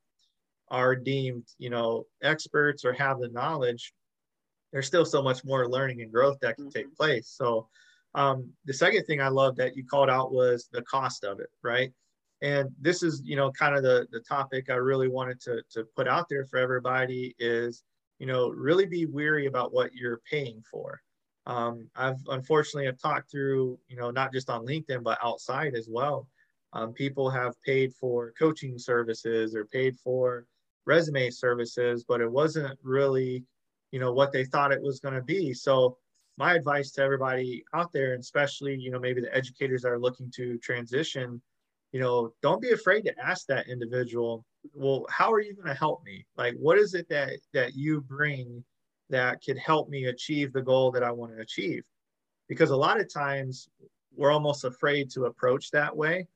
are 0.70 0.96
deemed 0.96 1.46
you 1.58 1.70
know 1.70 2.06
experts 2.22 2.84
or 2.86 2.94
have 2.94 3.20
the 3.20 3.30
knowledge 3.30 3.94
there's 4.72 4.88
still 4.88 5.06
so 5.06 5.22
much 5.22 5.44
more 5.44 5.70
learning 5.70 6.02
and 6.02 6.12
growth 6.12 6.38
that 6.42 6.56
can 6.56 6.66
mm-hmm. 6.66 6.80
take 6.80 6.96
place. 6.96 7.34
So 7.36 7.68
um, 8.16 8.50
the 8.66 8.74
second 8.74 9.06
thing 9.06 9.22
i 9.22 9.28
love 9.28 9.56
that 9.58 9.76
you 9.76 9.86
called 9.86 10.10
out 10.10 10.32
was 10.32 10.70
the 10.72 10.82
cost 10.84 11.24
of 11.24 11.40
it 11.40 11.50
right? 11.64 11.92
And 12.42 12.70
this 12.80 13.02
is 13.02 13.22
you 13.24 13.36
know 13.36 13.52
kind 13.52 13.76
of 13.76 13.84
the 13.84 14.08
the 14.12 14.20
topic 14.20 14.70
i 14.70 14.76
really 14.76 15.08
wanted 15.08 15.42
to 15.42 15.62
to 15.72 15.86
put 15.96 16.08
out 16.08 16.30
there 16.30 16.46
for 16.46 16.58
everybody 16.58 17.36
is 17.40 17.84
you 18.20 18.28
know 18.28 18.50
really 18.50 18.86
be 18.86 19.06
weary 19.06 19.48
about 19.48 19.74
what 19.74 19.94
you're 19.94 20.22
paying 20.30 20.64
for 20.70 21.02
um, 21.48 21.90
I've 21.96 22.20
unfortunately 22.28 22.88
have 22.88 23.00
talked 23.00 23.32
through, 23.32 23.80
you 23.88 23.96
know, 23.96 24.12
not 24.12 24.34
just 24.34 24.50
on 24.50 24.66
LinkedIn, 24.66 25.02
but 25.02 25.18
outside 25.24 25.76
as 25.76 25.88
well. 25.90 26.28
Um, 26.74 26.92
people 26.92 27.30
have 27.30 27.54
paid 27.64 27.94
for 27.94 28.34
coaching 28.38 28.78
services 28.78 29.56
or 29.56 29.64
paid 29.66 29.98
for 29.98 30.46
resume 30.86 31.30
services, 31.30 32.04
but 32.06 32.20
it 32.20 32.30
wasn't 32.30 32.78
really, 32.84 33.46
you 33.92 34.00
know, 34.00 34.12
what 34.12 34.34
they 34.34 34.44
thought 34.44 34.74
it 34.74 34.82
was 34.82 35.00
going 35.00 35.14
to 35.14 35.24
be. 35.24 35.54
So 35.54 35.98
my 36.38 36.54
advice 36.54 36.92
to 36.92 37.02
everybody 37.02 37.64
out 37.74 37.94
there, 37.94 38.12
and 38.12 38.20
especially, 38.20 38.76
you 38.76 38.92
know, 38.92 39.00
maybe 39.00 39.22
the 39.22 39.34
educators 39.34 39.82
that 39.84 39.92
are 39.92 40.00
looking 40.00 40.30
to 40.36 40.58
transition, 40.58 41.42
you 41.94 42.02
know, 42.02 42.34
don't 42.42 42.62
be 42.62 42.72
afraid 42.72 43.04
to 43.04 43.20
ask 43.24 43.48
that 43.48 43.70
individual, 43.70 44.44
well, 44.74 45.06
how 45.10 45.32
are 45.32 45.40
you 45.40 45.56
going 45.56 45.68
to 45.68 45.74
help 45.74 46.04
me? 46.04 46.26
Like, 46.36 46.56
what 46.60 46.78
is 46.78 46.94
it 46.94 47.08
that 47.08 47.38
that 47.54 47.74
you 47.74 48.02
bring 48.02 48.66
that 49.10 49.44
could 49.44 49.58
help 49.58 49.90
me 49.90 50.06
achieve 50.06 50.54
the 50.54 50.62
goal 50.62 50.92
that 50.92 51.04
I 51.04 51.12
want 51.12 51.34
to 51.34 51.42
achieve? 51.42 51.84
Because 52.48 52.70
a 52.70 52.76
lot 52.76 53.00
of 53.00 53.12
times 53.12 53.70
we're 54.16 54.32
almost 54.32 54.64
afraid 54.64 55.10
to 55.12 55.26
approach 55.26 55.72
that 55.72 55.96
way 55.96 56.28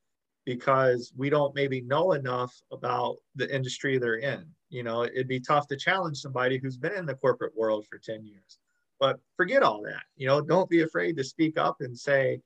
because 0.45 1.13
we 1.15 1.29
don't 1.29 1.55
maybe 1.55 1.81
know 1.81 2.13
enough 2.13 2.53
about 2.71 3.17
the 3.35 3.53
industry 3.53 3.97
they're 3.97 4.15
in. 4.15 4.45
You 4.69 4.83
know, 4.83 5.03
it'd 5.03 5.27
be 5.27 5.39
tough 5.39 5.67
to 5.67 5.77
challenge 5.77 6.17
somebody 6.17 6.57
who's 6.57 6.77
been 6.77 6.93
in 6.93 7.05
the 7.05 7.15
corporate 7.15 7.55
world 7.55 7.85
for 7.87 7.97
10 7.97 8.25
years. 8.25 8.57
But 8.99 9.19
forget 9.35 9.63
all 9.63 9.81
that. 9.83 10.03
You 10.15 10.27
know, 10.27 10.41
don't 10.41 10.69
be 10.69 10.81
afraid 10.81 11.17
to 11.17 11.23
speak 11.23 11.57
up 11.57 11.77
and 11.81 11.97
say, 11.97 12.41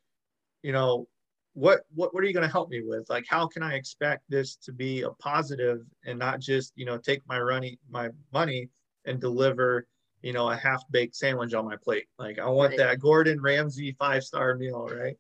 you 0.64 0.72
know, 0.72 1.08
what 1.54 1.82
what 1.94 2.14
what 2.14 2.24
are 2.24 2.28
you 2.28 2.34
going 2.34 2.46
to 2.46 2.52
help 2.52 2.70
me 2.70 2.82
with? 2.86 3.10
Like 3.10 3.26
how 3.30 3.48
can 3.48 3.64
I 3.64 3.76
expect 3.76 4.24
this 4.30 4.56
to 4.58 4.74
be 4.74 5.04
a 5.04 5.12
positive 5.12 5.82
and 6.06 6.20
not 6.20 6.40
just, 6.40 6.74
you 6.76 6.86
know, 6.86 6.98
take 6.98 7.22
my 7.28 7.40
running 7.40 7.78
my 7.90 8.10
money 8.34 8.70
and 9.06 9.20
deliver, 9.20 9.88
you 10.26 10.34
know, 10.34 10.50
a 10.50 10.56
half-baked 10.56 11.16
sandwich 11.16 11.54
on 11.54 11.66
my 11.66 11.76
plate. 11.76 12.08
Like 12.18 12.40
I 12.40 12.50
want 12.50 12.72
right. 12.72 12.78
that 12.80 13.00
Gordon 13.00 13.42
Ramsay 13.42 13.94
five-star 13.94 14.56
meal, 14.56 14.88
right? 14.88 15.16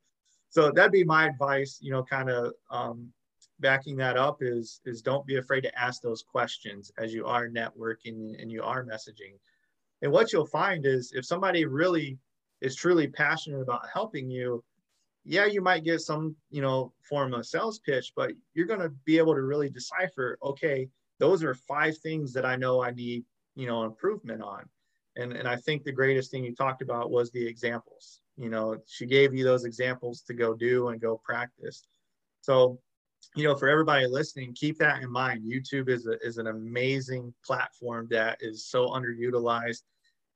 so 0.56 0.72
that'd 0.72 0.92
be 0.92 1.04
my 1.04 1.28
advice 1.28 1.80
you 1.82 1.92
know 1.92 2.04
kind 2.04 2.30
of 2.30 2.54
um, 2.72 3.12
backing 3.60 3.98
that 3.98 4.18
up 4.18 4.38
is 4.42 4.80
is 4.86 5.02
don't 5.02 5.26
be 5.28 5.36
afraid 5.36 5.62
to 5.62 5.80
ask 5.80 6.02
those 6.02 6.24
questions 6.24 6.92
as 6.98 7.14
you 7.14 7.26
are 7.26 7.50
networking 7.50 8.42
and 8.42 8.52
you 8.52 8.64
are 8.64 8.86
messaging 8.86 9.34
and 10.02 10.12
what 10.12 10.32
you'll 10.32 10.46
find 10.46 10.86
is 10.86 11.12
if 11.14 11.26
somebody 11.26 11.66
really 11.66 12.18
is 12.62 12.76
truly 12.76 13.08
passionate 13.08 13.62
about 13.62 13.88
helping 13.94 14.30
you 14.30 14.64
yeah 15.26 15.46
you 15.46 15.62
might 15.62 15.84
get 15.84 16.00
some 16.00 16.36
you 16.50 16.62
know 16.62 16.94
form 17.02 17.34
of 17.34 17.46
sales 17.46 17.80
pitch 17.80 18.14
but 18.16 18.32
you're 18.54 18.68
going 18.68 18.80
to 18.80 18.94
be 19.04 19.18
able 19.18 19.36
to 19.36 19.42
really 19.42 19.70
decipher 19.70 20.38
okay 20.42 20.88
those 21.20 21.44
are 21.44 21.54
five 21.54 21.98
things 21.98 22.32
that 22.32 22.46
i 22.46 22.56
know 22.56 22.82
i 22.82 22.92
need 22.92 23.26
you 23.56 23.68
know 23.68 23.84
improvement 23.84 24.42
on 24.42 24.64
and 25.16 25.34
and 25.34 25.48
i 25.48 25.56
think 25.56 25.84
the 25.84 25.92
greatest 25.92 26.32
thing 26.32 26.44
you 26.44 26.54
talked 26.54 26.82
about 26.82 27.12
was 27.12 27.32
the 27.32 27.46
examples. 27.46 28.22
You 28.38 28.50
know 28.50 28.78
she 28.86 29.06
gave 29.06 29.34
you 29.34 29.44
those 29.44 29.66
examples 29.66 30.22
to 30.24 30.34
go 30.34 30.54
do 30.54 30.90
and 30.90 31.00
go 31.00 31.22
practice. 31.24 31.88
So 32.42 32.80
you 33.36 33.44
know 33.44 33.56
for 33.56 33.68
everybody 33.68 34.06
listening 34.08 34.54
keep 34.54 34.78
that 34.80 35.02
in 35.02 35.12
mind. 35.12 35.44
Youtube 35.44 35.90
is, 35.90 36.06
a, 36.06 36.18
is 36.26 36.38
an 36.38 36.48
amazing 36.48 37.34
platform 37.46 38.08
that 38.12 38.38
is 38.42 38.66
so 38.66 38.88
underutilized. 38.90 39.84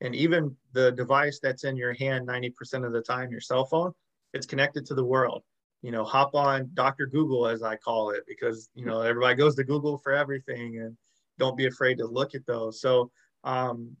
And 0.02 0.14
even 0.14 0.56
the 0.72 0.92
device 0.92 1.40
that's 1.42 1.64
in 1.64 1.76
your 1.76 1.92
hand 1.92 2.26
90% 2.26 2.86
of 2.86 2.92
the 2.92 3.02
time 3.02 3.30
your 3.30 3.40
cell 3.40 3.66
phone 3.66 3.92
it's 4.32 4.46
connected 4.46 4.86
to 4.86 4.94
the 4.94 5.04
world. 5.04 5.42
You 5.82 5.92
know 5.92 6.04
hop 6.04 6.34
on 6.34 6.70
dr 6.74 7.06
google 7.06 7.46
as 7.46 7.62
i 7.62 7.76
call 7.76 8.10
it 8.10 8.24
because 8.26 8.70
you 8.74 8.84
know 8.84 9.00
everybody 9.02 9.34
goes 9.34 9.54
to 9.56 9.64
google 9.64 9.98
for 9.98 10.12
everything 10.12 10.78
and 10.78 10.96
don't 11.40 11.56
be 11.56 11.66
afraid 11.66 11.98
to 11.98 12.06
look 12.06 12.36
at 12.36 12.46
those. 12.46 12.80
So 12.80 13.10
um, 13.42 13.96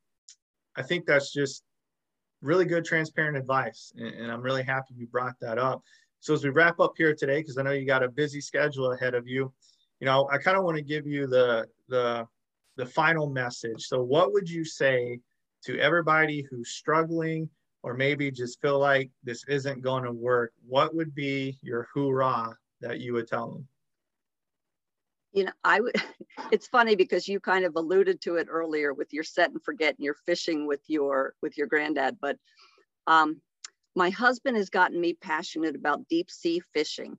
i 0.80 0.82
think 0.82 1.06
that's 1.06 1.32
just 1.32 1.62
really 2.42 2.64
good, 2.64 2.84
transparent 2.84 3.36
advice. 3.36 3.92
And, 3.96 4.14
and 4.14 4.32
I'm 4.32 4.42
really 4.42 4.62
happy 4.62 4.94
you 4.96 5.06
brought 5.06 5.38
that 5.40 5.58
up. 5.58 5.82
So 6.20 6.34
as 6.34 6.44
we 6.44 6.50
wrap 6.50 6.80
up 6.80 6.92
here 6.96 7.14
today, 7.14 7.40
because 7.40 7.58
I 7.58 7.62
know 7.62 7.72
you 7.72 7.86
got 7.86 8.02
a 8.02 8.08
busy 8.08 8.40
schedule 8.40 8.92
ahead 8.92 9.14
of 9.14 9.26
you, 9.26 9.52
you 10.00 10.06
know, 10.06 10.28
I 10.30 10.38
kind 10.38 10.56
of 10.56 10.64
want 10.64 10.76
to 10.76 10.82
give 10.82 11.06
you 11.06 11.26
the 11.26 11.66
the 11.88 12.26
the 12.76 12.86
final 12.86 13.28
message. 13.28 13.86
So 13.86 14.02
what 14.02 14.32
would 14.32 14.48
you 14.48 14.64
say 14.64 15.20
to 15.64 15.78
everybody 15.78 16.46
who's 16.50 16.70
struggling 16.70 17.48
or 17.82 17.94
maybe 17.94 18.30
just 18.30 18.60
feel 18.60 18.78
like 18.78 19.10
this 19.22 19.44
isn't 19.48 19.82
going 19.82 20.04
to 20.04 20.12
work? 20.12 20.52
What 20.66 20.94
would 20.94 21.14
be 21.14 21.58
your 21.62 21.88
hoorah 21.92 22.56
that 22.80 23.00
you 23.00 23.12
would 23.14 23.28
tell 23.28 23.50
them? 23.50 23.68
You 25.32 25.44
know 25.44 25.52
i 25.64 25.80
would 25.80 25.94
it's 26.52 26.66
funny 26.66 26.96
because 26.96 27.28
you 27.28 27.40
kind 27.40 27.64
of 27.64 27.76
alluded 27.76 28.20
to 28.20 28.36
it 28.36 28.48
earlier 28.50 28.92
with 28.92 29.12
your 29.12 29.24
set 29.24 29.50
and 29.50 29.62
forget 29.62 29.96
and 29.96 30.04
your 30.04 30.16
fishing 30.26 30.66
with 30.66 30.82
your 30.88 31.34
with 31.42 31.56
your 31.56 31.66
granddad 31.66 32.16
but 32.20 32.36
um 33.06 33.40
my 33.96 34.10
husband 34.10 34.56
has 34.56 34.70
gotten 34.70 35.00
me 35.00 35.12
passionate 35.14 35.74
about 35.74 36.06
deep 36.08 36.30
sea 36.30 36.60
fishing 36.72 37.16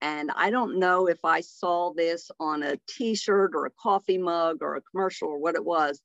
and 0.00 0.30
i 0.36 0.50
don't 0.50 0.78
know 0.78 1.06
if 1.06 1.24
i 1.24 1.40
saw 1.40 1.92
this 1.94 2.30
on 2.40 2.62
a 2.62 2.78
t-shirt 2.88 3.52
or 3.54 3.66
a 3.66 3.72
coffee 3.80 4.18
mug 4.18 4.58
or 4.60 4.76
a 4.76 4.82
commercial 4.82 5.28
or 5.28 5.38
what 5.38 5.54
it 5.54 5.64
was 5.64 6.00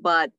but 0.00 0.30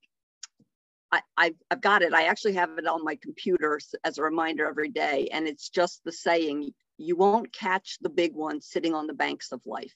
I, 1.11 1.21
I've, 1.35 1.55
I've 1.71 1.81
got 1.81 2.03
it. 2.03 2.13
I 2.13 2.25
actually 2.25 2.53
have 2.53 2.77
it 2.77 2.85
on 2.85 3.03
my 3.03 3.15
computer 3.15 3.79
as 4.03 4.19
a 4.19 4.21
reminder 4.21 4.67
every 4.67 4.89
day. 4.89 5.27
And 5.33 5.47
it's 5.47 5.69
just 5.69 6.03
the 6.03 6.11
saying, 6.11 6.69
you 6.99 7.15
won't 7.15 7.51
catch 7.51 7.97
the 7.99 8.11
big 8.11 8.35
one 8.35 8.61
sitting 8.61 8.93
on 8.93 9.07
the 9.07 9.15
banks 9.15 9.51
of 9.51 9.65
life 9.65 9.95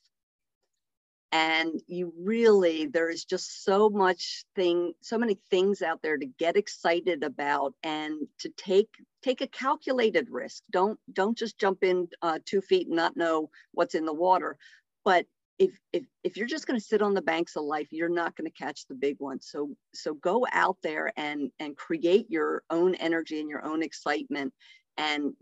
and 1.33 1.81
you 1.87 2.13
really 2.15 2.85
there 2.85 3.09
is 3.09 3.25
just 3.25 3.65
so 3.65 3.89
much 3.89 4.45
thing 4.55 4.93
so 5.01 5.17
many 5.17 5.35
things 5.49 5.81
out 5.81 5.99
there 6.03 6.15
to 6.15 6.27
get 6.37 6.55
excited 6.55 7.23
about 7.23 7.73
and 7.81 8.27
to 8.37 8.49
take 8.49 8.87
take 9.23 9.41
a 9.41 9.47
calculated 9.47 10.29
risk. 10.29 10.61
Don't 10.69 10.99
don't 11.11 11.37
just 11.37 11.57
jump 11.57 11.83
in 11.83 12.07
uh, 12.21 12.37
two 12.45 12.61
feet 12.61 12.87
and 12.87 12.95
not 12.95 13.17
know 13.17 13.49
what's 13.71 13.95
in 13.95 14.05
the 14.05 14.13
water. 14.13 14.57
But 15.03 15.25
if 15.57 15.71
if, 15.91 16.03
if 16.23 16.37
you're 16.37 16.45
just 16.45 16.67
going 16.67 16.79
to 16.79 16.85
sit 16.85 17.01
on 17.01 17.15
the 17.15 17.21
banks 17.21 17.55
of 17.55 17.63
life 17.63 17.87
you're 17.91 18.09
not 18.09 18.35
going 18.35 18.49
to 18.49 18.63
catch 18.63 18.87
the 18.87 18.95
big 18.95 19.19
ones 19.19 19.47
so 19.49 19.69
so 19.93 20.15
go 20.15 20.47
out 20.51 20.77
there 20.83 21.13
and 21.15 21.51
and 21.59 21.77
create 21.77 22.29
your 22.29 22.63
own 22.69 22.95
energy 22.95 23.39
and 23.39 23.49
your 23.49 23.63
own 23.65 23.81
excitement 23.81 24.53
and 24.97 25.33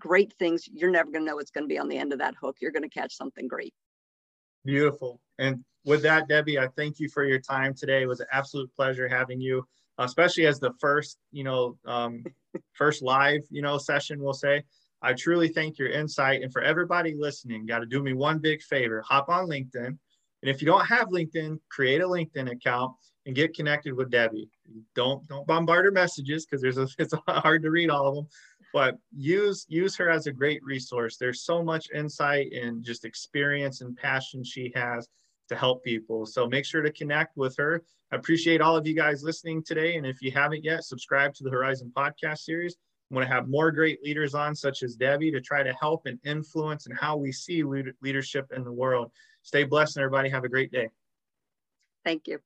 great 0.00 0.32
things. 0.38 0.68
You're 0.70 0.90
never 0.90 1.10
going 1.10 1.24
to 1.24 1.30
know 1.30 1.36
what's 1.36 1.50
going 1.50 1.64
to 1.64 1.74
be 1.74 1.78
on 1.78 1.88
the 1.88 1.98
end 1.98 2.12
of 2.12 2.18
that 2.18 2.34
hook. 2.40 2.56
You're 2.60 2.70
going 2.70 2.88
to 2.88 3.00
catch 3.00 3.16
something 3.16 3.48
great 3.48 3.74
Beautiful. 4.64 5.20
And 5.38 5.64
with 5.84 6.02
that, 6.02 6.28
Debbie, 6.28 6.58
I 6.58 6.68
thank 6.68 6.98
you 7.00 7.08
for 7.08 7.24
your 7.24 7.38
time 7.38 7.74
today. 7.74 8.02
It 8.02 8.06
was 8.06 8.20
an 8.20 8.26
absolute 8.32 8.70
pleasure 8.74 9.08
having 9.08 9.40
you, 9.40 9.66
especially 9.98 10.46
as 10.46 10.60
the 10.60 10.72
first, 10.80 11.18
you 11.32 11.44
know, 11.44 11.76
um, 11.86 12.24
first 12.72 13.02
live, 13.02 13.40
you 13.50 13.62
know, 13.62 13.78
session, 13.78 14.20
we'll 14.20 14.34
say. 14.34 14.62
I 15.00 15.12
truly 15.12 15.48
thank 15.48 15.78
your 15.78 15.88
insight. 15.88 16.42
And 16.42 16.52
for 16.52 16.60
everybody 16.60 17.14
listening, 17.14 17.66
got 17.66 17.78
to 17.78 17.86
do 17.86 18.02
me 18.02 18.12
one 18.12 18.38
big 18.38 18.62
favor 18.62 19.02
hop 19.06 19.28
on 19.28 19.48
LinkedIn. 19.48 19.86
And 19.86 20.50
if 20.50 20.60
you 20.60 20.66
don't 20.66 20.86
have 20.86 21.08
LinkedIn, 21.08 21.58
create 21.70 22.00
a 22.00 22.06
LinkedIn 22.06 22.50
account 22.50 22.92
and 23.26 23.34
get 23.34 23.54
connected 23.54 23.94
with 23.94 24.10
Debbie. 24.10 24.48
Don't 24.94 25.26
don't 25.28 25.46
bombard 25.46 25.84
her 25.84 25.90
messages 25.90 26.46
because 26.46 26.62
there's 26.62 26.78
a, 26.78 26.88
it's 26.98 27.14
hard 27.28 27.62
to 27.62 27.70
read 27.70 27.90
all 27.90 28.08
of 28.08 28.14
them 28.14 28.28
but 28.72 28.96
use 29.16 29.66
use 29.68 29.96
her 29.96 30.10
as 30.10 30.26
a 30.26 30.32
great 30.32 30.62
resource. 30.62 31.16
There's 31.16 31.42
so 31.42 31.62
much 31.62 31.88
insight 31.94 32.52
and 32.52 32.84
just 32.84 33.04
experience 33.04 33.80
and 33.80 33.96
passion 33.96 34.44
she 34.44 34.72
has 34.74 35.08
to 35.48 35.56
help 35.56 35.82
people. 35.82 36.26
So 36.26 36.46
make 36.46 36.64
sure 36.64 36.82
to 36.82 36.92
connect 36.92 37.36
with 37.36 37.56
her. 37.56 37.82
I 38.12 38.16
appreciate 38.16 38.60
all 38.60 38.76
of 38.76 38.86
you 38.86 38.94
guys 38.94 39.22
listening 39.22 39.62
today. 39.62 39.96
And 39.96 40.06
if 40.06 40.20
you 40.20 40.30
haven't 40.30 40.64
yet 40.64 40.84
subscribe 40.84 41.34
to 41.34 41.44
the 41.44 41.50
horizon 41.50 41.92
podcast 41.96 42.38
series. 42.38 42.76
I 43.10 43.14
want 43.14 43.26
to 43.26 43.34
have 43.34 43.48
more 43.48 43.72
great 43.72 44.02
leaders 44.02 44.34
on 44.34 44.54
such 44.54 44.82
as 44.82 44.94
debbie 44.94 45.30
to 45.30 45.40
try 45.40 45.62
to 45.62 45.72
help 45.80 46.02
and 46.04 46.18
influence 46.26 46.86
and 46.86 46.98
how 46.98 47.16
we 47.16 47.32
see 47.32 47.62
leadership 48.02 48.52
in 48.54 48.64
the 48.64 48.72
world. 48.72 49.10
Stay 49.42 49.64
blessed 49.64 49.96
and 49.96 50.04
everybody. 50.04 50.28
Have 50.28 50.44
a 50.44 50.48
great 50.48 50.70
day. 50.70 50.90
Thank 52.04 52.28
you 52.28 52.40